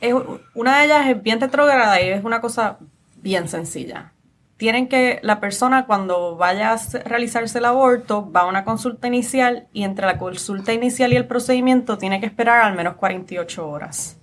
Es- 0.00 0.14
una 0.54 0.78
de 0.78 0.84
ellas 0.86 1.06
es 1.08 1.22
bien 1.22 1.40
retrógrada 1.40 2.00
y 2.00 2.08
es 2.08 2.24
una 2.24 2.40
cosa 2.40 2.78
bien 3.16 3.48
sencilla. 3.48 4.12
Tienen 4.56 4.88
que, 4.88 5.20
la 5.22 5.38
persona 5.38 5.86
cuando 5.86 6.36
vaya 6.36 6.72
a 6.72 6.98
realizarse 7.04 7.58
el 7.58 7.66
aborto 7.66 8.30
va 8.30 8.40
a 8.40 8.46
una 8.46 8.64
consulta 8.64 9.06
inicial 9.06 9.68
y 9.72 9.84
entre 9.84 10.06
la 10.06 10.18
consulta 10.18 10.72
inicial 10.72 11.12
y 11.12 11.16
el 11.16 11.26
procedimiento 11.26 11.98
tiene 11.98 12.20
que 12.20 12.26
esperar 12.26 12.62
al 12.64 12.74
menos 12.74 12.96
48 12.96 13.68
horas. 13.68 14.16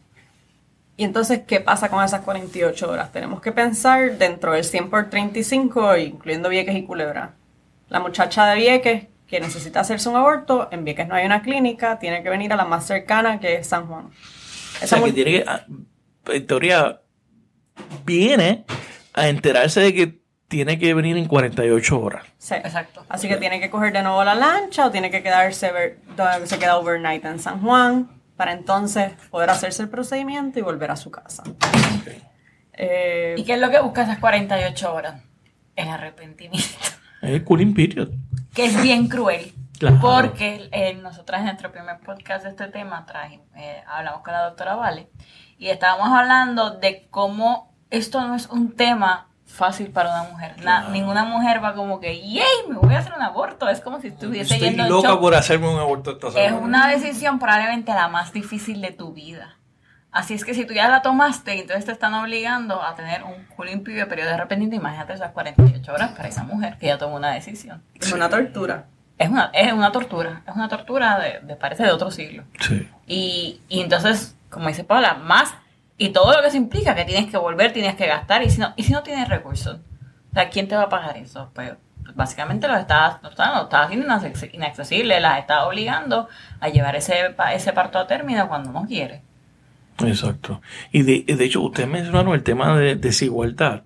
Y 0.98 1.04
entonces, 1.04 1.42
¿qué 1.46 1.60
pasa 1.60 1.90
con 1.90 2.04
esas 2.04 2.22
48 2.22 2.90
horas? 2.90 3.12
Tenemos 3.12 3.42
que 3.42 3.52
pensar 3.52 4.18
dentro 4.18 4.54
del 4.54 4.64
100 4.64 4.90
por 4.90 5.10
35, 5.10 5.98
incluyendo 5.98 6.50
Vieques 6.50 6.76
y 6.76 6.84
Culebra. 6.84 7.34
La 7.90 8.00
muchacha 8.00 8.48
de 8.48 8.56
Vieques 8.56 9.08
que 9.28 9.40
necesita 9.40 9.80
hacerse 9.80 10.10
un 10.10 10.16
aborto, 10.16 10.68
en 10.72 10.86
Vieques 10.86 11.08
no 11.08 11.16
hay 11.16 11.26
una 11.26 11.42
clínica, 11.42 11.98
tiene 11.98 12.22
que 12.22 12.30
venir 12.30 12.54
a 12.54 12.56
la 12.56 12.66
más 12.66 12.86
cercana 12.86 13.40
que 13.40 13.56
es 13.56 13.68
San 13.68 13.88
Juan. 13.88 14.06
O 14.06 14.12
Esa 14.80 14.98
sea, 14.98 15.04
que 15.04 15.12
tiene 15.12 15.32
que, 15.32 15.46
ah, 15.48 15.66
en 16.28 16.46
teoría, 16.46 17.02
viene 18.06 18.66
a 19.14 19.28
enterarse 19.28 19.80
de 19.80 19.94
que 19.94 20.23
tiene 20.54 20.78
que 20.78 20.94
venir 20.94 21.18
en 21.18 21.26
48 21.28 22.00
horas. 22.00 22.24
Sí. 22.38 22.54
Exacto. 22.56 23.04
Así 23.10 23.28
que 23.28 23.38
tiene 23.38 23.60
que 23.60 23.72
coger 23.72 23.92
de 23.92 24.04
nuevo 24.04 24.24
la 24.24 24.36
lancha 24.36 24.86
o 24.86 24.92
tiene 24.92 25.10
que 25.10 25.24
quedarse 25.24 25.72
ver- 25.72 25.98
se 26.46 26.60
queda 26.60 26.78
overnight 26.78 27.26
en 27.26 27.40
San 27.40 27.60
Juan 27.60 28.08
para 28.38 28.54
entonces 28.54 29.14
poder 29.32 29.50
hacerse 29.50 29.82
el 29.82 29.90
procedimiento 29.90 30.60
y 30.60 30.62
volver 30.62 30.92
a 30.92 30.96
su 30.96 31.10
casa. 31.10 31.42
Eh, 32.74 33.36
¿Y 33.38 33.44
qué 33.44 33.54
es 33.54 33.60
lo 33.60 33.70
que 33.72 33.80
busca 33.80 34.04
esas 34.04 34.20
48 34.20 34.94
horas? 34.94 35.22
El 35.76 35.90
arrepentimiento. 35.90 36.68
Es 37.22 37.30
el 37.32 37.44
cooling 37.44 37.74
period. 37.74 38.10
que 38.54 38.66
es 38.66 38.80
bien 38.82 39.08
cruel. 39.08 39.54
Claro. 39.80 39.98
Porque 40.02 40.70
eh, 40.72 40.94
nosotras 40.94 41.40
en 41.42 41.46
nuestro 41.48 41.72
primer 41.72 41.98
podcast 42.00 42.44
de 42.44 42.52
este 42.52 42.68
tema 42.68 43.06
traje- 43.08 43.42
eh, 43.56 43.82
hablamos 43.88 44.22
con 44.22 44.34
la 44.34 44.44
doctora 44.44 44.76
Vale 44.76 45.10
y 45.58 45.70
estábamos 45.70 46.10
hablando 46.10 46.72
de 46.80 47.08
cómo 47.10 47.74
esto 47.90 48.22
no 48.22 48.36
es 48.36 48.48
un 48.48 48.76
tema 48.76 49.30
fácil 49.54 49.92
para 49.92 50.10
una 50.12 50.24
mujer. 50.32 50.52
Na- 50.58 50.62
Claro. 50.62 50.90
ninguna 50.90 51.24
mujer 51.26 51.64
va 51.64 51.74
como 51.76 52.00
que, 52.00 52.20
¡yay! 52.20 52.44
Me 52.70 52.76
voy 52.76 52.96
a 52.96 53.00
hacer 53.00 53.14
un 53.16 53.22
aborto. 53.22 53.70
Es 53.70 53.82
como 53.82 54.02
si 54.02 54.08
estuviese 54.08 54.56
Estoy 54.56 54.70
yendo 54.70 54.84
en 54.84 54.90
loca 54.90 55.10
shock. 55.10 55.20
por 55.22 55.36
hacerme 55.36 55.70
un 55.74 55.80
aborto 55.80 56.12
esta 56.12 56.28
Es 56.28 56.34
semana. 56.34 56.58
una 56.58 56.88
decisión 56.88 57.40
probablemente 57.40 57.94
la 57.94 58.08
más 58.08 58.34
difícil 58.34 58.82
de 58.82 58.92
tu 58.92 59.14
vida. 59.14 59.58
Así 60.12 60.34
es 60.36 60.46
que 60.46 60.54
si 60.54 60.66
tú 60.66 60.74
ya 60.74 60.90
la 60.90 61.02
tomaste 61.02 61.56
y 61.56 61.62
entonces 61.62 61.86
te 61.86 61.92
están 61.92 62.14
obligando 62.14 62.82
a 62.84 62.94
tener 62.94 63.24
un 63.24 63.46
cooling 63.56 63.84
period, 63.84 64.08
periodo 64.08 64.30
de 64.30 64.36
arrepentimiento, 64.36 64.76
imagínate 64.76 65.14
esas 65.14 65.32
48 65.32 65.92
horas 65.92 66.12
para 66.12 66.28
esa 66.30 66.44
mujer 66.44 66.78
que 66.78 66.86
ya 66.88 66.98
tomó 67.00 67.16
una 67.16 67.32
decisión. 67.32 67.82
es 68.00 68.12
una 68.12 68.30
tortura. 68.30 68.86
Es 69.18 69.30
una, 69.30 69.50
es 69.54 69.72
una 69.74 69.92
tortura, 69.92 70.42
es 70.48 70.56
una 70.56 70.68
tortura 70.68 71.18
de, 71.20 71.40
de 71.42 71.56
parece 71.56 71.84
de 71.84 71.92
otro 71.92 72.10
siglo. 72.12 72.44
Sí. 72.60 72.90
Y, 73.08 73.62
y 73.70 73.82
entonces, 73.82 74.36
como 74.50 74.68
dice 74.68 74.84
Paula, 74.84 75.14
más 75.16 75.54
y 75.98 76.10
todo 76.10 76.36
lo 76.36 76.42
que 76.42 76.52
se 76.52 76.58
implica, 76.58 76.96
que 76.96 77.06
tienes 77.06 77.30
que 77.30 77.38
volver, 77.38 77.74
tienes 77.74 77.96
que 77.96 78.08
gastar, 78.08 78.44
y 78.44 78.50
si 78.50 78.60
no, 78.60 78.74
y 78.76 78.84
si 78.84 78.92
no 78.92 79.04
tienes 79.04 79.30
recursos, 79.30 79.80
o 80.32 80.34
sea, 80.34 80.50
¿quién 80.50 80.68
te 80.68 80.76
va 80.76 80.84
a 80.84 80.90
pagar 80.90 81.18
eso? 81.18 81.50
Pues, 81.54 81.74
pues, 82.04 82.16
básicamente 82.16 82.68
los 82.68 82.80
estás, 82.80 83.22
lo 83.22 83.30
estás, 83.30 83.56
lo 83.56 83.64
estás 83.64 83.86
haciendo 83.86 84.08
inace- 84.08 84.50
inaccesible, 84.54 85.20
las 85.20 85.40
estás 85.40 85.64
obligando 85.64 86.28
a 86.60 86.70
llevar 86.70 86.96
ese, 86.96 87.36
ese 87.54 87.74
parto 87.74 88.00
a 88.00 88.08
término 88.08 88.48
cuando 88.48 88.72
no 88.72 88.86
quiere. 88.86 89.22
Exacto. 90.00 90.62
Y 90.92 91.04
de, 91.04 91.24
de 91.36 91.46
hecho, 91.46 91.62
ustedes 91.62 91.88
mencionaron 91.88 92.34
el 92.34 92.44
tema 92.44 92.78
de 92.78 92.96
desigualdad, 92.96 93.84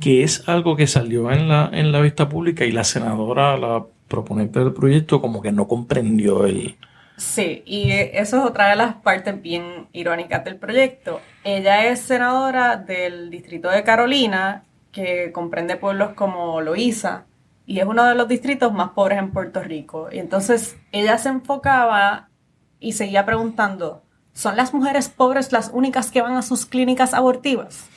que 0.00 0.22
es 0.22 0.46
algo 0.48 0.76
que 0.76 0.86
salió 0.86 1.32
en 1.32 1.48
la, 1.48 1.70
en 1.72 1.90
la 1.92 2.00
vista 2.00 2.28
pública 2.28 2.66
y 2.66 2.72
la 2.72 2.84
senadora, 2.84 3.56
la 3.56 3.82
proponente 4.06 4.60
del 4.60 4.74
proyecto, 4.74 5.20
como 5.20 5.40
que 5.40 5.52
no 5.52 5.66
comprendió 5.66 6.44
el... 6.44 6.76
Sí, 7.16 7.62
y 7.64 7.92
eso 7.92 8.38
es 8.38 8.44
otra 8.44 8.68
de 8.68 8.76
las 8.76 8.96
partes 8.96 9.40
bien 9.40 9.88
irónicas 9.92 10.44
del 10.44 10.56
proyecto. 10.56 11.20
Ella 11.44 11.86
es 11.86 12.00
senadora 12.00 12.76
del 12.76 13.30
distrito 13.30 13.70
de 13.70 13.84
Carolina, 13.84 14.64
que 14.92 15.32
comprende 15.32 15.76
pueblos 15.76 16.12
como 16.14 16.60
Loíza, 16.60 17.24
y 17.64 17.80
es 17.80 17.86
uno 17.86 18.04
de 18.04 18.14
los 18.14 18.28
distritos 18.28 18.72
más 18.72 18.90
pobres 18.90 19.18
en 19.18 19.32
Puerto 19.32 19.62
Rico. 19.62 20.08
Y 20.12 20.18
entonces 20.18 20.76
ella 20.92 21.16
se 21.16 21.30
enfocaba 21.30 22.28
y 22.80 22.92
seguía 22.92 23.24
preguntando, 23.24 24.02
¿son 24.32 24.56
las 24.56 24.74
mujeres 24.74 25.08
pobres 25.08 25.52
las 25.52 25.70
únicas 25.72 26.10
que 26.10 26.22
van 26.22 26.36
a 26.36 26.42
sus 26.42 26.66
clínicas 26.66 27.14
abortivas? 27.14 27.88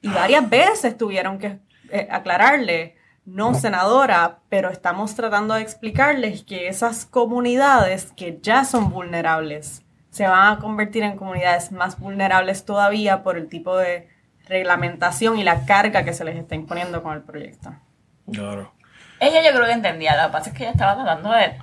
Y 0.00 0.08
varias 0.08 0.48
veces 0.48 0.96
tuvieron 0.96 1.38
que 1.38 1.58
eh, 1.90 2.08
aclararle, 2.10 2.96
no 3.24 3.54
senadora, 3.54 4.38
pero 4.48 4.70
estamos 4.70 5.14
tratando 5.14 5.54
de 5.54 5.62
explicarles 5.62 6.42
que 6.42 6.68
esas 6.68 7.06
comunidades 7.06 8.12
que 8.16 8.38
ya 8.42 8.64
son 8.64 8.90
vulnerables 8.90 9.82
se 10.10 10.26
van 10.26 10.52
a 10.52 10.58
convertir 10.58 11.02
en 11.04 11.16
comunidades 11.16 11.72
más 11.72 11.98
vulnerables 11.98 12.64
todavía 12.64 13.22
por 13.22 13.38
el 13.38 13.48
tipo 13.48 13.76
de 13.76 14.08
reglamentación 14.46 15.38
y 15.38 15.44
la 15.44 15.64
carga 15.64 16.04
que 16.04 16.12
se 16.12 16.24
les 16.24 16.36
está 16.36 16.54
imponiendo 16.54 17.02
con 17.02 17.14
el 17.14 17.22
proyecto. 17.22 17.74
Claro. 18.30 18.72
Ella 19.20 19.42
yo 19.42 19.54
creo 19.54 19.66
que 19.66 19.72
entendía, 19.72 20.20
lo 20.20 20.28
que 20.28 20.32
pasa 20.32 20.50
es 20.50 20.56
que 20.56 20.64
ella 20.64 20.72
estaba 20.72 20.96
tratando 20.96 21.30
de 21.32 21.56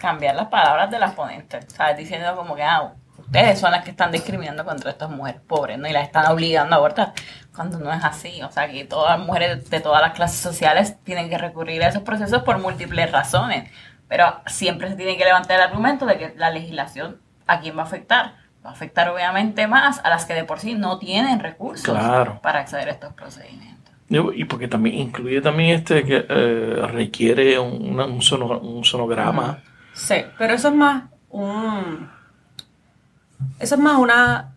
cambiar 0.00 0.34
las 0.34 0.48
palabras 0.48 0.90
de 0.90 0.98
las 0.98 1.14
ponentes, 1.14 1.64
¿sabes? 1.72 1.96
Diciendo 1.96 2.34
como 2.36 2.56
que, 2.56 2.62
ah, 2.62 2.92
ustedes 3.16 3.58
son 3.58 3.70
las 3.70 3.84
que 3.84 3.90
están 3.90 4.12
discriminando 4.12 4.64
contra 4.64 4.90
estas 4.90 5.08
mujeres 5.08 5.40
pobres, 5.40 5.78
¿no? 5.78 5.88
Y 5.88 5.92
las 5.92 6.04
están 6.04 6.26
obligando 6.30 6.74
a 6.74 6.78
abortar, 6.78 7.12
cuando 7.54 7.78
no 7.78 7.92
es 7.92 8.02
así, 8.04 8.42
o 8.42 8.50
sea, 8.50 8.68
que 8.70 8.84
todas 8.84 9.16
las 9.18 9.26
mujeres 9.26 9.70
de 9.70 9.80
todas 9.80 10.02
las 10.02 10.12
clases 10.12 10.38
sociales 10.40 10.96
tienen 11.04 11.28
que 11.30 11.38
recurrir 11.38 11.82
a 11.84 11.88
esos 11.88 12.02
procesos 12.02 12.42
por 12.42 12.58
múltiples 12.58 13.10
razones, 13.12 13.70
pero 14.08 14.40
siempre 14.46 14.88
se 14.88 14.96
tiene 14.96 15.16
que 15.16 15.24
levantar 15.24 15.56
el 15.60 15.62
argumento 15.66 16.04
de 16.06 16.18
que 16.18 16.34
la 16.36 16.50
legislación, 16.50 17.18
¿a 17.46 17.60
quién 17.60 17.76
va 17.76 17.82
a 17.82 17.84
afectar? 17.86 18.34
Va 18.64 18.70
a 18.70 18.72
afectar 18.72 19.08
obviamente 19.10 19.66
más 19.66 20.00
a 20.04 20.08
las 20.10 20.24
que 20.24 20.34
de 20.34 20.44
por 20.44 20.58
sí 20.58 20.74
no 20.74 20.98
tienen 20.98 21.38
recursos 21.40 21.84
Claro. 21.96 22.40
para 22.42 22.60
acceder 22.60 22.88
a 22.88 22.92
estos 22.92 23.12
procedimientos. 23.12 23.74
Y 24.08 24.44
porque 24.44 24.68
también 24.68 24.96
incluye 24.96 25.40
también 25.40 25.70
este 25.76 26.04
que 26.04 26.24
eh, 26.28 26.86
requiere 26.92 27.58
un, 27.58 27.90
una- 27.94 28.06
un, 28.06 28.20
sono- 28.22 28.58
un 28.58 28.84
sonograma. 28.84 29.58
Sí, 29.92 30.16
pero 30.38 30.54
eso 30.54 30.68
es 30.68 30.74
más 30.74 31.04
un... 31.30 32.10
Eso 33.58 33.74
es 33.74 33.80
más 33.80 33.98
una 33.98 34.53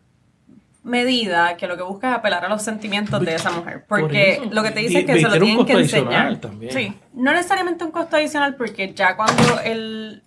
medida 0.88 1.56
que 1.58 1.68
lo 1.68 1.78
que 1.78 1.84
busca 1.84 2.10
es 2.12 2.16
apelar 2.18 2.44
a 2.46 2.50
los 2.50 2.62
sentimientos 2.64 3.24
de 3.24 3.36
esa 3.36 3.52
mujer. 3.52 3.86
Por 3.86 4.02
Porque 4.02 4.34
eso. 4.34 4.46
lo 4.50 4.64
que 4.64 4.72
te 4.72 4.80
dice 4.80 5.00
es 5.00 5.06
que 5.06 5.20
se 5.20 5.28
lo 5.28 5.40
tienen 5.40 5.66
que 5.66 5.74
enseñar. 5.74 6.38
también. 6.38 6.72
Sí. 6.74 6.98
No 7.14 7.32
necesariamente 7.34 7.84
un 7.84 7.92
costo 7.92 8.16
adicional 8.16 8.56
porque 8.56 8.94
ya 8.94 9.16
cuando 9.16 9.60
el 9.64 10.24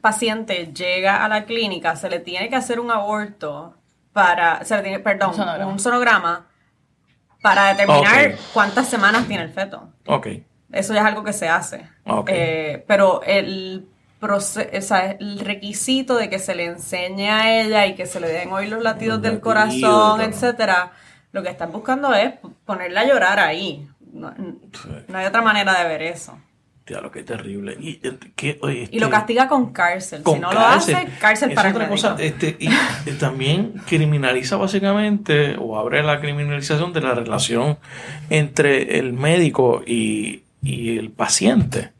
paciente 0.00 0.72
llega 0.72 1.24
a 1.24 1.28
la 1.28 1.44
clínica 1.44 1.96
se 1.96 2.08
le 2.10 2.18
tiene 2.20 2.48
que 2.48 2.56
hacer 2.56 2.78
un 2.80 2.90
aborto 2.90 3.76
para, 4.12 4.64
se 4.64 4.76
le 4.76 4.82
tiene, 4.82 4.98
perdón, 5.00 5.30
Un 5.30 5.36
sonograma. 5.36 5.66
un 5.72 5.78
sonograma 5.78 6.46
para 7.40 7.68
determinar 7.68 8.36
cuántas 8.52 8.88
semanas 8.88 9.26
tiene 9.26 9.42
el 9.44 9.50
feto. 9.50 9.88
Ok. 10.06 10.28
Eso 10.70 10.94
ya 10.94 11.00
es 11.00 11.06
algo 11.06 11.22
que 11.24 11.32
se 11.32 11.48
hace. 11.48 11.86
Ok. 12.06 12.28
Eh, 12.32 12.84
pero 12.86 13.22
el, 13.24 13.88
o 14.30 14.40
sea, 14.40 15.16
el 15.18 15.40
requisito 15.40 16.16
de 16.16 16.30
que 16.30 16.38
se 16.38 16.54
le 16.54 16.66
enseñe 16.66 17.28
a 17.30 17.60
ella 17.60 17.86
y 17.86 17.94
que 17.94 18.06
se 18.06 18.20
le 18.20 18.28
den 18.28 18.52
oír 18.52 18.68
los 18.68 18.82
latidos 18.82 19.16
Los 19.16 19.22
del 19.22 19.34
latidos, 19.34 19.42
corazón, 19.42 20.20
etcétera, 20.20 20.92
lo 21.32 21.42
que 21.42 21.48
están 21.50 21.72
buscando 21.72 22.14
es 22.14 22.34
ponerla 22.64 23.00
a 23.00 23.06
llorar 23.06 23.38
ahí. 23.40 23.88
No, 24.12 24.32
Sí. 24.36 24.88
no 25.08 25.18
hay 25.18 25.26
otra 25.26 25.42
manera 25.42 25.76
de 25.82 25.88
ver 25.88 26.02
eso. 26.02 26.38
Que 26.84 27.20
es 27.20 27.24
terrible. 27.24 27.76
Y, 27.80 28.00
eh, 28.06 28.18
que, 28.36 28.58
oye, 28.60 28.88
Y 28.90 28.98
lo 28.98 29.06
este- 29.06 29.16
castiga 29.16 29.48
con 29.48 29.72
cárcel. 29.72 30.22
con 30.22 30.34
si 30.34 30.40
no 30.40 30.50
cárcel. 30.50 30.92
lo 30.94 30.98
hace, 31.00 31.08
cárcel 31.20 31.50
Es 31.50 31.54
para 31.56 31.70
otra 31.70 31.88
cosa, 31.88 32.16
este, 32.18 32.56
y, 32.58 32.66
eh, 32.68 33.12
también 33.18 33.74
criminaliza 33.86 34.56
básicamente 34.56 35.56
o 35.58 35.78
abre 35.78 36.02
la 36.02 36.20
criminalización 36.20 36.92
de 36.92 37.00
la 37.00 37.14
relación 37.14 37.78
entre 38.30 38.98
el 38.98 39.12
médico 39.12 39.82
y, 39.86 40.42
y 40.60 40.98
el 40.98 41.10
paciente 41.10 41.91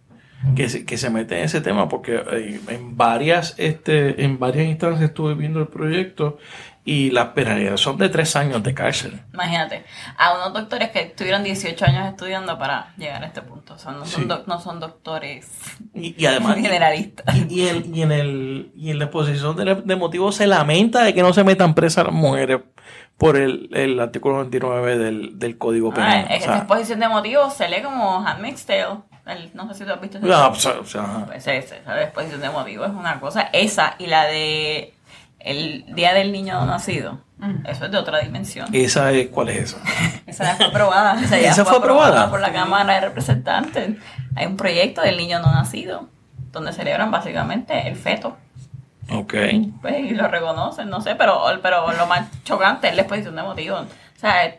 que 0.56 0.68
se, 0.68 0.84
que 0.84 0.96
se 0.98 1.08
mete 1.10 1.38
en 1.38 1.44
ese 1.44 1.60
tema 1.60 1.88
porque 1.88 2.20
en 2.68 2.96
varias 2.96 3.54
este 3.58 4.24
en 4.24 4.38
varias 4.38 4.66
instancias 4.66 5.02
estuve 5.10 5.34
viendo 5.34 5.60
el 5.60 5.68
proyecto 5.68 6.38
y 6.84 7.10
las 7.12 7.28
penalidades 7.28 7.80
son 7.80 7.96
de 7.96 8.08
tres 8.08 8.34
años 8.34 8.60
de 8.64 8.74
cárcel 8.74 9.20
Imagínate, 9.32 9.84
a 10.18 10.34
unos 10.34 10.52
doctores 10.52 10.90
que 10.90 11.00
estuvieron 11.02 11.44
18 11.44 11.84
años 11.84 12.08
estudiando 12.08 12.58
para 12.58 12.92
llegar 12.96 13.22
a 13.22 13.26
este 13.28 13.40
punto. 13.40 13.74
O 13.74 13.78
sea, 13.78 13.92
no 13.92 14.04
son, 14.04 14.22
Sí. 14.22 14.28
no 14.48 14.58
son 14.60 14.80
doctores 14.80 15.48
y, 15.94 16.20
y 16.20 16.26
además 16.26 16.56
generalistas. 16.60 17.36
y, 17.48 17.60
y 17.60 17.68
en, 17.68 17.94
y 17.94 18.02
en 18.02 18.10
el 18.12 18.72
y 18.74 18.90
en 18.90 18.98
la 18.98 19.04
exposición 19.04 19.54
de, 19.56 19.76
de 19.76 19.96
motivos 19.96 20.34
se 20.34 20.48
lamenta 20.48 21.04
de 21.04 21.14
que 21.14 21.22
no 21.22 21.32
se 21.32 21.44
metan 21.44 21.74
presas 21.76 22.04
las 22.06 22.14
mujeres 22.14 22.60
por 23.16 23.36
el, 23.36 23.68
el 23.72 24.00
artículo 24.00 24.38
29 24.38 24.98
del, 24.98 25.38
del 25.38 25.56
Código 25.58 25.90
Ah, 25.92 25.94
Penal. 25.94 26.20
es 26.30 26.38
que 26.38 26.48
O 26.48 26.52
sea, 26.52 26.56
exposición 26.58 26.98
de 26.98 27.08
motivos 27.08 27.54
se 27.54 27.68
lee 27.68 27.82
como 27.82 28.26
Handmaid's 28.26 28.66
Tale. 28.66 29.02
El- 29.26 29.50
no 29.54 29.68
sé 29.68 29.74
si 29.74 29.84
tú 29.84 29.92
has 29.92 30.00
visto 30.00 30.18
ese 30.18 30.26
show. 30.26 30.48
pues, 30.50 30.66
o 30.66 30.84
sea. 30.84 31.24
Pues 31.26 31.46
esa, 31.46 31.76
esa 31.76 32.02
exposición 32.02 32.40
de 32.40 32.50
motivos 32.50 32.88
es 32.88 32.94
una 32.94 33.20
cosa. 33.20 33.48
Esa 33.52 33.94
y 33.98 34.06
la 34.06 34.24
de 34.24 34.94
el 35.38 35.84
Día 35.94 36.12
del 36.14 36.32
Niño 36.32 36.54
No 36.54 36.66
Nacido. 36.66 37.18
Eso 37.66 37.86
es 37.86 37.90
de 37.90 37.98
otra 37.98 38.20
dimensión. 38.20 38.68
Esa 38.72 39.10
es, 39.10 39.28
¿cuál 39.28 39.48
es 39.48 39.56
esa? 39.74 39.78
Esa 40.26 40.44
ya 40.44 40.54
fue 40.54 40.66
aprobada. 40.66 41.20
Esa 41.20 41.38
ya 41.40 41.50
¿Esa 41.50 41.64
fue 41.64 41.76
aprobada? 41.78 42.30
por 42.30 42.40
la 42.40 42.52
Cámara 42.52 42.94
de 42.94 43.00
Representantes. 43.00 43.96
Hay 44.36 44.46
un 44.46 44.56
proyecto 44.56 45.00
del 45.02 45.16
niño 45.16 45.40
no 45.40 45.50
nacido 45.52 46.08
donde 46.52 46.72
celebran 46.72 47.10
básicamente 47.10 47.88
el 47.88 47.96
feto. 47.96 48.36
Ok. 49.10 49.34
Pues, 49.80 49.98
y 50.04 50.10
lo 50.14 50.28
reconocen, 50.28 50.88
no 50.88 51.00
sé, 51.00 51.16
pero, 51.16 51.42
pero 51.62 51.90
lo 51.92 52.06
más 52.06 52.28
chocante 52.44 52.88
es 52.88 52.94
la 52.94 53.02
exposición 53.02 53.34
de 53.34 53.42
motivos. 53.42 53.80
O 54.16 54.20
sea, 54.20 54.54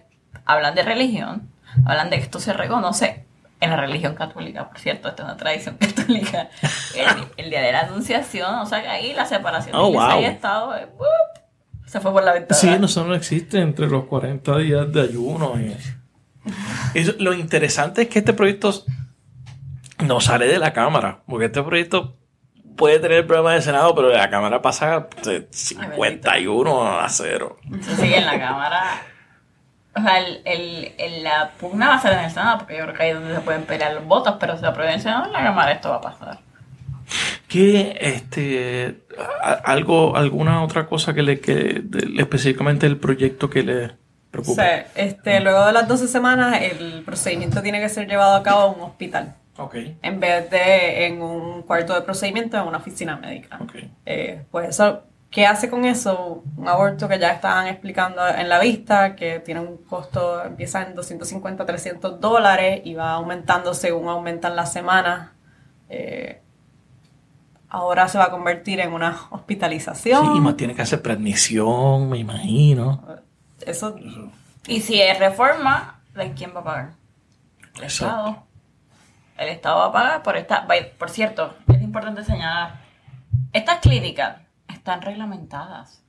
hablan 0.45 0.75
de 0.75 0.83
religión, 0.83 1.49
hablan 1.85 2.09
de 2.09 2.17
que 2.17 2.23
esto 2.23 2.41
se 2.41 2.51
reconoce 2.51 3.25
en 3.63 3.71
la 3.71 3.77
religión 3.77 4.15
católica, 4.15 4.67
por 4.69 4.79
cierto, 4.79 5.09
esta 5.09 5.23
es 5.23 5.27
una 5.29 5.37
tradición 5.37 5.77
católica. 5.79 6.49
El, 6.95 7.05
el 7.37 7.49
día 7.49 7.61
de 7.61 7.71
la 7.71 7.81
Anunciación, 7.81 8.55
o 8.55 8.65
sea, 8.65 8.81
que 8.81 8.87
ahí 8.87 9.13
la 9.13 9.25
separación 9.25 9.75
Oh, 9.75 9.87
de 9.91 9.97
wow. 9.97 10.21
y 10.21 10.25
Estado 10.25 10.75
eh, 10.77 10.87
se 11.85 11.99
fue 11.99 12.11
por 12.11 12.23
la 12.23 12.33
ventana. 12.33 12.59
Sí, 12.59 12.69
no, 12.79 12.85
eso 12.85 13.03
no 13.05 13.13
existe 13.15 13.59
entre 13.59 13.87
los 13.87 14.05
40 14.05 14.57
días 14.57 14.91
de 14.91 15.01
ayuno. 15.01 15.53
y- 15.59 15.75
Eso- 16.97 17.13
lo 17.19 17.33
interesante 17.33 18.03
es 18.03 18.07
que 18.09 18.19
este 18.19 18.33
proyecto 18.33 18.73
no 20.05 20.19
sale 20.19 20.47
de 20.47 20.59
la 20.59 20.73
Cámara, 20.73 21.21
porque 21.27 21.45
este 21.45 21.63
proyecto 21.63 22.17
puede 22.75 22.99
tener 22.99 23.25
problemas 23.27 23.53
de 23.55 23.61
Senado, 23.61 23.93
pero 23.95 24.09
la 24.09 24.29
Cámara 24.29 24.61
pasa 24.61 25.07
de 25.23 25.47
51 25.51 26.99
a 26.99 27.07
0. 27.07 27.57
Se 27.81 27.95
sigue 27.95 28.17
en 28.17 28.25
la 28.25 28.39
Cámara. 28.39 28.83
O 29.95 30.01
sea, 30.01 30.19
el, 30.19 30.41
el, 30.45 30.91
el- 30.97 31.23
la 31.23 31.51
pugna 31.59 31.89
va 31.89 31.95
a 31.95 32.01
ser 32.01 32.13
en 32.13 32.19
el 32.25 32.31
Senado, 32.31 32.57
porque 32.59 32.77
yo 32.77 32.83
creo 32.83 32.95
que 32.95 33.03
ahí 33.03 33.09
es 33.09 33.15
donde 33.15 33.35
se 33.35 33.41
pueden 33.41 33.63
pelear 33.63 33.93
los 33.93 34.05
votos, 34.05 34.35
pero 34.39 34.53
si 34.55 34.61
se 34.61 34.65
aprueba 34.67 34.91
en 34.91 34.95
el 34.97 35.01
Senado, 35.01 35.25
en 35.25 35.33
la 35.33 35.43
Cámara 35.43 35.71
esto 35.71 35.89
va 35.89 35.95
a 35.97 36.01
pasar. 36.01 36.39
¿Qué, 37.47 37.97
este, 38.01 39.01
a- 39.41 39.51
algo, 39.71 40.15
alguna 40.15 40.63
otra 40.63 40.87
cosa 40.87 41.13
que 41.13 41.21
le, 41.21 41.39
que, 41.39 41.81
de- 41.83 42.21
específicamente 42.21 42.87
el 42.87 42.97
proyecto 42.97 43.49
que 43.49 43.61
le 43.63 43.85
O 43.85 43.91
preocupa? 44.31 44.63
sea, 44.63 44.87
este, 44.95 45.39
luego 45.41 45.65
de 45.67 45.73
las 45.73 45.87
12 45.87 46.07
semanas, 46.07 46.59
el 46.61 47.03
procedimiento 47.03 47.61
tiene 47.61 47.79
que 47.79 47.89
ser 47.89 48.07
llevado 48.07 48.35
a 48.35 48.41
cabo 48.43 48.73
en 48.73 48.79
un 48.81 48.89
hospital, 48.89 49.35
Ok, 49.57 49.75
en 50.01 50.19
vez 50.19 50.49
de 50.49 51.05
en 51.05 51.21
un 51.21 51.61
cuarto 51.61 51.93
de 51.93 52.01
procedimiento 52.01 52.57
en 52.57 52.63
una 52.67 52.79
oficina 52.79 53.15
médica. 53.17 53.59
ok. 53.61 53.75
Eh, 54.07 54.41
pues 54.49 54.69
eso, 54.69 55.03
¿qué 55.33 55.47
hace 55.47 55.69
con 55.69 55.83
eso? 55.83 56.43
Un 56.55 56.67
aborto 56.67 57.09
que 57.09 57.19
ya 57.19 57.31
estaban 57.31 57.67
explicando 57.67 58.25
en 58.27 58.47
la 58.47 58.59
vista, 58.59 59.15
que 59.15 59.39
tiene 59.39 59.59
un 59.61 59.77
costo, 59.77 60.43
empieza 60.45 60.83
en 60.83 60.93
250, 60.95 61.65
300 61.65 62.21
dólares 62.21 62.81
y 62.85 62.93
va 62.93 63.13
aumentando 63.13 63.73
según 63.73 64.07
aumentan 64.07 64.55
las 64.55 64.71
semanas. 64.71 65.31
Eh, 65.89 66.39
ahora 67.67 68.07
se 68.07 68.19
va 68.19 68.25
a 68.25 68.31
convertir 68.31 68.79
en 68.79 68.93
una 68.93 69.27
hospitalización. 69.31 70.23
Sí, 70.23 70.37
y 70.37 70.39
más 70.39 70.55
tiene 70.55 70.75
que 70.75 70.83
hacer 70.83 71.01
preadmisión, 71.01 72.09
me 72.09 72.19
imagino. 72.19 73.03
Eso, 73.65 73.95
Y 74.67 74.81
si 74.81 75.01
es 75.01 75.17
reforma, 75.17 75.99
¿de 76.13 76.31
quién 76.33 76.55
va 76.55 76.59
a 76.59 76.63
pagar? 76.63 76.89
El 77.75 77.83
Exacto. 77.83 78.27
Estado. 78.29 78.43
El 79.37 79.49
Estado 79.49 79.79
va 79.79 79.85
a 79.87 79.91
pagar 79.91 80.23
por 80.23 80.37
esta. 80.37 80.67
Por 80.99 81.09
cierto, 81.09 81.55
es 81.69 81.81
importante 81.81 82.23
señalar: 82.23 82.81
estas 83.51 83.79
clínicas 83.79 84.43
están 84.83 85.01
reglamentadas. 85.01 86.01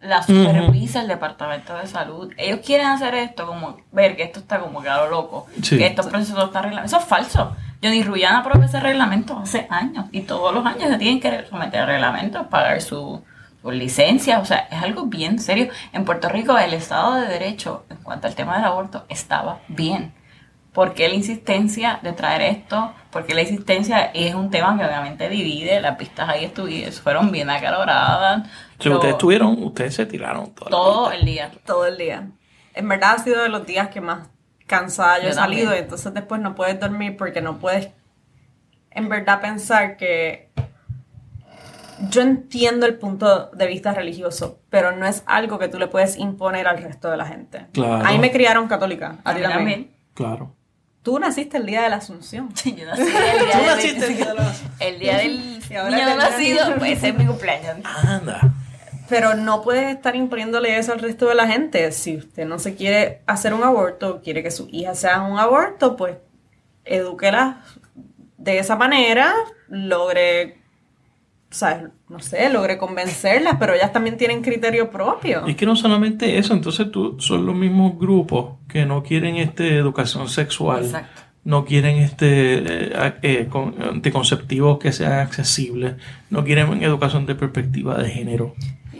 Las 0.00 0.26
supervisa 0.26 1.00
el 1.00 1.06
Departamento 1.06 1.76
de 1.76 1.86
Salud. 1.86 2.32
Ellos 2.36 2.58
quieren 2.64 2.88
hacer 2.88 3.14
esto, 3.14 3.46
como 3.46 3.78
ver 3.92 4.16
que 4.16 4.24
esto 4.24 4.40
está 4.40 4.58
como 4.58 4.82
que 4.82 4.88
a 4.88 4.96
lo 4.96 5.10
loco. 5.10 5.46
Sí. 5.62 5.78
Que 5.78 5.86
estos 5.86 6.06
procesos 6.08 6.44
están 6.44 6.64
reglamentados. 6.64 6.92
Eso 6.92 6.98
es 6.98 7.04
falso. 7.04 7.56
Johnny 7.80 8.02
Ruyana 8.02 8.40
aprobó 8.40 8.64
ese 8.64 8.80
reglamento 8.80 9.38
hace 9.38 9.68
años. 9.70 10.06
Y 10.10 10.22
todos 10.22 10.52
los 10.52 10.66
años 10.66 10.90
se 10.90 10.98
tienen 10.98 11.20
que 11.20 11.46
someter 11.46 11.82
a 11.82 11.86
reglamentos, 11.86 12.48
pagar 12.48 12.82
su, 12.82 13.22
su 13.62 13.70
licencia. 13.70 14.40
O 14.40 14.44
sea, 14.44 14.66
es 14.72 14.82
algo 14.82 15.06
bien 15.06 15.38
serio. 15.38 15.68
En 15.92 16.04
Puerto 16.04 16.28
Rico, 16.28 16.58
el 16.58 16.74
Estado 16.74 17.14
de 17.14 17.28
Derecho, 17.28 17.86
en 17.88 17.98
cuanto 17.98 18.26
al 18.26 18.34
tema 18.34 18.56
del 18.56 18.64
aborto, 18.64 19.06
estaba 19.08 19.60
bien. 19.68 20.12
¿Por 20.72 20.94
qué 20.94 21.08
la 21.08 21.14
insistencia 21.14 22.00
de 22.02 22.12
traer 22.12 22.42
esto? 22.42 22.92
Porque 23.16 23.32
la 23.34 23.40
insistencia 23.40 24.10
es 24.12 24.34
un 24.34 24.50
tema 24.50 24.76
que 24.76 24.84
obviamente 24.84 25.30
divide. 25.30 25.80
Las 25.80 25.96
pistas 25.96 26.28
ahí 26.28 26.44
estuvieron, 26.44 26.92
fueron 26.92 27.32
bien 27.32 27.48
acaloradas. 27.48 28.46
Si 28.78 28.90
Lo- 28.90 28.96
ustedes 28.96 29.14
estuvieron, 29.14 29.62
ustedes 29.62 29.94
se 29.94 30.04
tiraron 30.04 30.54
todo 30.54 31.10
el 31.10 31.24
día. 31.24 31.50
todo 31.64 31.86
el 31.86 31.96
día. 31.96 32.28
En 32.74 32.86
verdad 32.90 33.14
ha 33.14 33.18
sido 33.20 33.42
de 33.42 33.48
los 33.48 33.64
días 33.64 33.88
que 33.88 34.02
más 34.02 34.28
cansada 34.66 35.16
yo, 35.16 35.22
Yo 35.24 35.28
he 35.30 35.32
salido 35.32 35.74
y 35.74 35.78
entonces 35.78 36.12
después 36.12 36.42
no 36.42 36.54
puedes 36.54 36.78
dormir 36.78 37.16
porque 37.16 37.40
no 37.40 37.56
puedes 37.58 37.88
en 38.90 39.08
verdad 39.08 39.40
pensar 39.40 39.96
que 39.96 40.50
yo 42.10 42.20
entiendo 42.20 42.84
el 42.84 42.98
punto 42.98 43.46
de 43.46 43.66
vista 43.66 43.94
religioso, 43.94 44.60
pero 44.68 44.92
no 44.92 45.06
es 45.06 45.22
algo 45.24 45.58
que 45.58 45.68
tú 45.68 45.78
le 45.78 45.86
puedes 45.86 46.18
imponer 46.18 46.68
al 46.68 46.82
resto 46.82 47.10
de 47.10 47.16
la 47.16 47.24
gente. 47.24 47.66
Claro. 47.72 48.04
Ahí 48.04 48.18
me 48.18 48.30
criaron 48.30 48.68
católica, 48.68 49.16
a 49.24 49.34
ti 49.34 49.40
también. 49.40 49.96
Claro. 50.12 50.54
Tú 51.06 51.20
naciste 51.20 51.58
el 51.58 51.66
día 51.66 51.82
de 51.82 51.88
la 51.88 51.96
Asunción. 51.98 52.50
Sí, 52.56 52.74
yo 52.74 52.84
nací 52.84 53.02
el 53.06 53.06
día, 53.12 53.56
del- 53.58 53.66
naciste 53.66 54.06
el 54.06 54.16
día 54.16 54.26
de 54.26 54.34
la- 54.34 54.54
el 54.80 54.98
día 54.98 55.18
del 55.18 55.60
niño 55.60 56.16
nacido, 56.16 56.74
pues 56.78 57.00
es 57.04 57.14
mi 57.14 57.24
cumpleaños. 57.26 57.76
Anda. 57.84 58.40
Pero 59.08 59.34
no 59.34 59.62
puedes 59.62 59.94
estar 59.94 60.16
imponiéndole 60.16 60.76
eso 60.76 60.92
al 60.92 60.98
resto 60.98 61.28
de 61.28 61.36
la 61.36 61.46
gente. 61.46 61.92
Si 61.92 62.16
usted 62.16 62.44
no 62.44 62.58
se 62.58 62.74
quiere 62.74 63.22
hacer 63.28 63.54
un 63.54 63.62
aborto, 63.62 64.20
quiere 64.20 64.42
que 64.42 64.50
su 64.50 64.66
hija 64.72 64.96
se 64.96 65.06
haga 65.06 65.22
un 65.28 65.38
aborto, 65.38 65.94
pues 65.94 66.16
edúquela 66.84 67.62
de 68.36 68.58
esa 68.58 68.74
manera, 68.74 69.32
logre, 69.68 70.60
¿sabes? 71.50 71.84
No 72.08 72.20
sé, 72.20 72.48
logre 72.50 72.78
convencerlas, 72.78 73.56
pero 73.58 73.74
ellas 73.74 73.92
también 73.92 74.16
tienen 74.16 74.40
criterio 74.42 74.90
propio. 74.90 75.42
Y 75.46 75.50
es 75.50 75.56
que 75.56 75.66
no 75.66 75.74
solamente 75.74 76.38
eso, 76.38 76.54
entonces 76.54 76.90
tú, 76.92 77.16
son 77.20 77.44
los 77.44 77.54
mismos 77.56 77.98
grupos 77.98 78.54
que 78.68 78.86
no 78.86 79.02
quieren 79.02 79.36
este 79.36 79.76
educación 79.76 80.28
sexual, 80.28 80.84
Exacto. 80.84 81.22
no 81.42 81.64
quieren 81.64 81.96
este 81.96 82.58
eh, 82.58 83.12
eh, 83.22 83.48
con- 83.50 83.74
anticonceptivos 83.82 84.78
que 84.78 84.92
sean 84.92 85.14
accesibles, 85.14 85.94
no 86.30 86.44
quieren 86.44 86.80
educación 86.82 87.26
de 87.26 87.34
perspectiva 87.34 87.98
de 87.98 88.08
género. 88.08 88.54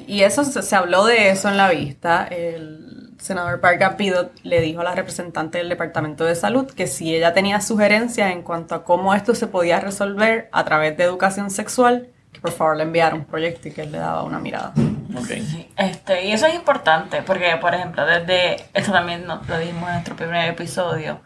Y 0.08 0.22
eso 0.22 0.42
se, 0.44 0.62
se 0.62 0.74
habló 0.76 1.04
de 1.06 1.30
eso 1.30 1.48
en 1.48 1.56
la 1.56 1.70
vista. 1.70 2.24
El 2.26 3.12
senador 3.18 3.60
Parker 3.60 3.96
Pidot 3.96 4.32
le 4.42 4.60
dijo 4.60 4.80
a 4.80 4.84
la 4.84 4.94
representante 4.96 5.58
del 5.58 5.68
Departamento 5.68 6.24
de 6.24 6.34
Salud 6.34 6.66
que 6.66 6.86
si 6.88 7.14
ella 7.14 7.32
tenía 7.32 7.60
sugerencias 7.60 8.32
en 8.32 8.42
cuanto 8.42 8.74
a 8.74 8.84
cómo 8.84 9.14
esto 9.14 9.34
se 9.36 9.46
podía 9.46 9.78
resolver 9.80 10.48
a 10.52 10.64
través 10.64 10.96
de 10.96 11.04
educación 11.04 11.50
sexual, 11.50 12.08
que 12.36 12.40
por 12.42 12.52
favor 12.52 12.76
le 12.76 12.82
enviara 12.82 13.14
un 13.14 13.24
proyecto 13.24 13.68
y 13.68 13.72
que 13.72 13.82
él 13.82 13.92
le 13.92 13.98
daba 13.98 14.22
una 14.22 14.38
mirada. 14.38 14.72
Sí, 15.44 15.70
Este, 15.76 16.26
y 16.26 16.32
eso 16.32 16.46
es 16.46 16.54
importante, 16.54 17.22
porque, 17.22 17.56
por 17.60 17.74
ejemplo, 17.74 18.04
desde, 18.04 18.56
eso 18.74 18.92
también 18.92 19.26
nos 19.26 19.48
lo 19.48 19.58
dijimos 19.58 19.88
en 19.88 19.94
nuestro 19.94 20.14
primer 20.16 20.48
episodio, 20.50 21.20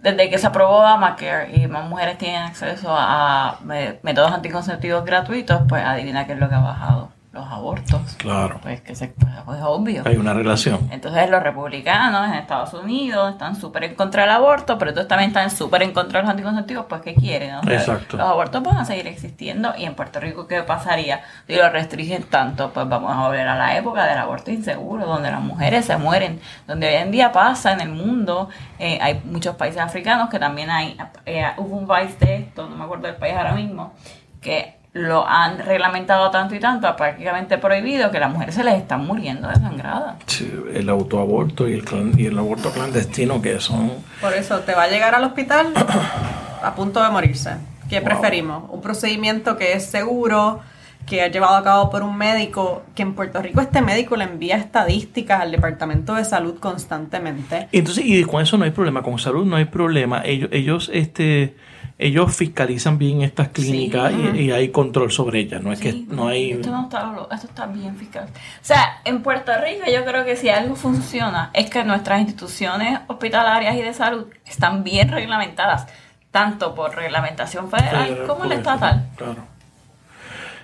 desde 0.00 0.30
que 0.30 0.38
se 0.38 0.46
aprobó 0.46 0.78
Obamacare 0.78 1.54
y 1.56 1.66
más 1.66 1.84
mujeres 1.88 2.16
tienen 2.18 2.42
acceso 2.42 2.88
a 2.96 3.58
me- 3.64 3.98
métodos 4.02 4.32
anticonceptivos 4.32 5.04
gratuitos, 5.04 5.60
pues 5.68 5.84
adivina 5.84 6.26
qué 6.26 6.32
es 6.32 6.38
lo 6.38 6.48
que 6.48 6.54
ha 6.54 6.60
bajado, 6.60 7.10
los 7.32 7.46
abortos. 7.46 8.00
Claro. 8.16 8.58
Pues 8.62 8.80
que 8.80 8.94
se, 8.94 9.08
pues, 9.08 9.58
es 9.58 9.64
obvio. 9.64 10.02
Hay 10.06 10.16
una 10.16 10.32
relación. 10.32 10.88
Entonces 10.90 11.28
los 11.28 11.42
republicanos 11.42 12.26
en 12.26 12.34
Estados 12.34 12.72
Unidos 12.72 13.32
están 13.32 13.54
súper 13.54 13.84
en 13.84 13.94
contra 13.94 14.22
del 14.22 14.30
aborto, 14.30 14.78
pero 14.78 14.90
entonces 14.90 15.08
también 15.08 15.28
están 15.28 15.50
súper 15.50 15.82
en 15.82 15.92
contra 15.92 16.20
de 16.20 16.22
los 16.24 16.30
anticonceptivos, 16.30 16.86
pues 16.88 17.02
¿qué 17.02 17.14
quieren? 17.14 17.56
O 17.56 17.62
sea, 17.62 17.74
Exacto. 17.74 18.16
Los 18.16 18.26
abortos 18.26 18.62
van 18.62 18.78
a 18.78 18.84
seguir 18.86 19.06
existiendo 19.06 19.74
y 19.76 19.84
en 19.84 19.94
Puerto 19.94 20.20
Rico 20.20 20.46
¿qué 20.46 20.62
pasaría? 20.62 21.20
Si 21.46 21.54
lo 21.54 21.68
restringen 21.68 22.22
tanto, 22.24 22.72
pues 22.72 22.88
vamos 22.88 23.12
a 23.14 23.26
volver 23.26 23.46
a 23.46 23.56
la 23.56 23.76
época 23.76 24.06
del 24.06 24.18
aborto 24.18 24.50
inseguro, 24.50 25.06
donde 25.06 25.30
las 25.30 25.42
mujeres 25.42 25.84
se 25.84 25.98
mueren, 25.98 26.40
donde 26.66 26.88
hoy 26.88 26.94
en 26.94 27.10
día 27.10 27.30
pasa 27.30 27.72
en 27.72 27.82
el 27.82 27.90
mundo, 27.90 28.48
eh, 28.78 28.98
hay 29.02 29.20
muchos 29.24 29.54
países 29.56 29.82
africanos 29.82 30.30
que 30.30 30.38
también 30.38 30.70
hay, 30.70 30.96
eh, 31.26 31.46
hubo 31.58 31.76
un 31.76 31.86
país 31.86 32.18
de 32.18 32.36
esto, 32.36 32.68
no 32.68 32.76
me 32.76 32.84
acuerdo 32.84 33.06
del 33.06 33.16
país 33.16 33.34
ahora 33.34 33.52
mismo, 33.52 33.92
que 34.40 34.77
lo 34.98 35.26
han 35.26 35.58
reglamentado 35.58 36.30
tanto 36.30 36.54
y 36.54 36.60
tanto, 36.60 36.94
prácticamente 36.96 37.56
prohibido, 37.58 38.10
que 38.10 38.18
las 38.20 38.30
mujeres 38.32 38.54
se 38.54 38.64
les 38.64 38.74
están 38.74 39.06
muriendo 39.06 39.48
desangradas. 39.48 40.16
Sí, 40.26 40.52
el 40.74 40.88
autoaborto 40.88 41.68
y 41.68 41.74
el, 41.74 41.84
clan- 41.84 42.18
y 42.18 42.26
el 42.26 42.38
aborto 42.38 42.70
clandestino 42.70 43.40
que 43.40 43.60
son... 43.60 43.92
Por 44.20 44.32
eso 44.34 44.60
te 44.60 44.74
va 44.74 44.84
a 44.84 44.88
llegar 44.88 45.14
al 45.14 45.24
hospital 45.24 45.68
a 46.62 46.74
punto 46.74 47.02
de 47.02 47.10
morirse. 47.10 47.50
¿Qué 47.88 48.00
Wow. 48.00 48.04
preferimos? 48.04 48.64
Un 48.70 48.80
procedimiento 48.82 49.56
que 49.56 49.72
es 49.72 49.86
seguro, 49.86 50.60
que 51.06 51.24
es 51.24 51.32
llevado 51.32 51.56
a 51.56 51.64
cabo 51.64 51.88
por 51.90 52.02
un 52.02 52.18
médico, 52.18 52.82
que 52.94 53.02
en 53.02 53.14
Puerto 53.14 53.40
Rico 53.40 53.60
este 53.62 53.80
médico 53.80 54.14
le 54.16 54.24
envía 54.24 54.56
estadísticas 54.56 55.40
al 55.40 55.52
Departamento 55.52 56.14
de 56.14 56.24
Salud 56.24 56.58
constantemente. 56.58 57.68
Entonces, 57.72 58.04
y 58.04 58.22
con 58.24 58.42
eso 58.42 58.58
no 58.58 58.64
hay 58.64 58.72
problema, 58.72 59.02
con 59.02 59.18
salud 59.18 59.46
no 59.46 59.56
hay 59.56 59.64
problema. 59.66 60.22
Ellos, 60.24 60.50
ellos, 60.52 60.90
este, 60.92 61.56
ellos 62.00 62.34
fiscalizan 62.36 62.96
bien 62.96 63.22
estas 63.22 63.48
clínicas 63.48 64.12
y, 64.34 64.38
y 64.42 64.50
hay 64.52 64.68
control 64.70 65.10
sobre 65.10 65.40
ellas. 65.40 65.60
No 65.62 65.72
es 65.72 65.80
Sí, 65.80 65.84
que 66.06 66.14
no 66.14 66.28
hay. 66.28 66.52
Esto, 66.52 66.70
no 66.70 66.84
está, 66.84 67.12
esto 67.34 67.46
está 67.48 67.66
bien 67.66 67.96
fiscal. 67.96 68.28
O 68.28 68.64
sea, 68.64 69.00
en 69.04 69.20
Puerto 69.22 69.50
Rico 69.60 69.84
yo 69.90 70.04
creo 70.04 70.24
que 70.24 70.36
si 70.36 70.48
algo 70.48 70.76
funciona 70.76 71.50
es 71.54 71.68
que 71.68 71.82
nuestras 71.82 72.20
instituciones 72.20 73.00
hospitalarias 73.08 73.74
y 73.76 73.82
de 73.82 73.92
salud 73.94 74.26
están 74.46 74.84
bien 74.84 75.08
reglamentadas. 75.10 75.86
tanto 76.30 76.74
por 76.74 76.94
reglamentación 76.94 77.70
federal, 77.70 78.06
Federal, 78.06 78.26
como 78.26 78.40
correcto, 78.42 78.58
estatal. 78.70 79.06
Claro. 79.16 79.44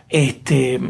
Este, 0.09 0.81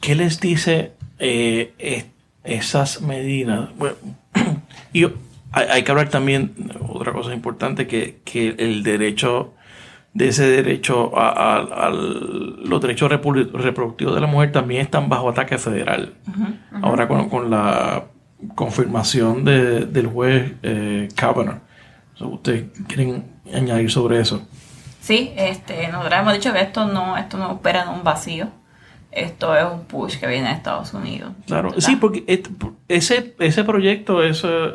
¿qué 0.00 0.14
les 0.14 0.40
dice 0.40 0.92
eh, 1.18 1.72
es- 1.78 2.06
esas 2.44 3.00
medidas? 3.00 3.70
Bueno, 3.76 3.94
yo- 4.92 5.12
hay, 5.52 5.66
hay 5.70 5.82
que 5.82 5.90
hablar 5.90 6.08
también, 6.08 6.54
otra 6.88 7.12
cosa 7.12 7.32
importante, 7.34 7.86
que, 7.86 8.20
que 8.24 8.54
el 8.58 8.82
derecho, 8.82 9.54
de 10.14 10.28
ese 10.28 10.46
derecho 10.46 11.12
a, 11.16 11.90
los 11.90 12.80
derechos 12.80 13.10
reproductivos 13.10 14.14
de 14.14 14.20
la 14.20 14.26
mujer 14.26 14.52
también 14.52 14.82
están 14.82 15.08
bajo 15.08 15.28
ataque 15.30 15.56
federal. 15.58 16.14
Ahora 16.82 17.08
con, 17.08 17.28
con 17.28 17.50
la 17.50 18.04
confirmación 18.54 19.44
de- 19.44 19.86
del 19.86 20.06
juez 20.06 20.52
eh, 20.62 21.08
Kavanaugh. 21.16 21.58
¿Ustedes 22.20 22.66
quieren 22.86 23.24
añadir 23.52 23.90
sobre 23.90 24.20
eso? 24.20 24.46
Sí, 25.00 25.32
este, 25.36 25.88
nosotros 25.88 26.20
hemos 26.20 26.34
dicho 26.34 26.52
que 26.52 26.60
esto 26.60 26.86
no, 26.86 27.16
esto 27.16 27.36
no 27.38 27.52
opera 27.52 27.82
en 27.82 27.88
un 27.88 28.04
vacío. 28.04 28.48
Esto 29.10 29.56
es 29.56 29.64
un 29.64 29.84
push 29.84 30.18
que 30.18 30.26
viene 30.26 30.48
de 30.48 30.54
Estados 30.54 30.94
Unidos. 30.94 31.32
Claro, 31.46 31.70
¿verdad? 31.70 31.84
sí, 31.84 31.96
porque 31.96 32.24
ese, 32.88 33.34
ese 33.38 33.64
proyecto, 33.64 34.22
ese- 34.22 34.74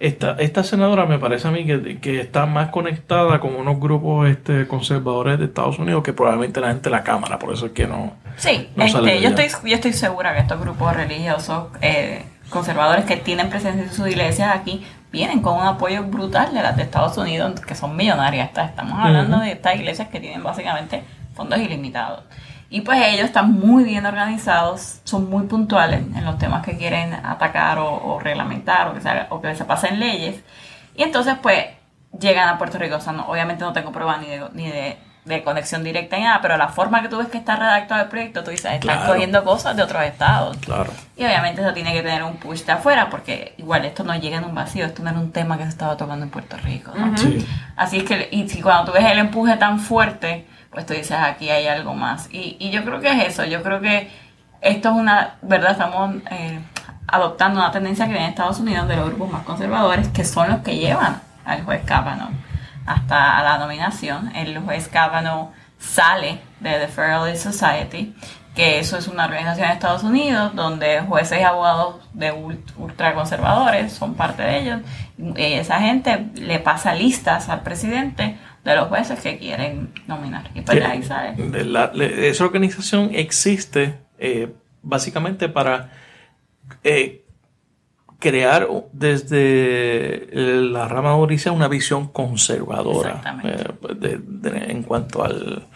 esta, 0.00 0.36
esta 0.38 0.62
senadora 0.62 1.06
me 1.06 1.18
parece 1.18 1.48
a 1.48 1.50
mí 1.50 1.66
que, 1.66 1.98
que 1.98 2.20
está 2.20 2.46
más 2.46 2.70
conectada 2.70 3.40
con 3.40 3.56
unos 3.56 3.80
grupos 3.80 4.28
este, 4.28 4.68
conservadores 4.68 5.38
de 5.38 5.46
Estados 5.46 5.78
Unidos 5.78 6.04
que 6.04 6.12
probablemente 6.12 6.60
la 6.60 6.68
gente 6.68 6.84
de 6.84 6.90
la 6.90 7.02
Cámara, 7.02 7.38
por 7.38 7.52
eso 7.52 7.66
es 7.66 7.72
que 7.72 7.86
no... 7.86 8.12
Sí, 8.36 8.68
no 8.76 8.84
este, 8.84 9.20
yo, 9.20 9.30
estoy, 9.30 9.48
yo 9.68 9.74
estoy 9.74 9.92
segura 9.92 10.34
que 10.34 10.40
estos 10.40 10.60
grupos 10.60 10.94
religiosos 10.94 11.68
eh, 11.80 12.24
conservadores 12.48 13.04
que 13.04 13.16
tienen 13.16 13.50
presencia 13.50 13.82
en 13.82 13.92
sus 13.92 14.06
iglesias 14.06 14.54
aquí 14.54 14.86
vienen 15.10 15.40
con 15.40 15.54
un 15.54 15.66
apoyo 15.66 16.04
brutal 16.04 16.54
de 16.54 16.62
las 16.62 16.76
de 16.76 16.82
Estados 16.82 17.16
Unidos, 17.16 17.60
que 17.60 17.74
son 17.74 17.96
millonarias. 17.96 18.50
Estamos 18.56 18.98
hablando 18.98 19.40
de 19.40 19.52
estas 19.52 19.76
iglesias 19.76 20.08
que 20.08 20.20
tienen 20.20 20.42
básicamente 20.42 21.02
fondos 21.34 21.58
ilimitados. 21.58 22.24
Y 22.70 22.82
pues 22.82 23.00
ellos 23.02 23.24
están 23.26 23.52
muy 23.52 23.84
bien 23.84 24.04
organizados, 24.04 25.00
son 25.04 25.30
muy 25.30 25.44
puntuales 25.46 26.00
en 26.00 26.24
los 26.24 26.38
temas 26.38 26.62
que 26.64 26.76
quieren 26.76 27.14
atacar 27.14 27.78
o, 27.78 27.94
o 27.94 28.20
reglamentar 28.20 28.88
o 28.88 28.94
que, 28.94 29.00
se 29.00 29.08
o 29.30 29.40
que 29.40 29.54
se 29.54 29.64
pasen 29.64 29.98
leyes. 29.98 30.42
Y 30.94 31.02
entonces 31.02 31.36
pues 31.40 31.64
llegan 32.20 32.48
a 32.48 32.58
Puerto 32.58 32.78
Rico. 32.78 32.96
O 32.96 33.00
sea, 33.00 33.12
no- 33.14 33.26
obviamente 33.26 33.64
no 33.64 33.72
tengo 33.72 33.90
prueba 33.90 34.18
ni 34.18 34.26
de, 34.26 34.44
ni 34.52 34.66
de, 34.68 34.98
de 35.24 35.42
conexión 35.44 35.82
directa 35.82 36.16
ni 36.18 36.24
nada, 36.24 36.40
pero 36.42 36.58
la 36.58 36.68
forma 36.68 37.00
que 37.00 37.08
tú 37.08 37.16
ves 37.16 37.28
que 37.28 37.38
está 37.38 37.56
redactado 37.56 38.02
el 38.02 38.08
proyecto, 38.08 38.44
tú 38.44 38.50
dices, 38.50 38.66
están 38.72 38.80
Claro. 38.80 39.06
cogiendo 39.12 39.44
cosas 39.44 39.74
de 39.74 39.82
otros 39.82 40.02
estados. 40.02 40.56
Claro. 40.58 40.90
Y 41.16 41.24
obviamente 41.24 41.62
eso 41.62 41.72
tiene 41.72 41.92
que 41.94 42.02
tener 42.02 42.22
un 42.22 42.36
push 42.36 42.64
de 42.64 42.72
afuera, 42.72 43.08
porque 43.08 43.54
igual 43.56 43.86
esto 43.86 44.04
no 44.04 44.14
llega 44.14 44.36
en 44.38 44.44
un 44.44 44.54
vacío, 44.54 44.84
esto 44.84 45.02
no 45.02 45.08
era 45.10 45.18
un 45.18 45.32
tema 45.32 45.56
que 45.56 45.64
se 45.64 45.70
estaba 45.70 45.96
tocando 45.96 46.24
en 46.24 46.30
Puerto 46.30 46.56
Rico. 46.58 46.92
¿no? 46.94 47.16
Sí. 47.16 47.46
Así 47.76 47.98
es 47.98 48.04
que, 48.04 48.28
y 48.30 48.46
si 48.48 48.60
cuando 48.60 48.92
tú 48.92 48.98
ves 48.98 49.10
el 49.10 49.18
empuje 49.18 49.56
tan 49.56 49.80
fuerte, 49.80 50.46
pues 50.70 50.86
tú 50.86 50.94
dices, 50.94 51.12
aquí 51.18 51.50
hay 51.50 51.66
algo 51.66 51.94
más. 51.94 52.28
Y, 52.32 52.56
y 52.58 52.70
yo 52.70 52.84
creo 52.84 53.00
que 53.00 53.10
es 53.10 53.28
eso, 53.28 53.44
yo 53.44 53.62
creo 53.62 53.80
que 53.80 54.10
esto 54.60 54.88
es 54.90 54.94
una, 54.94 55.34
¿verdad? 55.42 55.72
Estamos 55.72 56.16
eh, 56.30 56.60
adoptando 57.06 57.60
una 57.60 57.70
tendencia 57.70 58.04
que 58.06 58.12
viene 58.12 58.26
de 58.26 58.30
Estados 58.30 58.60
Unidos 58.60 58.88
de 58.88 58.96
los 58.96 59.06
grupos 59.06 59.30
más 59.30 59.42
conservadores, 59.44 60.08
que 60.08 60.24
son 60.24 60.50
los 60.50 60.58
que 60.60 60.76
llevan 60.76 61.20
al 61.44 61.62
juez 61.64 61.82
Kavanaugh 61.84 62.32
hasta 62.86 63.42
la 63.42 63.58
nominación. 63.58 64.34
El 64.34 64.58
juez 64.60 64.88
Kavanaugh 64.88 65.50
sale 65.78 66.40
de 66.60 66.72
The 66.72 66.88
Federalist 66.88 67.44
Society, 67.44 68.14
que 68.54 68.80
eso 68.80 68.98
es 68.98 69.06
una 69.06 69.26
organización 69.26 69.68
de 69.68 69.74
Estados 69.74 70.02
Unidos 70.02 70.54
donde 70.56 71.00
jueces 71.02 71.40
y 71.40 71.44
abogados 71.44 71.96
de 72.12 72.34
ult- 72.34 72.72
ultraconservadores 72.76 73.92
son 73.92 74.14
parte 74.14 74.42
de 74.42 74.58
ellos. 74.58 74.80
Esa 75.36 75.80
gente 75.80 76.26
le 76.34 76.58
pasa 76.58 76.94
listas 76.94 77.48
al 77.48 77.60
presidente 77.60 78.36
de 78.64 78.76
los 78.76 78.88
jueces 78.88 79.20
que 79.20 79.38
quieren 79.38 79.92
nominar. 80.06 80.50
Y 80.54 80.60
pues 80.62 80.78
de 80.78 80.84
ahí 80.84 81.02
sale. 81.02 81.34
De 81.42 81.64
la- 81.64 81.90
le- 81.94 82.28
esa 82.28 82.44
organización 82.44 83.10
existe 83.14 83.98
eh, 84.18 84.52
básicamente 84.82 85.48
para 85.48 85.90
eh, 86.84 87.24
crear 88.18 88.66
desde 88.92 90.28
la 90.32 90.88
rama 90.88 91.14
judicial 91.14 91.54
una 91.54 91.68
visión 91.68 92.08
conservadora 92.08 93.40
eh, 93.44 93.64
pues, 93.80 94.00
de- 94.00 94.18
de- 94.18 94.70
en 94.72 94.82
cuanto 94.82 95.22
al 95.24 95.66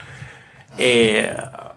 eh, 0.79 1.35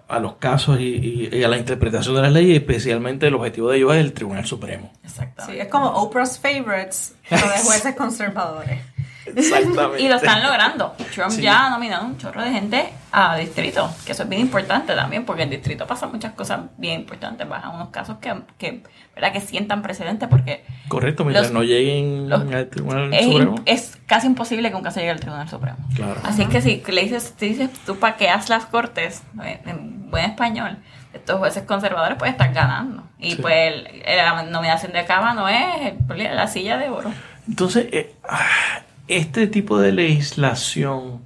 a 0.07 0.19
los 0.19 0.35
casos 0.35 0.79
y, 0.79 0.83
y- 1.31 1.35
y 1.35 1.43
a 1.43 1.47
la 1.47 1.57
interpretación 1.57 2.15
de 2.15 2.21
las 2.21 2.31
leyes, 2.31 2.57
especialmente 2.59 3.25
el 3.27 3.33
objetivo 3.33 3.69
de 3.71 3.77
ellos 3.77 3.93
es 3.95 4.01
el 4.01 4.13
Tribunal 4.13 4.45
Supremo. 4.45 4.91
Exactamente. 5.03 5.53
Sí, 5.55 5.59
es 5.59 5.67
como 5.67 5.87
Oprah's 5.89 6.39
Favorites, 6.39 7.15
pero 7.29 7.41
de 7.41 7.57
jueces 7.63 7.95
conservadores. 7.95 8.79
Exactamente. 9.25 10.01
Y 10.01 10.07
lo 10.07 10.15
están 10.15 10.43
logrando. 10.43 10.95
Trump 11.13 11.31
Sí. 11.31 11.41
ya 11.41 11.65
ha 11.65 11.69
nominado 11.69 12.05
un 12.05 12.17
chorro 12.17 12.41
de 12.41 12.51
gente 12.51 12.89
a 13.11 13.35
distrito, 13.37 13.89
que 14.05 14.11
eso 14.11 14.23
es 14.23 14.29
bien 14.29 14.41
importante 14.41 14.93
también, 14.95 15.25
porque 15.25 15.43
en 15.43 15.49
distrito 15.49 15.87
pasan 15.87 16.11
muchas 16.11 16.33
cosas 16.33 16.61
bien 16.77 17.01
importantes, 17.01 17.47
bajan 17.47 17.75
unos 17.75 17.89
casos 17.89 18.17
que, 18.19 18.33
que, 18.57 18.83
¿verdad? 19.15 19.31
que 19.31 19.41
sientan 19.41 19.81
precedentes, 19.81 20.27
porque 20.29 20.63
Correcto, 20.87 21.23
mientras 21.23 21.47
Los- 21.47 21.53
no 21.53 21.63
lleguen 21.63 22.29
los- 22.29 22.41
al 22.51 22.67
Tribunal 22.69 23.13
es, 23.13 23.25
Supremo. 23.25 23.55
es 23.65 23.97
casi 24.05 24.27
imposible 24.27 24.69
que 24.69 24.75
un 24.75 24.83
caso 24.83 24.99
llegue 24.99 25.11
al 25.11 25.19
Tribunal 25.19 25.49
Supremo. 25.49 25.77
Claro. 25.95 26.19
Así 26.23 26.41
es 26.43 26.49
que 26.49 26.61
si 26.61 26.83
le 26.87 27.01
dices, 27.01 27.33
si 27.37 27.49
dices 27.49 27.69
tú 27.85 27.97
para 27.97 28.17
que 28.17 28.29
haz 28.29 28.49
las 28.49 28.65
cortes, 28.65 29.23
en- 29.41 29.69
en 29.69 30.11
buen 30.11 30.25
español, 30.25 30.77
estos 31.13 31.39
jueces 31.39 31.63
conservadores 31.63 32.17
pues 32.19 32.31
están 32.31 32.53
ganando. 32.53 33.03
Y 33.17 33.31
Sí. 33.31 33.41
pues 33.41 33.55
el- 33.55 34.03
la 34.17 34.43
nominación 34.43 34.91
de 34.91 35.05
Cava 35.05 35.33
es 35.49 35.93
el- 36.09 36.35
la 36.35 36.47
silla 36.47 36.77
de 36.77 36.89
oro. 36.89 37.11
Entonces, 37.47 37.87
eh, 37.91 38.13
ah, 38.27 38.81
este 39.07 39.47
tipo 39.47 39.79
de 39.79 39.91
legislación, 39.91 41.21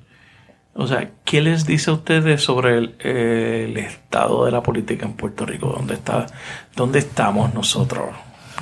o 0.74 0.88
sea, 0.88 1.10
¿qué 1.26 1.42
les 1.42 1.66
dice 1.66 1.90
a 1.92 1.94
ustedes 1.94 2.42
sobre 2.42 2.78
el, 2.78 3.78
estado 3.78 4.46
de 4.46 4.52
la 4.52 4.62
política 4.62 5.06
en 5.06 5.14
Puerto 5.14 5.46
Rico? 5.46 5.74
¿Dónde 5.76 5.96
está, 5.96 6.26
dónde 6.76 7.00
estamos 7.00 7.54
nosotros? 7.54 8.10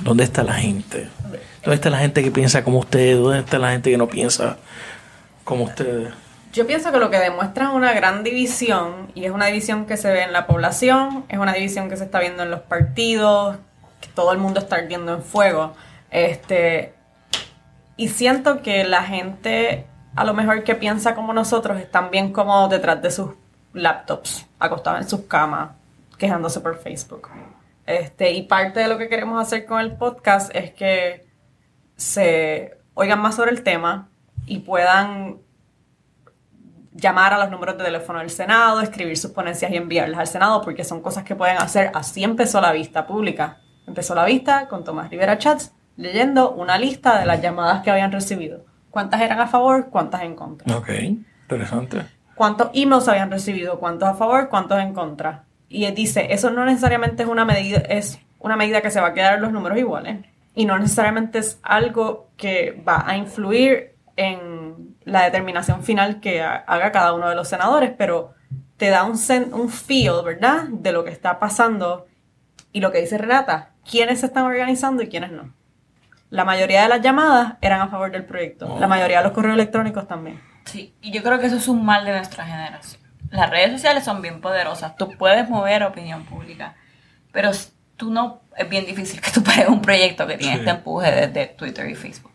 ¿Dónde 0.02 0.24
está 0.24 0.42
la 0.42 0.54
gente? 0.54 1.08
¿Dónde 1.64 1.74
está 1.74 1.90
la 1.90 1.98
gente 1.98 2.22
que 2.22 2.30
piensa 2.30 2.64
como 2.64 2.78
ustedes? 2.78 3.18
¿Dónde 3.18 3.40
está 3.40 3.58
la 3.58 3.72
gente 3.72 3.90
que 3.90 3.98
no 3.98 4.08
piensa 4.08 4.56
como 5.44 5.64
ustedes? 5.64 6.12
Yo 6.52 6.66
pienso 6.66 6.90
que 6.92 6.98
lo 6.98 7.10
que 7.10 7.18
demuestra 7.18 7.66
es 7.66 7.70
una 7.72 7.92
gran 7.92 8.24
división, 8.24 9.12
y 9.14 9.26
es 9.26 9.30
una 9.30 9.46
división 9.46 9.86
que 9.86 9.96
se 9.96 10.10
ve 10.10 10.22
en 10.22 10.32
la 10.32 10.46
población, 10.46 11.24
es 11.28 11.38
una 11.38 11.52
división 11.52 11.90
que 11.90 11.96
se 11.96 12.04
está 12.04 12.20
viendo 12.20 12.42
en 12.42 12.50
los 12.50 12.60
partidos, 12.60 13.58
que 14.00 14.08
todo 14.08 14.32
el 14.32 14.38
mundo 14.38 14.60
está 14.60 14.76
ardiendo 14.76 15.14
en 15.14 15.22
fuego. 15.22 15.74
Este, 16.10 16.94
y 17.98 18.08
siento 18.08 18.62
que 18.62 18.84
la 18.84 19.02
gente, 19.02 19.84
a 20.14 20.24
lo 20.24 20.32
mejor 20.32 20.62
que 20.62 20.76
piensa 20.76 21.16
como 21.16 21.32
nosotros, 21.32 21.78
están 21.80 22.12
bien 22.12 22.32
cómodos 22.32 22.70
detrás 22.70 23.02
de 23.02 23.10
sus 23.10 23.32
laptops, 23.72 24.46
acostados 24.60 25.00
en 25.02 25.08
sus 25.08 25.22
camas, 25.22 25.72
quejándose 26.16 26.60
por 26.60 26.78
Facebook. 26.78 27.28
Este, 27.84 28.30
y 28.30 28.42
parte 28.42 28.78
de 28.78 28.86
lo 28.86 28.98
que 28.98 29.08
queremos 29.08 29.42
hacer 29.44 29.66
con 29.66 29.80
el 29.80 29.96
podcast 29.96 30.54
es 30.54 30.72
que 30.72 31.26
se 31.96 32.78
oigan 32.94 33.20
más 33.20 33.34
sobre 33.34 33.50
el 33.50 33.64
tema 33.64 34.08
y 34.46 34.60
puedan 34.60 35.38
llamar 36.92 37.34
a 37.34 37.38
los 37.38 37.50
números 37.50 37.78
de 37.78 37.84
teléfono 37.84 38.20
del 38.20 38.30
Senado, 38.30 38.80
escribir 38.80 39.18
sus 39.18 39.32
ponencias 39.32 39.72
y 39.72 39.76
enviarlas 39.76 40.20
al 40.20 40.26
Senado, 40.28 40.62
porque 40.62 40.84
son 40.84 41.02
cosas 41.02 41.24
que 41.24 41.34
pueden 41.34 41.56
hacer. 41.58 41.90
Así 41.94 42.22
empezó 42.22 42.60
la 42.60 42.70
vista 42.70 43.08
pública. 43.08 43.58
Empezó 43.88 44.14
la 44.14 44.24
vista 44.24 44.68
con 44.68 44.84
Tomás 44.84 45.10
Rivera 45.10 45.36
Chats 45.36 45.72
leyendo 45.98 46.52
una 46.52 46.78
lista 46.78 47.18
de 47.20 47.26
las 47.26 47.42
llamadas 47.42 47.82
que 47.82 47.90
habían 47.90 48.10
recibido. 48.12 48.64
¿Cuántas 48.90 49.20
eran 49.20 49.38
a 49.40 49.46
favor? 49.48 49.90
¿Cuántas 49.90 50.22
en 50.22 50.34
contra? 50.34 50.74
Ok, 50.76 50.88
interesante. 51.00 52.02
cuántos 52.34 52.70
emails 52.72 53.06
habían 53.08 53.30
recibido, 53.30 53.78
cuántos 53.78 54.08
a 54.08 54.14
favor, 54.14 54.48
cuántos 54.48 54.80
en 54.80 54.94
contra. 54.94 55.44
Y 55.68 55.84
él 55.84 55.94
dice, 55.94 56.28
eso 56.32 56.50
no 56.50 56.64
necesariamente 56.64 57.24
es 57.24 57.28
una 57.28 57.44
medida, 57.44 57.78
es 57.80 58.18
una 58.38 58.56
medida 58.56 58.80
que 58.80 58.90
se 58.90 59.00
va 59.00 59.08
a 59.08 59.12
quedar 59.14 59.40
los 59.40 59.52
números 59.52 59.76
iguales. 59.78 60.24
Y 60.54 60.64
no 60.64 60.78
necesariamente 60.78 61.38
es 61.40 61.58
algo 61.62 62.30
que 62.36 62.82
va 62.88 63.04
a 63.06 63.16
influir 63.16 63.94
en 64.16 64.96
la 65.04 65.24
determinación 65.24 65.82
final 65.82 66.20
que 66.20 66.42
ha- 66.42 66.56
haga 66.66 66.90
cada 66.92 67.12
uno 67.12 67.28
de 67.28 67.34
los 67.34 67.48
senadores, 67.48 67.92
pero 67.98 68.32
te 68.76 68.88
da 68.88 69.04
un, 69.04 69.14
sen- 69.14 69.52
un 69.52 69.68
feel, 69.68 70.22
¿verdad? 70.24 70.64
De 70.70 70.92
lo 70.92 71.04
que 71.04 71.10
está 71.10 71.38
pasando 71.38 72.06
y 72.72 72.80
lo 72.80 72.90
que 72.92 73.00
dice 73.00 73.18
Renata, 73.18 73.70
quiénes 73.88 74.20
se 74.20 74.26
están 74.26 74.44
organizando 74.44 75.02
y 75.02 75.08
quiénes 75.08 75.32
no. 75.32 75.52
La 76.30 76.44
mayoría 76.44 76.82
de 76.82 76.88
las 76.88 77.00
llamadas 77.00 77.54
eran 77.60 77.80
a 77.80 77.88
favor 77.88 78.10
del 78.10 78.24
proyecto, 78.24 78.76
la 78.78 78.86
mayoría 78.86 79.18
de 79.18 79.24
los 79.24 79.32
correos 79.32 79.54
electrónicos 79.54 80.06
también. 80.06 80.40
Sí, 80.66 80.94
y 81.00 81.10
yo 81.10 81.22
creo 81.22 81.38
que 81.38 81.46
eso 81.46 81.56
es 81.56 81.68
un 81.68 81.84
mal 81.84 82.04
de 82.04 82.12
nuestra 82.12 82.44
generación. 82.44 83.00
Las 83.30 83.48
redes 83.50 83.72
sociales 83.72 84.04
son 84.04 84.20
bien 84.22 84.40
poderosas, 84.40 84.96
tú 84.96 85.10
puedes 85.18 85.48
mover 85.48 85.82
opinión 85.84 86.24
pública, 86.24 86.74
pero 87.32 87.50
tú 87.96 88.10
no, 88.10 88.42
es 88.56 88.68
bien 88.68 88.84
difícil 88.86 89.20
que 89.20 89.30
tú 89.30 89.42
pares 89.42 89.68
un 89.68 89.80
proyecto 89.80 90.26
que 90.26 90.36
tiene 90.36 90.54
Sí. 90.54 90.58
este 90.60 90.70
empuje 90.70 91.10
desde 91.10 91.46
Twitter 91.46 91.88
y 91.88 91.94
Facebook. 91.94 92.32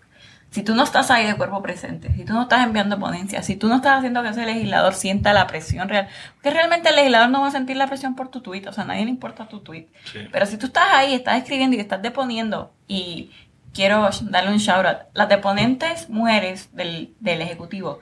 Si 0.49 0.61
tú 0.61 0.75
no 0.75 0.83
estás 0.83 1.09
ahí 1.09 1.25
de 1.25 1.33
cuerpo 1.35 1.63
presente, 1.63 2.13
si 2.13 2.25
tú 2.25 2.33
no 2.33 2.43
estás 2.43 2.63
enviando 2.63 2.99
ponencias, 2.99 3.43
si 3.43 3.55
tú 3.55 3.67
no 3.67 3.77
estás 3.77 3.97
haciendo 3.97 4.21
que 4.21 4.29
ese 4.29 4.45
legislador 4.45 4.93
sienta 4.93 5.33
la 5.33 5.47
presión 5.47 5.89
real, 5.89 6.07
porque 6.35 6.51
realmente 6.51 6.89
el 6.89 6.95
legislador 6.95 7.29
no 7.31 7.41
va 7.41 7.47
a 7.47 7.51
sentir 7.51 7.75
la 7.75 7.87
presión 7.87 8.13
por 8.15 8.27
tu 8.29 8.41
tweet, 8.41 8.67
o 8.67 8.71
sea, 8.71 8.83
a 8.83 8.87
nadie 8.87 9.03
le 9.05 9.09
importa 9.09 9.47
tu 9.47 9.61
tweet. 9.61 9.87
Sí. 10.11 10.19
Pero 10.31 10.45
si 10.45 10.57
tú 10.57 10.67
estás 10.67 10.85
ahí, 10.91 11.15
estás 11.15 11.37
escribiendo 11.39 11.75
y 11.75 11.79
estás 11.79 12.03
deponiendo, 12.03 12.71
y 12.87 13.31
quiero 13.73 14.09
darle 14.23 14.51
un 14.51 14.57
shout 14.57 14.85
out, 14.85 14.97
las 15.13 15.29
deponentes 15.29 16.09
mujeres 16.09 16.69
del, 16.75 17.15
del 17.19 17.41
Ejecutivo 17.41 17.99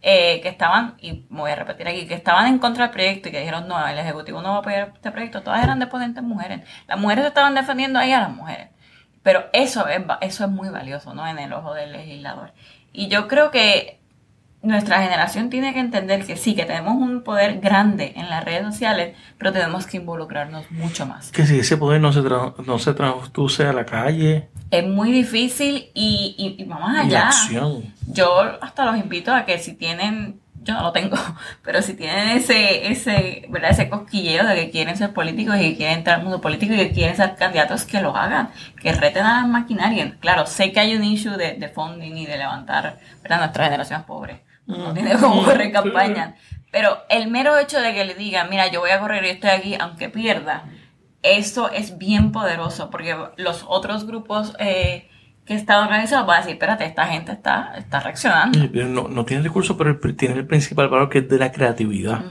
eh, 0.00 0.40
que 0.42 0.48
estaban, 0.48 0.94
y 1.00 1.26
me 1.28 1.40
voy 1.40 1.50
a 1.50 1.56
repetir 1.56 1.88
aquí, 1.88 2.06
que 2.06 2.14
estaban 2.14 2.46
en 2.46 2.58
contra 2.58 2.84
del 2.84 2.92
proyecto 2.92 3.28
y 3.28 3.32
que 3.32 3.40
dijeron, 3.40 3.66
no, 3.66 3.86
el 3.86 3.98
Ejecutivo 3.98 4.40
no 4.42 4.50
va 4.50 4.56
a 4.56 4.58
apoyar 4.60 4.92
este 4.94 5.10
proyecto, 5.10 5.42
todas 5.42 5.62
eran 5.62 5.78
deponentes 5.78 6.22
mujeres. 6.22 6.60
Las 6.86 6.98
mujeres 6.98 7.26
estaban 7.26 7.54
defendiendo 7.54 7.98
ahí 7.98 8.12
a 8.12 8.20
las 8.20 8.30
mujeres. 8.30 8.68
Pero 9.22 9.46
eso 9.52 9.88
es, 9.88 10.00
eso 10.20 10.44
es 10.44 10.50
muy 10.50 10.68
valioso, 10.68 11.14
¿no? 11.14 11.26
En 11.26 11.38
el 11.38 11.52
ojo 11.52 11.74
del 11.74 11.92
legislador. 11.92 12.52
Y 12.92 13.08
yo 13.08 13.26
creo 13.28 13.50
que 13.50 14.00
nuestra 14.62 15.02
generación 15.02 15.50
tiene 15.50 15.72
que 15.72 15.80
entender 15.80 16.24
que 16.24 16.36
sí, 16.36 16.54
que 16.54 16.64
tenemos 16.64 16.94
un 16.94 17.22
poder 17.22 17.60
grande 17.60 18.12
en 18.16 18.28
las 18.28 18.44
redes 18.44 18.64
sociales, 18.64 19.16
pero 19.36 19.52
tenemos 19.52 19.86
que 19.86 19.98
involucrarnos 19.98 20.70
mucho 20.70 21.06
más. 21.06 21.30
Que 21.30 21.46
si 21.46 21.58
ese 21.58 21.76
poder 21.76 22.00
no 22.00 22.12
se, 22.12 22.22
tra 22.22 22.54
no 22.66 22.78
se 22.78 22.94
traduce 22.94 23.66
a 23.66 23.72
la 23.72 23.84
calle. 23.84 24.48
Es 24.70 24.86
muy 24.86 25.12
difícil 25.12 25.90
y, 25.94 26.34
y, 26.36 26.62
y 26.62 26.64
vamos 26.64 26.90
allá. 26.96 27.30
Yo 28.06 28.58
hasta 28.60 28.84
los 28.84 28.96
invito 28.96 29.32
a 29.32 29.44
que 29.44 29.58
si 29.58 29.74
tienen, 29.74 30.40
yo 30.62 30.74
no 30.74 30.82
lo 30.82 30.92
tengo, 30.92 31.16
pero 31.62 31.80
si 31.82 31.94
tienen 31.94 32.36
ese, 32.36 32.90
ese, 32.90 33.46
¿verdad? 33.48 33.70
ese 33.70 33.88
cosquilleo 33.88 34.46
de 34.46 34.54
que 34.56 34.70
quieren 34.70 34.96
ser 34.96 35.12
políticos 35.12 35.56
y 35.56 35.70
que 35.70 35.76
quieren 35.76 35.98
entrar 35.98 36.18
al 36.18 36.22
mundo 36.22 36.40
político 36.40 36.74
y 36.74 36.76
que 36.76 36.92
quieren 36.92 37.16
ser 37.16 37.34
candidatos, 37.36 37.84
que 37.84 38.00
lo 38.00 38.16
hagan, 38.16 38.50
que 38.80 38.92
reten 38.92 39.24
a 39.24 39.40
las 39.40 39.48
maquinarias. 39.48 40.14
Claro, 40.20 40.46
sé 40.46 40.72
que 40.72 40.80
hay 40.80 40.94
un 40.94 41.04
issue 41.04 41.36
de, 41.36 41.54
de 41.54 41.68
funding 41.68 42.16
y 42.16 42.26
de 42.26 42.38
levantar, 42.38 42.98
¿verdad? 43.22 43.38
Nuestra 43.38 43.64
generación 43.64 44.00
es 44.00 44.06
pobre 44.06 44.48
no 44.68 44.92
tiene 44.92 45.16
como 45.18 45.44
correr 45.44 45.72
campaña. 45.72 46.36
Pero 46.70 46.98
el 47.08 47.28
mero 47.28 47.58
hecho 47.58 47.80
de 47.80 47.94
que 47.94 48.04
le 48.04 48.14
digan, 48.14 48.48
mira, 48.50 48.68
yo 48.68 48.80
voy 48.80 48.90
a 48.90 49.00
correr 49.00 49.24
y 49.24 49.30
estoy 49.30 49.50
aquí, 49.50 49.74
aunque 49.80 50.10
pierda, 50.10 50.64
eso 51.36 51.70
es 51.70 51.98
bien 51.98 52.32
poderoso, 52.32 52.90
porque 52.90 53.16
los 53.36 53.64
otros 53.68 54.06
grupos 54.06 54.54
eh, 54.58 55.08
que 55.44 55.54
están 55.54 55.84
organizados 55.84 56.26
van 56.26 56.36
a 56.36 56.40
decir, 56.40 56.54
espérate, 56.54 56.84
esta 56.84 57.06
gente 57.06 57.32
está, 57.32 57.74
está 57.76 58.00
reaccionando. 58.00 58.58
No, 58.86 59.08
no 59.08 59.24
tiene 59.24 59.42
recursos, 59.42 59.76
pero 59.76 59.98
tiene 60.14 60.34
el 60.34 60.46
principal 60.46 60.88
valor 60.88 61.08
que 61.08 61.18
es 61.18 61.28
de 61.28 61.38
la 61.38 61.50
creatividad. 61.50 62.22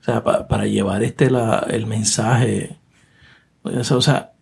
O 0.00 0.02
sea, 0.04 0.22
para 0.22 0.66
llevar 0.66 1.02
este 1.02 1.30
la, 1.30 1.66
el 1.68 1.86
mensaje. 1.86 2.78
O 3.62 4.00
sea, 4.00 4.32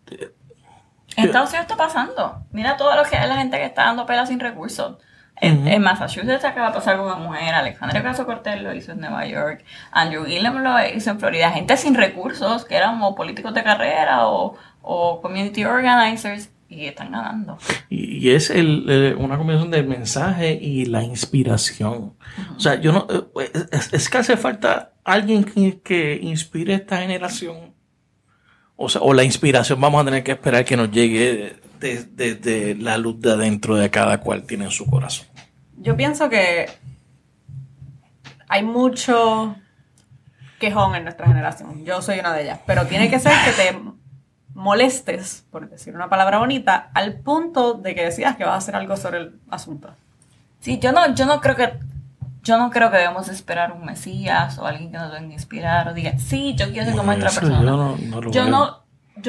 en 1.17 1.25
Estados 1.27 1.51
Unidos 1.51 1.67
está 1.69 1.77
pasando. 1.77 2.45
Mira 2.53 2.77
todo 2.77 2.97
lo 2.97 3.03
que 3.05 3.17
la 3.17 3.37
gente 3.37 3.57
que 3.57 3.65
está 3.65 3.85
dando 3.85 4.07
pelas 4.07 4.29
sin 4.29 4.41
recursos. 4.41 4.97
En, 5.43 5.83
Massachusetts 5.83 6.45
acaba 6.45 6.69
de 6.69 6.75
pasar 6.75 6.97
con 6.97 7.07
una 7.07 7.17
mujer, 7.17 7.53
Alexandra 7.53 8.01
Caso 8.01 8.25
Cortés 8.25 8.63
lo 8.63 8.73
hizo 8.73 8.93
en 8.93 9.01
Nueva 9.01 9.27
York, 9.27 9.65
Andrew 9.91 10.25
Gillum 10.25 10.59
lo 10.59 10.77
hizo 10.87 11.11
en 11.11 11.19
Florida, 11.19 11.51
gente 11.51 11.77
sin 11.77 11.97
recursos, 11.97 12.65
que 12.65 12.77
eran 12.77 13.03
o 13.03 13.17
políticos 13.17 13.53
de 13.53 13.65
carrera 13.65 14.29
o, 14.29 14.57
community 15.21 15.65
organizers, 15.65 16.49
y 16.69 16.87
están 16.87 17.11
ganando. 17.11 17.59
Y, 17.91 18.31
es 18.31 18.51
el, 18.51 19.17
una 19.19 19.37
combinación 19.37 19.73
del 19.73 19.87
mensaje 19.89 20.53
y 20.63 20.85
la 20.85 21.03
inspiración. 21.03 22.15
O 22.57 22.61
sea, 22.61 22.81
yo 22.81 22.93
no, 22.93 23.07
eh, 23.41 23.51
es, 23.91 24.09
que 24.09 24.19
hace 24.19 24.37
falta 24.37 24.93
alguien 25.03 25.43
que, 25.43 26.21
inspire 26.23 26.75
esta 26.75 26.99
generación. 26.99 27.75
O 28.77 28.89
sea, 28.89 29.01
o 29.01 29.13
la 29.13 29.25
inspiración 29.25 29.81
vamos 29.81 30.03
a 30.03 30.05
tener 30.05 30.23
que 30.23 30.33
esperar 30.33 30.65
que 30.65 30.77
nos 30.77 30.91
llegue 30.93 31.57
desde 31.81 32.77
la 32.77 32.97
luz 32.97 33.21
de 33.21 33.33
adentro 33.33 33.75
de 33.75 33.91
cada 33.91 34.21
cual 34.21 34.45
tiene 34.45 34.67
en 34.67 34.71
su 34.71 34.87
corazón. 34.87 35.32
Yo 35.83 35.97
pienso 35.97 36.29
que 36.29 36.71
hay 38.49 38.63
mucho 38.63 39.57
quejón 40.61 40.95
en 40.95 41.05
nuestra 41.05 41.27
generación. 41.27 41.85
Yo 41.85 42.01
soy 42.03 42.21
una 42.21 42.33
de 42.33 42.45
ellas. 42.45 42.61
Pero 42.67 42.87
tiene 42.87 43.11
que 43.11 43.19
ser 43.19 43.33
que 43.45 43.51
te 43.51 43.79
molestes, 44.55 45.45
por 45.51 45.69
decir 45.69 45.95
una 45.95 46.09
palabra 46.09 46.39
bonita, 46.39 46.91
al 46.95 47.15
punto 47.15 47.75
de 47.75 47.95
que 47.95 48.05
decidas 48.05 48.37
que 48.37 48.45
vas 48.45 48.55
a 48.55 48.59
hacer 48.59 48.77
algo 48.77 48.97
sobre 48.97 49.19
el 49.19 49.41
asunto. 49.51 49.91
Sí, 50.61 50.79
yo 50.79 50.93
no, 50.93 51.15
yo 51.15 51.27
no 51.27 51.41
creo 51.41 51.57
que 51.57 51.79
yo 52.45 52.59
no 52.59 52.71
creo 52.71 52.91
que 52.91 52.99
debemos 52.99 53.29
esperar 53.29 53.73
un 53.73 53.85
mesías 53.85 54.59
o 54.59 54.67
alguien 54.67 54.91
que 54.91 54.99
nos 54.99 55.13
venga 55.13 55.31
a 55.31 55.33
inspirar 55.33 55.89
o 55.89 55.95
diga, 55.95 56.19
sí, 56.19 56.55
yo 56.57 56.71
quiero 56.71 56.87
ser 56.87 56.97
como 56.97 57.13
otra 57.13 57.31
persona. 57.31 57.61
Yo 57.61 57.77
no, 57.77 57.97
no 57.97 58.31
yo 58.31 58.45
no 58.47 58.82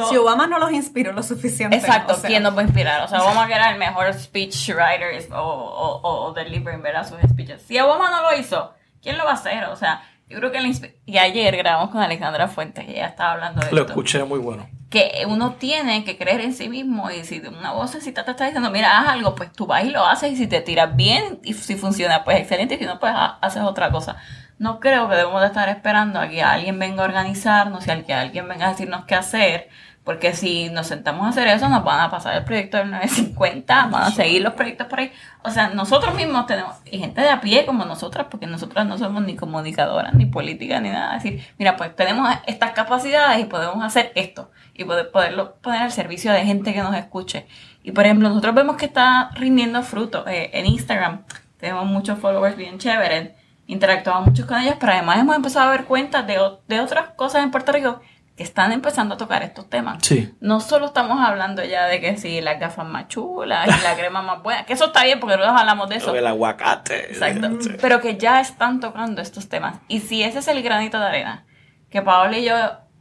si 0.09 0.17
Obama 0.17 0.47
no 0.47 0.59
los 0.59 0.71
inspiró 0.71 1.11
lo 1.11 1.23
suficiente. 1.23 1.75
Exacto, 1.75 2.15
¿quién 2.25 2.43
nos 2.43 2.55
va 2.55 2.61
a 2.61 2.63
inspirar? 2.63 3.01
O 3.01 3.07
sea, 3.07 3.21
Obama 3.23 3.47
que 3.47 3.53
era 3.53 3.71
el 3.71 3.79
mejor 3.79 4.13
speechwriter 4.13 5.31
o, 5.33 5.35
o, 5.37 6.01
o, 6.01 6.25
o 6.25 6.33
delivery, 6.33 6.81
¿verdad? 6.81 7.07
Sus 7.07 7.17
speeches. 7.29 7.61
Si 7.61 7.79
Obama 7.79 8.09
no 8.09 8.21
lo 8.21 8.37
hizo, 8.37 8.73
¿quién 9.01 9.17
lo 9.17 9.25
va 9.25 9.31
a 9.31 9.35
hacer? 9.35 9.65
O 9.65 9.75
sea, 9.75 10.03
yo 10.29 10.39
creo 10.39 10.51
que 10.51 10.61
la 10.61 10.69
Y 11.05 11.17
ayer 11.17 11.55
grabamos 11.57 11.89
con 11.91 12.01
Alexandra 12.01 12.47
Fuentes 12.47 12.87
y 12.87 12.91
ella 12.91 13.07
estaba 13.07 13.33
hablando 13.33 13.61
de 13.61 13.71
Lo 13.71 13.85
escuché 13.85 14.23
muy 14.23 14.39
bueno. 14.39 14.67
Que 14.93 15.25
uno 15.27 15.53
tiene 15.53 16.03
que 16.03 16.19
creer 16.19 16.41
en 16.41 16.53
sí 16.53 16.69
mismo 16.69 17.09
y 17.09 17.23
si 17.23 17.39
una 17.39 17.71
voz 17.71 17.91
te 17.91 17.97
está 17.97 18.45
diciendo, 18.45 18.69
mira, 18.69 18.99
haz 18.99 19.07
algo, 19.09 19.33
pues 19.33 19.51
tú 19.51 19.65
vas 19.65 19.83
y 19.83 19.89
lo 19.89 20.05
haces 20.05 20.31
y 20.33 20.35
si 20.35 20.45
te 20.45 20.61
tiras 20.61 20.95
bien 20.95 21.39
y 21.43 21.53
si 21.53 21.75
funciona, 21.75 22.23
pues 22.23 22.39
excelente 22.39 22.75
y 22.75 22.77
si 22.77 22.85
no, 22.85 22.99
pues 22.99 23.11
haces 23.41 23.63
otra 23.63 23.89
cosa. 23.89 24.17
No 24.59 24.79
creo 24.79 25.09
que 25.09 25.15
debemos 25.15 25.41
de 25.41 25.47
estar 25.47 25.67
esperando 25.67 26.19
a 26.19 26.29
que 26.29 26.43
alguien 26.43 26.77
venga 26.77 27.01
a 27.01 27.05
organizarnos 27.05 27.87
y 27.87 27.91
a 27.91 28.03
que 28.03 28.13
alguien 28.13 28.47
venga 28.47 28.67
a 28.67 28.69
decirnos 28.69 29.05
qué 29.05 29.15
hacer 29.15 29.69
porque 30.03 30.33
si 30.33 30.69
nos 30.69 30.87
sentamos 30.87 31.25
a 31.25 31.29
hacer 31.29 31.47
eso, 31.47 31.69
nos 31.69 31.83
van 31.83 32.01
a 32.01 32.11
pasar 32.11 32.35
el 32.35 32.43
proyecto 32.43 32.77
del 32.77 32.91
950, 32.91 33.85
van 33.85 34.03
a 34.03 34.11
seguir 34.11 34.41
los 34.41 34.53
proyectos 34.53 34.87
por 34.87 34.99
ahí. 34.99 35.11
O 35.43 35.49
sea, 35.49 35.69
nosotros 35.69 36.13
mismos 36.15 36.45
tenemos, 36.45 36.75
y 36.85 36.99
gente 36.99 37.21
de 37.21 37.29
a 37.29 37.39
pie 37.39 37.65
como 37.65 37.85
nosotras, 37.85 38.27
porque 38.29 38.45
nosotras 38.45 38.85
no 38.85 38.97
somos 38.97 39.23
ni 39.23 39.37
comunicadoras, 39.37 40.13
ni 40.13 40.25
políticas, 40.25 40.81
ni 40.81 40.89
nada. 40.89 41.13
Decir, 41.13 41.45
mira, 41.57 41.77
pues 41.77 41.95
tenemos 41.95 42.29
estas 42.47 42.71
capacidades 42.71 43.39
y 43.39 43.45
podemos 43.45 43.81
hacer 43.81 44.11
esto. 44.15 44.51
Y 44.73 44.85
poder, 44.85 45.11
poderlo 45.11 45.55
poner 45.55 45.83
al 45.83 45.91
servicio 45.91 46.31
de 46.31 46.45
gente 46.45 46.73
que 46.73 46.81
nos 46.81 46.95
escuche. 46.95 47.45
Y 47.83 47.91
por 47.91 48.05
ejemplo, 48.05 48.29
nosotros 48.29 48.55
vemos 48.55 48.77
que 48.77 48.85
está 48.85 49.29
rindiendo 49.35 49.83
fruto. 49.83 50.27
Eh, 50.27 50.49
en 50.53 50.65
Instagram 50.65 51.23
tenemos 51.57 51.85
muchos 51.85 52.19
followers 52.19 52.57
bien 52.57 52.79
chéveres, 52.79 53.31
interactuamos 53.67 54.27
mucho 54.27 54.47
con 54.47 54.59
ellos, 54.59 54.75
pero 54.79 54.93
además 54.93 55.19
hemos 55.19 55.35
empezado 55.35 55.67
a 55.67 55.71
ver 55.71 55.85
cuentas 55.85 56.25
de, 56.27 56.39
de 56.67 56.79
otras 56.79 57.09
cosas 57.15 57.43
en 57.43 57.51
Puerto 57.51 57.71
Rico 57.71 58.01
que 58.35 58.43
están 58.43 58.71
empezando 58.71 59.13
a 59.13 59.17
tocar 59.17 59.43
estos 59.43 59.69
temas. 59.69 59.99
Sí. 60.01 60.33
No 60.41 60.59
solo 60.59 60.87
estamos 60.87 61.19
hablando 61.21 61.63
ya 61.63 61.85
de 61.85 62.01
que 62.01 62.17
si 62.17 62.41
las 62.41 62.59
gafas 62.59 62.85
más 62.85 63.07
chulas 63.07 63.67
y 63.67 63.83
la 63.83 63.95
crema 63.95 64.23
más 64.23 64.41
buena, 64.41 64.65
que 64.65 64.73
eso 64.73 64.85
está 64.85 65.03
bien 65.03 65.19
porque 65.19 65.37
nosotros 65.37 65.61
hablamos 65.61 65.87
de 65.89 65.97
eso. 65.97 66.15
El 66.15 66.25
aguacate. 66.25 67.11
Exacto. 67.11 67.49
Pero 67.79 68.01
que 68.01 68.17
ya 68.17 68.41
están 68.41 68.79
tocando 68.79 69.21
estos 69.21 69.49
temas. 69.49 69.77
Y 69.87 69.99
si 69.99 70.23
ese 70.23 70.39
es 70.39 70.47
el 70.47 70.63
granito 70.63 70.99
de 70.99 71.05
arena 71.05 71.45
que 71.91 72.01
Paola 72.01 72.37
y 72.37 72.45
yo 72.45 72.55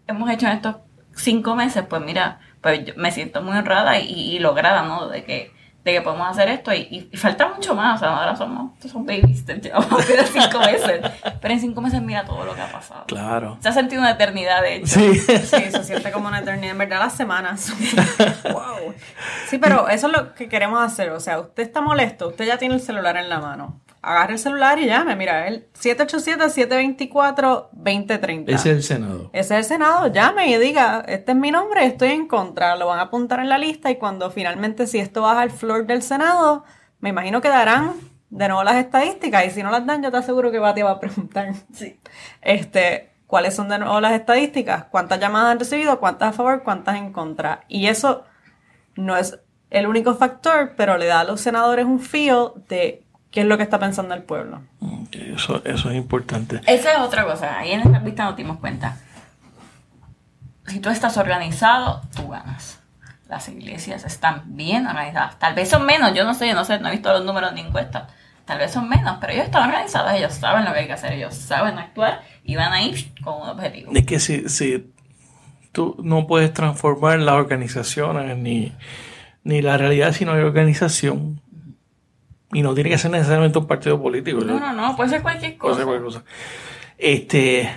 hemos 0.07 0.31
hecho 0.31 0.47
en 0.47 0.53
estos 0.53 0.77
cinco 1.17 1.55
meses, 1.55 1.85
pues 1.89 2.03
mira, 2.03 2.41
pues 2.61 2.97
me 2.97 3.11
siento 3.11 3.43
muy 3.43 3.57
honrada 3.57 3.99
y, 3.99 4.37
y 4.37 4.39
lograda, 4.39 4.83
¿no? 4.83 5.09
De 5.09 5.25
que 5.25 5.53
de 5.85 5.93
que 5.93 6.01
podemos 6.01 6.29
hacer 6.29 6.49
esto 6.49 6.73
y, 6.73 7.11
falta 7.15 7.49
mucho 7.49 7.75
más, 7.75 7.97
o 7.97 7.99
sea, 7.99 8.17
ahora 8.17 8.37
somos, 8.37 8.71
son 8.89 9.05
babies, 9.05 9.45
llevamos 9.63 10.05
cinco 10.33 10.61
meses, 10.61 11.01
pero 11.41 11.55
en 11.55 11.61
cinco 11.61 11.81
meses 11.81 12.01
mira 12.01 12.25
todo 12.25 12.45
lo 12.45 12.55
que 12.55 12.61
ha 12.61 12.71
pasado. 12.71 13.05
Claro. 13.07 13.59
Se 13.61 13.69
ha 13.69 13.73
sentido 13.73 14.01
una 14.01 14.13
eternidad, 14.13 14.63
de 14.63 14.77
hecho. 14.77 14.87
Sí, 14.87 15.15
sí 15.19 15.37
se 15.45 15.85
siente 15.85 16.13
como 16.13 16.29
una 16.29 16.39
eternidad, 16.39 16.73
en 16.73 16.79
verdad 16.79 17.01
las 17.01 17.15
semanas. 17.15 17.73
wow. 18.53 18.95
Sí, 19.49 19.59
pero 19.59 19.89
eso 19.89 20.07
es 20.07 20.13
lo 20.13 20.35
que 20.35 20.49
queremos 20.49 20.81
hacer, 20.81 21.11
o 21.11 21.21
sea, 21.21 21.41
usted 21.41 21.65
está 21.65 21.81
molesto, 21.81 22.29
usted 22.29 22.47
ya 22.47 22.59
tiene 22.59 22.77
el 22.77 22.81
celular 22.81 23.17
en 23.17 23.29
la 23.29 23.41
mano 23.41 23.82
agarre 24.03 24.35
el 24.35 24.39
celular 24.39 24.79
y 24.81 24.87
llame. 24.87 25.17
Mira, 25.17 25.49
el 25.49 25.73
787-724-2030. 25.73 28.45
Ese 28.49 28.55
es 28.55 28.67
el 28.77 28.83
Senado. 28.83 29.31
Ese 29.33 29.55
es 29.55 29.61
el 29.61 29.65
Senado. 29.65 30.09
Llame 30.09 30.49
y 30.49 30.59
diga, 30.59 31.03
este 31.07 31.33
es 31.33 31.39
mi 31.39 31.53
nombre, 31.53 31.87
estoy 31.87 32.11
en 32.11 32.27
contra. 32.27 32.77
Lo 32.77 32.89
van 32.89 32.99
a 32.99 33.03
apuntar 33.03 33.41
en 33.41 33.49
la 33.49 33.57
lista 33.59 33.91
y 33.91 33.97
cuando 33.97 34.31
finalmente, 34.31 34.87
si 34.87 34.99
esto 34.99 35.23
baja 35.23 35.41
al 35.41 35.51
floor 35.51 35.87
del 35.87 36.03
Senado, 36.03 36.65
me 37.01 37.09
imagino 37.11 37.41
que 37.41 37.49
darán 37.49 37.95
de 38.29 38.49
nuevo 38.49 38.65
las 38.65 38.77
estadísticas. 38.77 39.47
Y 39.47 39.51
si 39.51 39.63
no 39.63 39.71
las 39.71 39.87
dan, 39.87 40.03
yo 40.03 40.11
te 40.11 40.17
aseguro 40.17 40.51
que 40.51 40.59
Bati 40.59 40.83
va 40.83 40.91
a 40.91 41.01
preguntar. 41.01 41.55
Sí. 41.73 41.99
Este, 42.41 43.13
¿cuáles 43.29 43.55
son 43.55 43.69
de 43.69 43.79
nuevo 43.79 44.01
las 44.01 44.13
estadísticas? 44.13 44.87
¿Cuántas 44.87 45.21
llamadas 45.21 45.53
han 45.53 45.61
recibido? 45.61 46.01
¿Cuántas 46.01 46.31
a 46.31 46.33
favor? 46.33 46.65
¿Cuántas 46.65 46.97
en 46.97 47.13
contra? 47.13 47.63
Y 47.69 47.87
eso 47.87 48.25
no 48.97 49.17
es 49.17 49.39
el 49.71 49.87
único 49.87 50.17
factor, 50.17 50.75
pero 50.77 50.99
le 50.99 51.07
da 51.07 51.21
a 51.21 51.25
los 51.25 51.41
senadores 51.41 51.87
un 51.87 52.01
feel 52.01 52.49
de 52.69 53.07
qué 53.33 53.41
es 53.41 53.47
lo 53.47 53.57
que 53.57 53.65
está 53.65 53.81
pensando 53.81 54.15
el 54.15 54.23
pueblo. 54.23 54.63
Eso, 55.11 55.63
eso 55.65 55.91
es 55.91 55.97
importante. 55.97 56.61
Esa 56.67 56.93
es 56.93 56.99
otra 57.01 57.25
cosa. 57.25 57.59
Ahí 57.59 57.73
en 57.73 57.81
esta 57.81 57.99
vista 57.99 58.25
nos 58.25 58.37
dimos 58.37 58.59
cuenta. 58.59 58.99
Si 60.67 60.79
tú 60.79 60.91
estás 60.91 61.17
organizado, 61.17 62.03
tú 62.15 62.29
ganas. 62.29 62.79
Las 63.29 63.49
iglesias 63.49 64.05
están 64.05 64.43
bien 64.55 64.87
organizadas. 64.87 65.39
Tal 65.39 65.55
vez 65.55 65.71
son 65.71 65.85
menos, 65.87 66.15
yo 66.15 66.25
no 66.25 66.35
sé, 66.35 66.47
yo 66.47 66.55
no 66.55 66.65
sé, 66.65 66.79
no 66.79 66.89
he 66.89 66.93
visto 66.93 67.13
los 67.13 67.25
números 67.25 67.53
ni 67.55 67.63
encuestas. 67.63 68.05
Tal 68.45 68.59
vez 68.59 68.71
son 68.71 68.89
menos, 68.89 69.17
pero 69.21 69.33
ellos 69.33 69.47
están 69.47 69.69
organizados, 69.69 70.13
ellos 70.13 70.35
saben 70.35 70.65
lo 70.65 70.73
que 70.73 70.81
hay 70.81 70.87
que 70.87 70.93
hacer, 70.93 71.13
ellos 71.13 71.35
saben 71.35 71.79
actuar 71.79 72.23
y 72.45 72.57
van 72.57 72.73
a 72.73 72.83
ir 72.83 73.15
con 73.23 73.41
un 73.41 73.49
objetivo. 73.49 73.93
Es 73.95 74.05
que 74.05 74.21
si, 74.21 74.49
si 74.49 74.93
tú 75.71 75.97
no 76.03 76.27
puedes 76.27 76.53
transformar 76.53 77.19
las 77.21 77.37
organizaciones 77.37 78.37
ni, 78.37 78.73
ni 79.45 79.63
la 79.63 79.79
realidad 79.79 80.13
si 80.13 80.25
no 80.25 80.33
hay 80.33 80.43
organización, 80.43 81.41
y 82.53 82.63
no 82.63 82.75
tiene 82.75 82.91
que 82.91 82.99
ser 82.99 83.11
necesariamente 83.11 83.59
un 83.59 83.67
partido 83.67 84.01
político. 84.01 84.41
No, 84.41 84.61
no, 84.61 84.73
no, 84.73 84.97
puede 84.97 85.11
ser 85.11 85.23
cualquier 85.23 85.57
cosa. 85.57 85.75
Puede 85.75 85.77
ser 85.77 85.87
cualquier 85.87 86.05
cosa. 86.05 86.25
Este, 86.99 87.71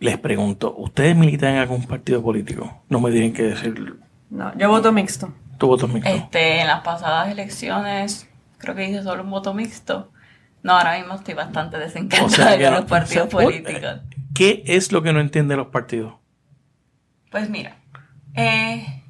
les 0.00 0.18
pregunto, 0.18 0.74
¿ustedes 0.76 1.14
militan 1.16 1.54
en 1.54 1.58
algún 1.58 1.86
partido 1.86 2.22
político? 2.22 2.82
No 2.88 3.00
me 3.00 3.10
tienen 3.10 3.32
que 3.32 3.44
decir. 3.44 3.96
No, 4.30 4.56
yo 4.56 4.68
voto 4.68 4.92
mixto. 4.92 5.32
¿Tú 5.58 5.66
votas 5.66 5.90
mixto? 5.90 6.10
Este, 6.10 6.60
en 6.60 6.66
las 6.66 6.80
pasadas 6.80 7.30
elecciones, 7.30 8.28
creo 8.58 8.74
que 8.74 8.88
hice 8.88 9.02
solo 9.02 9.22
un 9.22 9.30
voto 9.30 9.54
mixto. 9.54 10.10
No, 10.62 10.72
ahora 10.72 10.98
mismo 10.98 11.14
estoy 11.14 11.34
bastante 11.34 11.78
desencantada 11.78 12.26
O 12.26 12.28
sea, 12.28 12.70
con 12.70 12.74
los 12.80 12.84
partidos 12.84 13.28
o 13.28 13.30
sea, 13.30 13.46
políticos. 13.46 14.00
¿Qué 14.34 14.62
es 14.66 14.92
lo 14.92 15.02
que 15.02 15.12
no 15.12 15.20
entienden 15.20 15.58
los 15.58 15.68
partidos? 15.68 16.14
Pues 17.30 17.48
mira, 17.48 17.76
eh, 18.34 19.02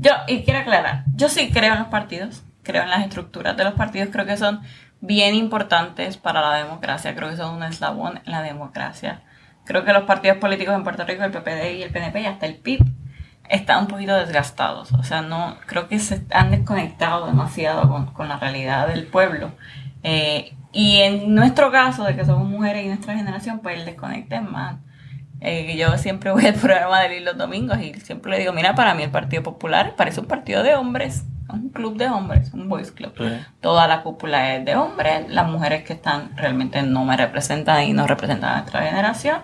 yo, 0.00 0.12
y 0.26 0.42
quiero 0.42 0.60
aclarar, 0.60 1.04
yo 1.14 1.28
sí 1.28 1.50
creo 1.52 1.74
en 1.74 1.78
los 1.80 1.88
partidos, 1.88 2.42
creo 2.64 2.82
en 2.82 2.90
las 2.90 3.02
estructuras 3.02 3.56
de 3.56 3.64
los 3.64 3.74
partidos, 3.74 4.08
creo 4.10 4.26
que 4.26 4.36
son 4.36 4.62
bien 5.00 5.34
importantes 5.34 6.16
para 6.16 6.40
la 6.40 6.56
democracia, 6.56 7.14
creo 7.14 7.30
que 7.30 7.36
son 7.36 7.54
un 7.54 7.62
eslabón 7.62 8.20
en 8.24 8.32
la 8.32 8.42
democracia. 8.42 9.22
Creo 9.64 9.84
que 9.84 9.92
los 9.92 10.04
partidos 10.04 10.38
políticos 10.38 10.74
en 10.74 10.82
Puerto 10.82 11.04
Rico, 11.04 11.24
el 11.24 11.30
PPD 11.30 11.78
y 11.78 11.82
el 11.82 11.90
PNP 11.90 12.20
y 12.20 12.26
hasta 12.26 12.46
el 12.46 12.56
PIB, 12.56 12.84
están 13.48 13.82
un 13.82 13.86
poquito 13.86 14.14
desgastados. 14.16 14.92
O 14.92 15.02
sea, 15.02 15.22
no 15.22 15.56
creo 15.66 15.88
que 15.88 15.98
se 15.98 16.22
han 16.32 16.50
desconectado 16.50 17.26
demasiado 17.26 17.88
con, 17.88 18.06
con 18.06 18.28
la 18.28 18.38
realidad 18.38 18.88
del 18.88 19.06
pueblo. 19.06 19.52
Eh, 20.02 20.54
y 20.72 21.00
en 21.02 21.34
nuestro 21.34 21.70
caso, 21.70 22.04
de 22.04 22.16
que 22.16 22.24
somos 22.24 22.48
mujeres 22.48 22.84
y 22.84 22.88
nuestra 22.88 23.16
generación, 23.16 23.60
pues 23.60 23.78
el 23.78 23.84
desconecte 23.84 24.36
es 24.36 24.42
más. 24.42 24.76
Eh, 25.40 25.76
yo 25.76 25.96
siempre 25.98 26.30
voy 26.30 26.46
al 26.46 26.54
programa 26.60 27.02
de 27.02 27.20
los 27.20 27.36
domingos 27.36 27.78
y 27.80 27.94
siempre 27.94 28.32
le 28.32 28.38
digo, 28.38 28.52
mira, 28.52 28.74
para 28.74 28.94
mí 28.94 29.02
el 29.02 29.10
Partido 29.10 29.42
Popular 29.42 29.94
parece 29.96 30.20
un 30.20 30.26
partido 30.26 30.62
de 30.62 30.74
hombres, 30.74 31.24
un 31.54 31.70
club 31.70 31.96
de 31.96 32.08
hombres, 32.08 32.52
un 32.52 32.68
boys 32.68 32.92
club. 32.92 33.12
Sí. 33.16 33.24
Toda 33.60 33.88
la 33.88 34.02
cúpula 34.02 34.56
es 34.56 34.64
de 34.64 34.76
hombres, 34.76 35.28
las 35.28 35.48
mujeres 35.48 35.84
que 35.84 35.94
están 35.94 36.36
realmente 36.36 36.82
no 36.82 37.04
me 37.04 37.16
representan 37.16 37.84
y 37.84 37.92
no 37.92 38.06
representan 38.06 38.50
a 38.50 38.58
nuestra 38.60 38.82
generación. 38.82 39.42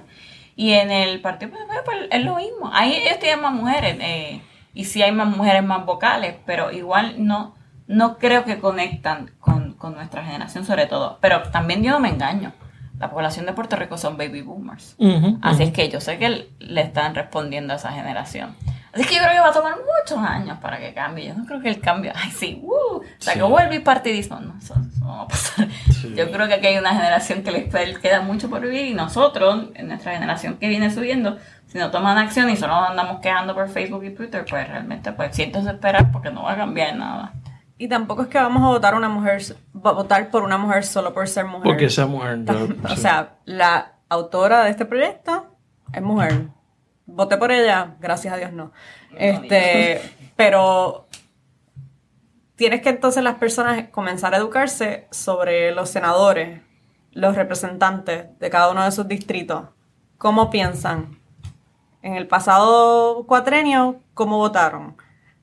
Y 0.57 0.73
en 0.73 0.91
el 0.91 1.21
Partido 1.21 1.53
Popular 1.53 1.83
pues, 1.85 1.99
es 2.11 2.25
lo 2.25 2.37
mismo. 2.37 2.71
Ahí 2.73 2.95
ellos 2.95 3.19
tienen 3.19 3.41
más 3.41 3.53
mujeres 3.53 3.97
eh, 4.01 4.43
y 4.75 4.85
sí 4.85 5.03
hay 5.03 5.13
más 5.13 5.35
mujeres 5.35 5.65
más 5.65 5.87
vocales, 5.87 6.35
pero 6.45 6.71
igual 6.71 7.15
no, 7.25 7.55
no 7.87 8.19
creo 8.19 8.45
que 8.45 8.59
conectan 8.59 9.31
con, 9.41 9.73
con 9.75 9.95
nuestra 9.95 10.25
generación 10.25 10.65
sobre 10.65 10.87
todo. 10.87 11.19
Pero 11.21 11.43
también 11.51 11.83
yo 11.83 11.93
no 11.93 12.01
me 12.01 12.11
engaño. 12.11 12.53
La 13.01 13.11
población 13.11 13.47
de 13.47 13.55
Puerto 13.55 13.77
Rico 13.77 13.97
son 13.97 14.19
baby 14.19 14.43
boomers. 14.43 14.95
Así 15.41 15.63
es 15.63 15.73
que 15.73 15.89
yo 15.89 16.03
sé 16.03 16.19
que 16.19 16.51
le 16.59 16.81
están 16.83 17.15
respondiendo 17.15 17.73
a 17.73 17.77
esa 17.77 17.93
generación. 17.93 18.55
Así 18.93 19.05
que 19.05 19.15
yo 19.15 19.21
creo 19.23 19.33
que 19.35 19.41
va 19.41 19.49
a 19.49 19.53
tomar 19.53 19.75
muchos 19.77 20.19
años 20.19 20.59
para 20.59 20.79
que 20.79 20.93
cambie. 20.93 21.29
Yo 21.29 21.35
no 21.35 21.47
creo 21.47 21.61
que 21.61 21.69
el 21.69 21.81
cambio, 21.81 22.13
ay 22.17 22.31
sí, 22.31 22.61
uh, 22.65 23.01
se 23.19 23.31
Sí. 23.33 23.39
acabó 23.39 23.59
el 23.61 23.69
bipartidismo. 23.69 24.41
No, 24.41 24.55
eso, 24.59 24.75
eso 24.75 25.05
no 25.05 25.17
va 25.19 25.23
a 25.23 25.29
pasar. 25.29 25.69
Sí. 25.93 26.15
Yo 26.17 26.31
creo 26.31 26.49
que 26.49 26.55
aquí 26.55 26.67
hay 26.67 26.79
una 26.79 26.91
generación 26.95 27.43
que 27.43 27.51
les 27.53 27.69
queda- 27.99 28.21
mucho 28.23 28.51
por 28.51 28.61
vivir 28.63 28.87
y 28.87 28.95
nosotros, 28.95 29.67
en 29.75 29.89
nuestra 29.89 30.13
generación 30.13 30.57
que 30.57 30.69
viene 30.69 30.91
subiendo, 30.91 31.39
si 31.69 31.79
no 31.79 31.91
toman 31.93 32.19
acción 32.19 32.51
y 32.51 32.57
solo 32.57 32.75
nos 32.81 32.91
andamos 32.91 33.21
quejando 33.21 33.55
por 33.55 33.69
Facebook 33.69 34.03
y 34.05 34.11
Twitter, 34.11 34.45
pues 34.49 34.67
realmente 34.69 35.13
pues 35.13 35.39
a 35.39 35.43
esperar 35.43 36.11
porque 36.11 36.31
no 36.31 36.43
va 36.43 36.53
a 36.53 36.57
cambiar 36.57 36.97
nada. 36.97 37.33
Y 37.79 37.89
tampoco 37.89 38.23
es 38.23 38.29
que 38.29 38.39
vamos 38.39 38.63
a 38.63 38.67
votar 38.67 38.95
una 38.95 39.09
mujer, 39.09 39.41
va- 39.75 39.93
votar 39.93 40.31
por 40.31 40.43
una 40.43 40.59
mujer 40.59 40.85
solo 40.85 41.15
por 41.15 41.29
ser 41.29 41.45
mujer. 41.47 41.63
Porque 41.63 41.85
esa 41.87 42.07
mujer. 42.07 42.41
O 42.91 42.97
sea, 42.97 43.35
la 43.45 43.93
autora 44.09 44.65
de 44.65 44.71
este 44.71 44.85
proyecto 44.85 45.47
es 45.93 46.03
mujer. 46.03 46.49
Voté 47.11 47.37
por 47.37 47.53
ella, 47.53 47.97
gracias 48.01 48.35
a 48.35 48.37
Dios 48.37 48.53
no. 48.53 48.73
Este, 49.17 50.01
pero 50.37 51.07
tienes 52.57 52.83
que 52.83 52.91
entonces 52.91 53.23
las 53.23 53.37
personas 53.37 53.89
comenzar 53.91 54.35
a 54.35 54.39
educarse 54.39 55.07
sobre 55.11 55.73
los 55.73 55.91
senadores, 55.91 56.61
los 57.13 57.37
representantes 57.37 58.39
de 58.39 58.51
cada 58.51 58.71
uno 58.71 58.85
de 58.85 58.93
sus 58.93 59.07
distritos. 59.09 59.65
¿Cómo 60.19 60.51
piensan? 60.51 61.19
En 62.03 62.15
el 62.15 62.27
pasado 62.27 63.25
cuatrenio, 63.27 64.01
¿cómo 64.15 64.39
votaron? 64.39 64.97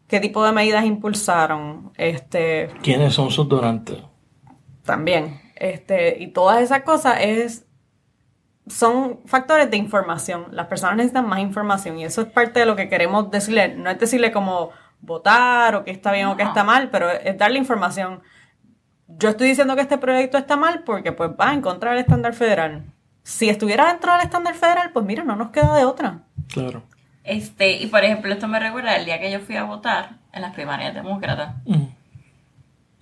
¿Qué 0.07 0.20
tipo 0.20 0.43
de 0.43 0.51
medidas 0.51 0.86
impulsaron? 0.86 1.91
Este, 1.97 2.70
¿Quiénes 2.82 3.13
son 3.13 3.30
sus 3.30 3.47
donantes? 3.47 3.99
también. 4.88 5.39
Este, 5.55 6.18
y 6.20 6.28
todas 6.28 6.63
esas 6.63 6.82
cosas 6.82 7.20
es 7.22 7.66
son 8.70 9.20
factores 9.26 9.70
de 9.72 9.78
información. 9.78 10.47
Las 10.51 10.68
personas 10.68 10.97
necesitan 10.97 11.28
más 11.28 11.39
información 11.39 11.97
y 11.97 12.05
eso 12.05 12.22
es 12.22 12.28
parte 12.28 12.59
de 12.59 12.65
lo 12.65 12.76
que 12.76 12.89
queremos 12.89 13.32
decirle. 13.32 13.76
No 13.76 13.89
es 13.89 13.99
decirle 13.99 14.32
como 14.32 14.72
votar 15.01 15.76
o 15.76 15.84
que 15.84 15.91
está 15.91 16.11
bien 16.11 16.28
o 16.28 16.38
que 16.38 16.43
está 16.43 16.63
mal, 16.63 16.89
pero 16.89 17.09
es 17.09 17.38
darle 17.38 17.57
información. 17.57 18.22
Yo 19.07 19.30
estoy 19.30 19.49
diciendo 19.49 19.76
que 19.76 19.82
este 19.82 19.97
proyecto 19.97 20.38
está 20.38 20.57
mal 20.57 20.84
porque 20.84 21.11
pues 21.11 21.32
va 21.32 21.53
en 21.53 21.61
contra 21.61 21.91
del 21.91 21.99
estándar 21.99 22.34
federal. 22.34 22.86
Si 23.24 23.49
estuviera 23.49 23.88
dentro 23.88 24.11
del 24.13 24.22
estándar 24.22 24.55
federal, 24.55 24.91
pues 24.91 25.05
mira, 25.05 25.24
no 25.24 25.36
nos 25.36 25.51
queda 25.51 25.76
de 25.76 25.86
otra. 25.86 26.20
Claro. 26.51 26.84
Este, 27.24 27.72
y 27.72 27.88
por 27.88 28.03
ejemplo, 28.03 28.34
esto 28.34 28.47
me 28.47 28.59
recuerda 28.59 28.95
el 28.95 29.05
día 29.05 29.20
que 29.20 29.30
yo 29.30 29.41
fui 29.41 29.57
a 29.57 29.63
votar 29.63 30.11
en 30.32 30.41
las 30.41 30.53
primarias 30.53 30.93
demócratas. 30.93 31.55
Mm. 31.65 31.88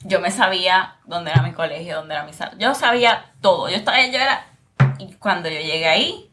yo 0.03 0.19
me 0.19 0.31
sabía 0.31 0.95
dónde 1.05 1.31
era 1.31 1.41
mi 1.41 1.51
colegio, 1.51 1.97
dónde 1.97 2.15
era 2.15 2.23
mi 2.23 2.33
sala. 2.33 2.53
Yo 2.57 2.73
sabía 2.73 3.33
todo. 3.41 3.69
Yo 3.69 3.75
estaba, 3.75 3.97
yo 4.05 4.17
era. 4.17 4.45
Y 4.99 5.13
cuando 5.13 5.49
yo 5.49 5.59
llegué 5.59 5.87
ahí, 5.87 6.29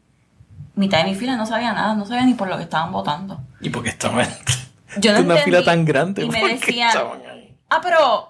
mitad 0.75 0.99
de 0.99 1.05
mi 1.05 1.15
fila 1.15 1.35
no 1.35 1.45
sabía 1.45 1.73
nada, 1.73 1.93
no 1.95 2.05
sabía 2.05 2.25
ni 2.25 2.33
por 2.33 2.47
lo 2.47 2.57
que 2.57 2.63
estaban 2.63 2.91
votando. 2.91 3.39
¿Y 3.61 3.69
por 3.69 3.83
qué 3.83 3.89
estaban? 3.89 4.27
Yo 4.97 5.11
no 5.13 5.19
una 5.21 5.35
entendí. 5.35 5.43
fila 5.43 5.63
tan 5.63 5.85
grande. 5.85 6.23
Y 6.23 6.29
me 6.29 6.39
¿por 6.39 6.49
qué 6.49 6.55
decían, 6.57 6.89
estaban 6.89 7.21
ahí? 7.29 7.57
ah, 7.69 7.79
pero. 7.81 8.29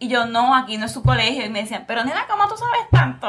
Y 0.00 0.08
yo, 0.08 0.26
no, 0.26 0.54
aquí 0.54 0.78
no 0.78 0.86
es 0.86 0.92
su 0.92 1.02
colegio. 1.02 1.44
Y 1.44 1.48
me 1.50 1.60
decían, 1.62 1.84
pero 1.86 2.04
nena, 2.04 2.24
¿cómo 2.30 2.46
tú 2.48 2.54
sabes 2.56 2.88
tanto? 2.90 3.26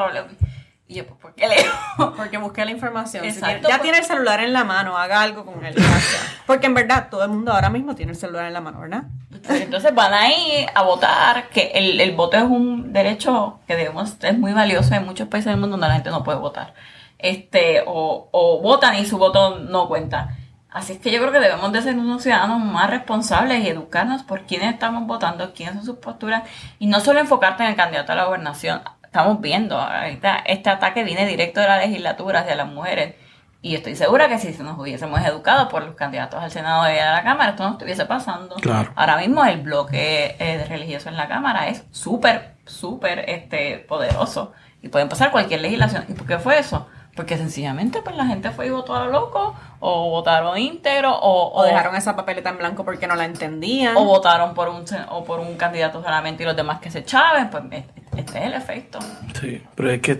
Y 0.88 0.94
yo, 0.96 1.06
pues, 1.08 1.20
¿por 1.20 1.34
qué 1.36 1.48
leo? 1.48 1.72
Porque 2.16 2.38
busqué 2.38 2.64
la 2.64 2.72
información. 2.72 3.24
Si 3.24 3.30
Exacto, 3.32 3.48
tiene- 3.56 3.62
ya 3.64 3.70
pues- 3.78 3.82
tiene 3.82 3.98
el 3.98 4.06
celular 4.06 4.40
en 4.40 4.54
la 4.54 4.64
mano, 4.64 4.96
haga 4.98 5.22
algo 5.24 5.46
con 5.46 5.66
él. 5.66 5.76
Porque 6.46 6.68
en 6.68 6.76
verdad 6.76 7.10
todo 7.10 7.24
el 7.24 7.32
mundo 7.32 7.52
ahora 7.54 7.70
mismo 7.72 7.96
tiene 7.96 8.12
el 8.12 8.18
celular 8.18 8.46
en 8.46 8.54
la 8.54 8.62
mano, 8.62 8.80
¿verdad? 8.80 9.04
Entonces 9.50 9.94
van 9.94 10.14
ahí 10.14 10.66
a 10.74 10.84
votar, 10.84 11.50
que 11.50 11.72
el, 11.74 12.00
el 12.00 12.12
voto 12.16 12.38
es 12.38 12.44
un 12.44 12.94
derecho 12.94 13.60
que 13.68 13.76
debemos, 13.76 14.16
es 14.22 14.38
muy 14.38 14.54
valioso 14.54 14.96
en 14.96 15.06
muchos 15.06 15.28
países 15.28 15.52
del 15.52 15.60
mundo 15.60 15.78
donde 15.78 15.88
la 15.88 15.96
gente 15.96 16.10
no 16.12 16.24
puede 16.24 16.38
votar. 16.38 16.74
Este, 17.18 17.84
o, 17.86 18.30
o 18.32 18.62
votan 18.62 18.96
y 18.96 19.06
su 19.06 19.18
voto 19.18 19.60
no 19.60 19.88
cuenta. 19.88 20.36
Así 20.72 20.94
es 20.94 21.00
que 21.00 21.12
yo 21.12 21.20
creo 21.20 21.32
que 21.32 21.40
debemos 21.40 21.72
de 21.72 21.82
ser 21.82 21.98
unos 21.98 22.22
ciudadanos 22.22 22.60
más 22.60 22.90
responsables 22.90 23.64
y 23.64 23.70
educarnos 23.70 24.22
por 24.24 24.44
quiénes 24.44 24.74
estamos 24.74 25.08
votando, 25.08 25.52
quiénes 25.54 25.76
son 25.76 25.86
sus 25.86 25.98
posturas, 25.98 26.44
y 26.78 26.86
no 26.86 27.00
solo 27.00 27.20
enfocarte 27.20 27.64
en 27.64 27.70
el 27.70 27.76
candidato 27.76 28.12
a 28.12 28.16
la 28.16 28.26
gobernación. 28.26 28.82
Estamos 29.04 29.42
viendo, 29.42 29.80
ahorita 29.80 30.44
este 30.46 30.70
ataque 30.70 31.04
viene 31.04 31.26
directo 31.26 31.60
de 31.60 31.68
la 31.68 31.80
legislatura 31.80 32.42
hacia 32.42 32.56
las 32.56 32.68
mujeres. 32.68 33.16
Y 33.62 33.76
estoy 33.76 33.96
segura 33.98 34.30
que 34.30 34.38
si 34.40 34.52
nos 34.64 34.80
hubiésemos 34.80 35.20
educado 35.26 35.68
por 35.68 35.84
los 35.84 35.96
candidatos 35.96 36.42
al 36.42 36.50
Senado 36.50 36.90
y 36.94 36.98
a 36.98 37.12
la 37.12 37.24
Cámara, 37.24 37.52
esto 37.52 37.64
no 37.64 37.74
estuviese 37.74 38.06
pasando. 38.06 38.56
Claro. 38.56 38.92
Ahora 38.96 39.18
mismo 39.18 39.44
el 39.44 39.60
bloque 39.62 40.38
eh, 40.40 40.66
religioso 40.70 41.10
en 41.10 41.18
la 41.18 41.28
Cámara 41.28 41.68
es 41.68 41.84
súper, 41.92 42.56
súper 42.66 43.30
este, 43.30 43.80
poderoso. 43.80 44.54
Y 44.82 44.88
pueden 44.88 45.10
pasar 45.10 45.32
cualquier 45.32 45.60
legislación. 45.60 46.06
¿Y 46.08 46.14
por 46.14 46.26
qué 46.26 46.40
fue 46.40 46.58
eso? 46.58 46.88
Porque 47.18 47.36
sencillamente 47.36 48.02
pues 48.02 48.16
la 48.16 48.28
gente 48.28 48.52
fue 48.52 48.68
y 48.68 48.70
votó 48.70 48.96
a 48.96 49.04
lo 49.04 49.12
loco, 49.12 49.54
o 49.82 50.10
votaron 50.10 50.58
íntegro, 50.58 51.14
o, 51.14 51.52
O 51.54 51.64
dejaron 51.66 51.98
esa 51.98 52.16
papeleta 52.16 52.52
en 52.52 52.60
blanco 52.60 52.86
porque 52.86 53.08
no 53.08 53.16
la 53.16 53.26
entendían. 53.26 53.98
o 53.98 54.06
votaron 54.06 54.54
por 54.54 54.70
un 54.70 54.86
o 55.10 55.26
por 55.26 55.42
un 55.42 55.58
candidato 55.58 56.02
solamente 56.02 56.44
y 56.44 56.46
los 56.46 56.56
demás 56.56 56.80
que 56.80 56.90
se 56.90 57.00
echaven. 57.00 57.50
Pues 57.50 57.64
este 57.72 58.00
este 58.16 58.38
es 58.40 58.46
el 58.46 58.54
efecto. 58.54 59.00
Sí, 59.42 59.62
pero 59.76 59.92
es 59.92 60.02
que 60.02 60.18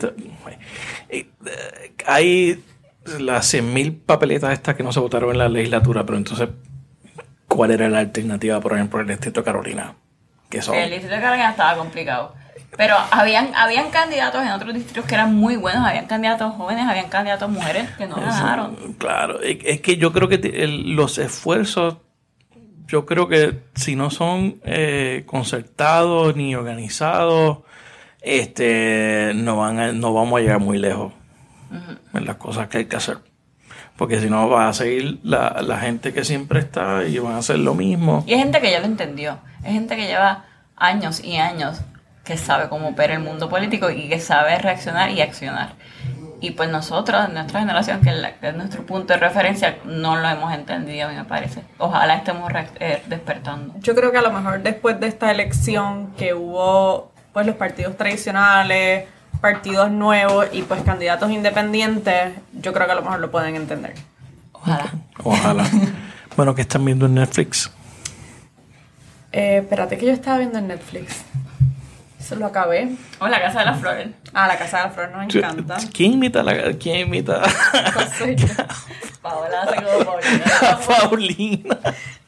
eh, 1.10 1.30
hay 2.06 2.64
las 3.20 3.54
100.000 3.54 4.00
papeletas 4.06 4.54
estas 4.54 4.76
que 4.76 4.84
no 4.84 4.92
se 4.92 5.00
votaron 5.00 5.32
en 5.32 5.38
la 5.40 5.50
legislatura, 5.50 6.06
pero 6.06 6.18
entonces, 6.18 6.50
¿cuál 7.48 7.72
era 7.72 7.90
la 7.90 8.00
alternativa, 8.00 8.60
por 8.60 8.74
ejemplo, 8.74 9.00
el 9.00 9.08
distrito 9.08 9.42
de 9.42 9.46
Carolina? 9.46 9.96
Que 10.50 10.62
son, 10.62 10.76
El 10.76 10.90
distrito 10.90 11.16
de 11.16 11.22
Carolina 11.22 11.50
estaba 11.52 11.76
complicado. 11.78 12.34
Pero 12.78 12.96
habían, 13.12 13.54
habían 13.56 13.90
candidatos 13.90 14.44
en 14.44 14.50
otros 14.52 14.74
distritos 14.74 15.06
que 15.06 15.16
eran 15.16 15.34
muy 15.36 15.56
buenos, 15.56 15.86
habían 15.86 16.06
candidatos 16.06 16.54
jóvenes, 16.56 16.86
habían 16.88 17.10
candidatos 17.10 17.50
mujeres 17.50 17.90
que 17.98 18.06
no 18.08 18.16
ganaron. 18.16 18.76
Claro, 19.00 19.42
es, 19.42 19.82
que 19.82 19.98
yo 19.98 20.14
creo 20.14 20.28
que 20.30 20.38
los 20.86 21.18
esfuerzos, 21.18 21.98
yo 22.88 23.06
creo 23.08 23.28
que 23.28 23.60
si 23.76 23.96
no 23.96 24.12
son 24.12 24.60
eh, 24.64 25.24
concertados 25.26 26.36
ni 26.36 26.54
organizados, 26.56 27.60
este, 28.22 29.32
no, 29.36 29.58
van 29.58 29.80
a- 29.80 29.92
no 29.92 30.14
vamos 30.14 30.38
a 30.40 30.42
llegar 30.42 30.60
muy 30.60 30.78
lejos 30.78 31.14
en 32.14 32.26
las 32.26 32.36
cosas 32.50 32.68
que 32.68 32.80
hay 32.80 32.86
que 32.86 32.96
hacer. 32.96 33.18
Porque 33.98 34.20
si 34.22 34.30
no, 34.30 34.50
va 34.50 34.70
a 34.70 34.74
seguir 34.74 35.20
la, 35.24 35.58
la 35.62 35.78
gente 35.80 36.14
que 36.14 36.24
siempre 36.24 36.60
está 36.60 37.04
y 37.04 37.20
van 37.20 37.34
a 37.34 37.38
hacer 37.40 37.60
lo 37.60 37.76
mismo. 37.76 38.24
Y 38.28 38.34
hay 38.34 38.40
gente 38.40 38.62
que 38.62 38.72
ya 38.72 38.80
lo 38.80 38.86
entendió. 38.86 39.40
Hay 39.64 39.74
gente 39.74 39.96
que 39.96 40.08
lleva 40.08 40.46
años 40.78 41.22
y 41.24 41.36
años 41.38 41.82
que 42.24 42.38
sabe 42.38 42.70
cómo 42.70 42.90
opera 42.90 43.14
el 43.16 43.20
mundo 43.20 43.50
político 43.50 43.90
y 43.90 44.08
que 44.08 44.20
sabe 44.20 44.58
reaccionar 44.58 45.12
y 45.12 45.22
accionar. 45.22 45.74
Y 46.42 46.52
pues 46.52 46.70
nosotros, 46.70 47.28
nuestra 47.34 47.60
generación, 47.60 48.00
que 48.00 48.10
es, 48.12 48.16
la- 48.18 48.36
que 48.40 48.48
es 48.50 48.56
nuestro 48.56 48.86
punto 48.86 49.12
de 49.14 49.20
referencia, 49.20 49.78
no 49.84 50.16
lo 50.16 50.30
hemos 50.30 50.54
entendido, 50.54 51.08
a 51.08 51.12
mí 51.12 51.18
me 51.18 51.26
parece. 51.26 51.64
Ojalá 51.80 52.16
estemos 52.16 52.50
eh, 52.80 53.02
despertando. 53.08 53.74
Yo 53.82 53.94
creo 53.94 54.12
que 54.14 54.20
a 54.20 54.22
lo 54.22 54.32
mejor 54.32 54.62
después 54.64 54.98
de 55.02 55.08
esta 55.08 55.30
elección 55.32 56.14
que 56.16 56.34
hubo 56.34 57.12
pues 57.34 57.46
los 57.46 57.56
partidos 57.58 57.98
tradicionales, 57.98 59.06
partidos 59.42 59.92
nuevos 59.92 60.48
y 60.52 60.64
pues 60.64 60.82
candidatos 60.84 61.32
independientes, 61.32 62.34
yo 62.54 62.74
creo 62.74 62.86
que 62.86 62.92
a 62.92 62.96
lo 62.96 63.02
mejor 63.02 63.20
lo 63.20 63.32
pueden 63.32 63.56
entender. 63.56 63.96
Ojalá. 64.52 64.94
Ojalá. 65.24 65.66
bueno, 66.36 66.56
que 66.56 66.62
están 66.62 66.86
viendo 66.86 67.06
en 67.06 67.16
Netflix. 67.16 67.72
Eh, 69.32 69.58
espérate 69.58 69.98
que 69.98 70.06
yo 70.06 70.12
estaba 70.12 70.40
viendo 70.40 70.58
en 70.58 70.68
Netflix. 70.68 71.24
Se 72.20 72.36
lo 72.36 72.46
acabé. 72.46 72.90
O 73.20 73.28
La 73.28 73.42
Casa 73.42 73.60
de 73.60 73.66
las 73.66 73.80
Flores. 73.80 74.10
Ah, 74.34 74.48
la 74.48 74.58
Casa 74.58 74.78
de 74.78 74.84
las 74.84 74.94
Flores 74.94 75.12
nos 75.12 75.36
encanta. 75.36 75.78
¿Quién 75.94 76.14
imita 76.14 76.42
a 76.42 76.44
la 76.44 76.74
¿Quién 76.74 77.08
imita. 77.08 77.42
Paola 79.22 79.62
hace 79.64 79.76
como 79.76 80.06
Paulina. 80.06 80.80
Paulina? 80.88 81.78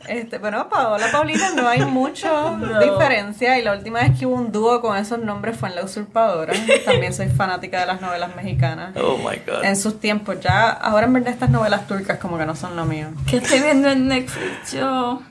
Este, 0.08 0.38
bueno, 0.38 0.68
Paola, 0.70 1.08
Paulina, 1.12 1.52
no 1.56 1.68
hay 1.68 1.86
mucho 1.86 2.28
No. 2.58 2.80
diferencia. 2.80 3.58
Y 3.60 3.64
la 3.64 3.74
última 3.74 4.00
vez 4.02 4.18
que 4.20 4.26
hubo 4.26 4.36
un 4.36 4.52
dúo 4.52 4.82
con 4.82 4.98
esos 4.98 5.20
nombres 5.20 5.58
fue 5.58 5.70
en 5.70 5.76
La 5.76 5.84
Usurpadora. 5.84 6.54
También 6.86 7.14
soy 7.14 7.30
fanática 7.30 7.80
de 7.82 7.86
las 7.86 8.02
novelas 8.02 8.36
mexicanas. 8.36 8.96
Oh 8.98 9.18
my 9.18 9.38
god. 9.46 9.64
En 9.64 9.76
sus 9.76 10.00
tiempos, 10.00 10.40
ya, 10.42 10.70
ahora 10.70 11.06
en 11.08 11.14
verdad 11.14 11.34
estas 11.34 11.50
novelas 11.50 11.88
turcas 11.88 12.18
como 12.20 12.38
que 12.38 12.46
no 12.46 12.56
son 12.56 12.76
lo 12.76 12.86
mío. 12.86 13.08
¿Qué 13.28 13.38
estoy 13.38 13.60
viendo 13.60 13.90
en 13.90 14.08
Netflix? 14.08 14.74
Yo. 14.74 15.22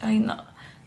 Ay, 0.00 0.18
no. 0.18 0.36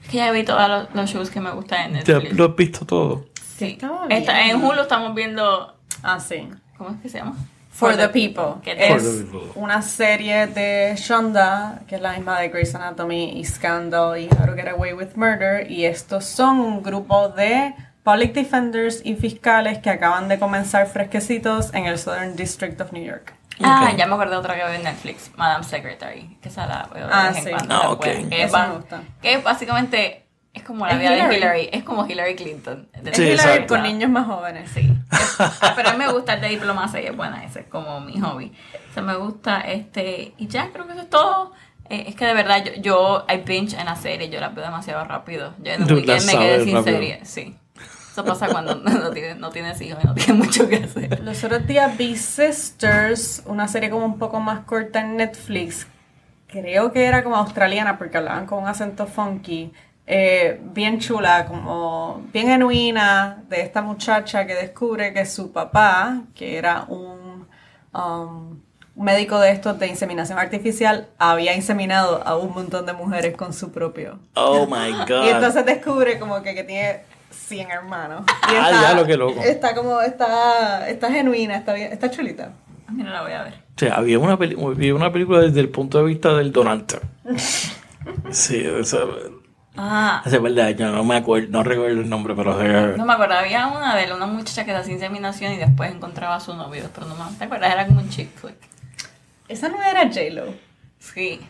Es 0.04 0.10
que 0.10 0.18
ya 0.18 0.32
vi 0.32 0.44
todos 0.44 0.68
los, 0.68 0.94
los 0.94 1.10
shows 1.10 1.30
que 1.30 1.40
me 1.40 1.52
gustan 1.52 1.96
en 1.96 2.04
¿Ya 2.04 2.14
Netflix. 2.16 2.38
lo 2.38 2.46
has 2.46 2.56
visto 2.56 2.86
todo? 2.86 3.26
Sí. 3.58 3.78
Bien. 4.08 4.24
en 4.30 4.64
Hulu 4.64 4.82
estamos 4.82 5.14
viendo. 5.16 5.76
Ah, 6.02 6.20
sí. 6.20 6.50
¿Cómo 6.78 6.90
es 6.90 6.96
que 7.02 7.10
se 7.10 7.20
llama? 7.20 7.36
For 7.74 7.98
the 7.98 8.08
People. 8.10 8.62
Que 8.64 8.76
For 8.88 8.98
Es 8.98 9.04
the 9.04 9.24
People. 9.24 9.52
una 9.56 9.82
serie 9.82 10.46
de 10.48 10.94
Shonda, 10.96 11.82
que 11.88 11.96
es 11.96 12.02
la 12.02 12.14
misma 12.14 12.40
de 12.40 12.50
Grey's 12.50 12.74
Anatomy 12.76 13.32
y 13.40 13.44
Scandal 13.46 14.18
y 14.20 14.28
How 14.28 14.46
to 14.46 14.54
Get 14.54 14.68
Away 14.68 14.94
with 14.94 15.16
Murder. 15.16 15.70
Y 15.72 15.86
estos 15.86 16.26
son 16.26 16.60
un 16.60 16.84
grupo 16.84 17.30
de 17.30 17.74
public 18.04 18.34
defenders 18.34 19.02
y 19.04 19.16
fiscales 19.16 19.80
que 19.80 19.90
acaban 19.90 20.28
de 20.28 20.38
comenzar 20.38 20.88
fresquecitos 20.88 21.74
en 21.74 21.86
el 21.88 21.98
Southern 21.98 22.36
District 22.36 22.80
of 22.80 22.92
New 22.92 23.04
York. 23.04 23.34
Ah, 23.64 23.88
Ok. 23.92 23.98
ya 23.98 24.08
me 24.08 24.14
acordé 24.16 24.32
de 24.32 24.38
otra 24.38 24.56
que 24.56 24.64
veo 24.64 24.74
en 24.74 24.84
Netflix, 24.84 25.32
Madame 25.36 25.64
Secretary, 25.64 26.38
que 26.42 26.50
esa 26.50 26.66
la 26.66 26.90
veo 26.94 27.08
de 27.08 27.14
Ah, 27.14 27.28
vez 27.30 27.38
en 27.38 27.44
sí. 27.44 27.50
cuando, 27.52 27.76
Ah, 27.76 27.80
la 27.84 27.90
ok. 27.92 27.98
puedo- 28.04 28.30
Que, 28.30 28.44
es 28.44 28.52
que 29.22 29.34
es 29.36 29.44
básicamente 29.44 30.23
es 30.54 30.64
como 30.64 30.86
la 30.86 30.94
Es 30.94 31.00
vida 31.00 31.14
Hillary. 31.16 31.30
de 31.30 31.38
Hillary, 31.38 31.70
es 31.72 31.84
como 31.84 32.06
Hillary 32.06 32.36
Clinton. 32.36 32.88
Es 32.94 33.16
Sí, 33.16 33.24
Hillary 33.24 33.34
exacto. 33.34 33.74
con 33.74 33.84
niños 33.84 34.10
más 34.10 34.28
jóvenes. 34.28 34.70
Sí. 34.72 34.94
Pero 35.76 35.90
a 35.90 35.92
mí 35.94 35.98
me 35.98 36.12
gusta 36.12 36.34
el 36.36 36.42
de 36.42 36.50
diplomacia 36.50 37.02
y 37.02 37.06
es 37.08 37.16
buena, 37.16 37.44
ese 37.44 37.62
es 37.62 37.66
como 37.68 38.00
mi 38.02 38.20
hobby. 38.20 38.52
O 38.90 38.94
sea, 38.94 39.04
me 39.04 39.16
gusta 39.16 39.62
este. 39.62 40.34
Y 40.38 40.48
ya, 40.48 40.70
creo 40.72 40.86
que 40.86 40.94
eso 40.94 41.02
es 41.02 41.10
todo. 41.10 41.54
Eh, 41.90 42.06
es 42.08 42.16
que 42.16 42.26
de 42.26 42.34
verdad, 42.34 42.64
yo, 42.64 42.72
yo 42.82 43.26
I 43.28 43.38
binge 43.46 43.76
en 43.78 43.86
la 43.86 43.96
serie, 43.96 44.30
yo 44.30 44.40
la 44.40 44.50
veo 44.50 44.64
demasiado 44.64 45.04
rápido. 45.06 45.54
Yo 45.62 45.74
en 45.74 45.84
un 45.84 45.92
weekend 45.92 46.26
me 46.26 46.32
quedé 46.34 46.64
sin 46.64 46.74
rápido. 46.76 46.84
serie, 46.84 47.20
sí. 47.24 47.58
Eso 48.12 48.24
pasa 48.24 48.48
cuando 48.48 48.76
no 48.76 49.10
tienes, 49.10 49.38
no 49.38 49.50
tienes 49.50 49.82
hijos 49.82 50.04
y 50.04 50.08
no 50.08 50.14
tienes 50.14 50.36
mucho 50.36 50.70
que 50.70 50.76
hacer. 50.78 51.20
Los 51.22 51.44
otros 51.44 51.66
días 51.66 51.98
vi 51.98 52.16
Sisters, 52.16 53.42
una 53.48 53.68
serie 53.68 53.90
como 53.90 54.06
un 54.06 54.20
poco 54.20 54.40
más 54.40 54.62
corta 54.66 55.02
en 55.02 55.18
Netflix. 55.18 55.88
Creo 56.48 56.92
que 56.94 57.06
era 57.06 57.24
como 57.24 57.36
australiana 57.38 57.98
porque 57.98 58.18
hablaban 58.18 58.46
con 58.46 58.62
un 58.62 58.70
acento 58.70 59.08
funky. 59.08 59.74
Eh, 60.06 60.60
bien 60.74 61.00
chula, 61.00 61.46
como 61.46 62.22
bien 62.34 62.48
genuina, 62.48 63.44
de 63.50 63.62
esta 63.62 63.82
muchacha 63.82 64.46
que 64.46 64.54
descubre 64.54 65.14
que 65.14 65.26
su 65.26 65.52
papá, 65.54 66.24
que 66.36 66.58
era 66.58 66.84
un 66.90 67.48
um, 67.94 68.60
médico 68.96 69.40
de 69.40 69.52
estos 69.52 69.80
de 69.80 69.88
inseminación 69.88 70.38
artificial, 70.40 71.08
había 71.18 71.56
inseminado 71.56 72.22
a 72.28 72.36
un 72.38 72.54
montón 72.54 72.86
de 72.86 72.94
mujeres 72.94 73.36
con 73.38 73.54
su 73.54 73.72
propio. 73.72 74.20
Oh 74.36 74.66
my 74.66 74.92
god. 75.08 75.26
Y 75.26 75.30
entonces 75.30 75.66
descubre 75.66 76.20
como 76.20 76.42
que, 76.44 76.54
que 76.54 76.64
tiene 76.66 77.00
100 77.32 77.72
hermanos. 77.72 78.26
Y 78.52 78.56
Ah, 78.58 78.72
ya 78.72 78.94
lo 78.94 79.06
que 79.06 79.16
loco. 79.16 79.42
Está 79.42 79.74
como, 79.74 80.02
está, 80.02 80.90
está 80.90 81.12
genuina, 81.12 81.56
está 81.56 81.74
bien, 81.74 81.94
está 81.94 82.12
chulita. 82.12 82.52
A 82.88 82.92
mí 82.92 83.04
no 83.04 83.10
la 83.10 83.22
voy 83.22 83.32
a 83.32 83.44
ver. 83.44 83.54
O 83.54 83.80
sea, 83.80 83.96
había 83.96 84.20
una, 84.20 84.38
peli- 84.38 84.58
había 84.62 84.94
una 84.94 85.12
película 85.14 85.40
desde 85.40 85.62
el 85.62 85.70
punto 85.70 85.98
de 86.00 86.04
vista 86.04 86.34
del 86.34 86.52
donante. 86.52 87.00
Sí, 88.32 88.62
eso, 88.66 89.18
Ah, 89.76 90.22
hace 90.24 90.38
verdad, 90.38 90.70
yo 90.70 90.92
no 90.92 91.04
me 91.04 91.16
acuerdo, 91.18 91.48
no 91.50 91.64
recuerdo 91.64 92.00
el 92.02 92.08
nombre, 92.10 92.36
pero 92.36 92.60
sé- 92.60 92.96
no 92.98 93.06
me 93.06 93.14
acuerdo, 93.14 93.34
había 93.36 93.66
una 93.68 93.96
de 93.96 94.04
él, 94.04 94.12
una 94.14 94.28
muchacha 94.28 94.66
que 94.66 94.72
hacía 94.74 94.94
inseminación 94.94 95.54
y 95.54 95.58
después 95.58 95.92
encontraba 95.92 96.36
a 96.36 96.40
su 96.40 96.54
novio, 96.54 96.90
pero 96.94 97.08
no 97.08 97.16
me 97.16 97.36
¿te 97.38 97.46
acuerdas? 97.46 97.74
Era 97.74 97.88
como 97.88 98.02
un 98.02 98.10
chick 98.10 98.30
flick. 98.36 98.56
Esa 99.48 99.70
no 99.70 99.82
era 99.82 100.02
J-Lo. 100.04 100.54
Sí. 101.00 101.42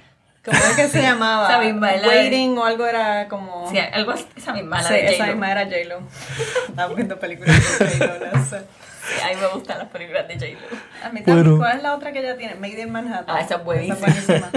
¿Cómo 0.45 0.57
es 0.57 0.75
que 0.75 0.87
se 0.87 1.01
llamaba? 1.01 1.47
Esa 1.49 1.59
misma, 1.59 1.91
Waiting 2.05 2.57
o 2.57 2.65
algo 2.65 2.85
era 2.85 3.27
como... 3.27 3.69
Sí, 3.69 3.77
algo 3.79 4.11
así, 4.11 4.25
esa 4.35 4.53
misma, 4.53 4.81
la 4.81 4.87
Sí, 4.87 4.93
de 4.93 5.15
esa 5.15 5.25
misma 5.27 5.51
era 5.51 5.63
J-Lo. 5.65 5.99
Estaba 6.69 6.93
viendo 6.93 7.19
películas 7.19 7.79
de 7.79 7.85
J-Lo, 7.97 8.37
no 8.37 8.45
sé. 8.45 8.59
Sí, 8.59 9.21
a 9.21 9.27
mí 9.35 9.41
me 9.41 9.47
gustan 9.47 9.79
las 9.79 9.87
películas 9.89 10.27
de 10.29 10.33
J-Lo. 10.35 11.05
A 11.07 11.09
mí 11.11 11.21
también, 11.23 11.43
Bueno. 11.43 11.57
¿cuál 11.57 11.77
es 11.77 11.83
la 11.83 11.93
otra 11.93 12.13
que 12.13 12.19
ella 12.19 12.37
tiene? 12.37 12.55
Made 12.55 12.81
in 12.81 12.89
Manhattan. 12.91 13.35
Ah, 13.35 13.41
esa 13.41 13.55
es 13.55 13.63
buenísima. 13.65 13.97
buenísima. 13.97 14.49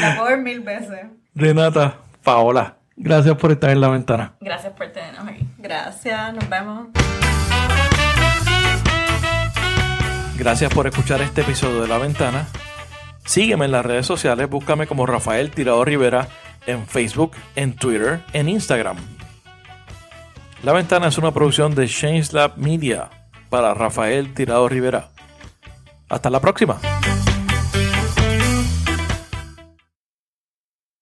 La 0.00 0.14
puedo 0.16 0.28
ver 0.30 0.38
mil 0.38 0.60
veces. 0.60 1.00
Renata, 1.34 1.96
Paola, 2.26 2.74
gracias 2.96 3.36
por 3.36 3.52
estar 3.52 3.70
en 3.70 3.80
la 3.80 3.88
ventana. 3.88 4.34
Gracias 4.40 4.72
por 4.72 4.88
tenernos 4.88 5.28
aquí. 5.28 5.46
Gracias, 5.58 6.34
nos 6.34 6.48
vemos. 6.48 6.88
Gracias 10.36 10.74
por 10.74 10.88
escuchar 10.88 11.22
este 11.22 11.42
episodio 11.42 11.82
de 11.82 11.86
La 11.86 11.98
Ventana. 11.98 12.48
Sígueme 13.24 13.66
en 13.66 13.70
las 13.70 13.86
redes 13.86 14.06
sociales, 14.06 14.50
búscame 14.50 14.88
como 14.88 15.06
Rafael 15.06 15.52
Tirado 15.52 15.84
Rivera 15.84 16.26
en 16.66 16.88
Facebook, 16.88 17.30
en 17.54 17.76
Twitter, 17.76 18.20
en 18.32 18.48
Instagram. 18.48 18.96
La 20.64 20.72
Ventana 20.72 21.06
es 21.06 21.18
una 21.18 21.30
producción 21.30 21.76
de 21.76 21.86
Change 21.86 22.32
Lab 22.32 22.58
Media 22.58 23.08
para 23.50 23.72
Rafael 23.72 24.34
Tirado 24.34 24.68
Rivera. 24.68 25.10
Hasta 26.08 26.28
la 26.28 26.40
próxima. 26.40 26.80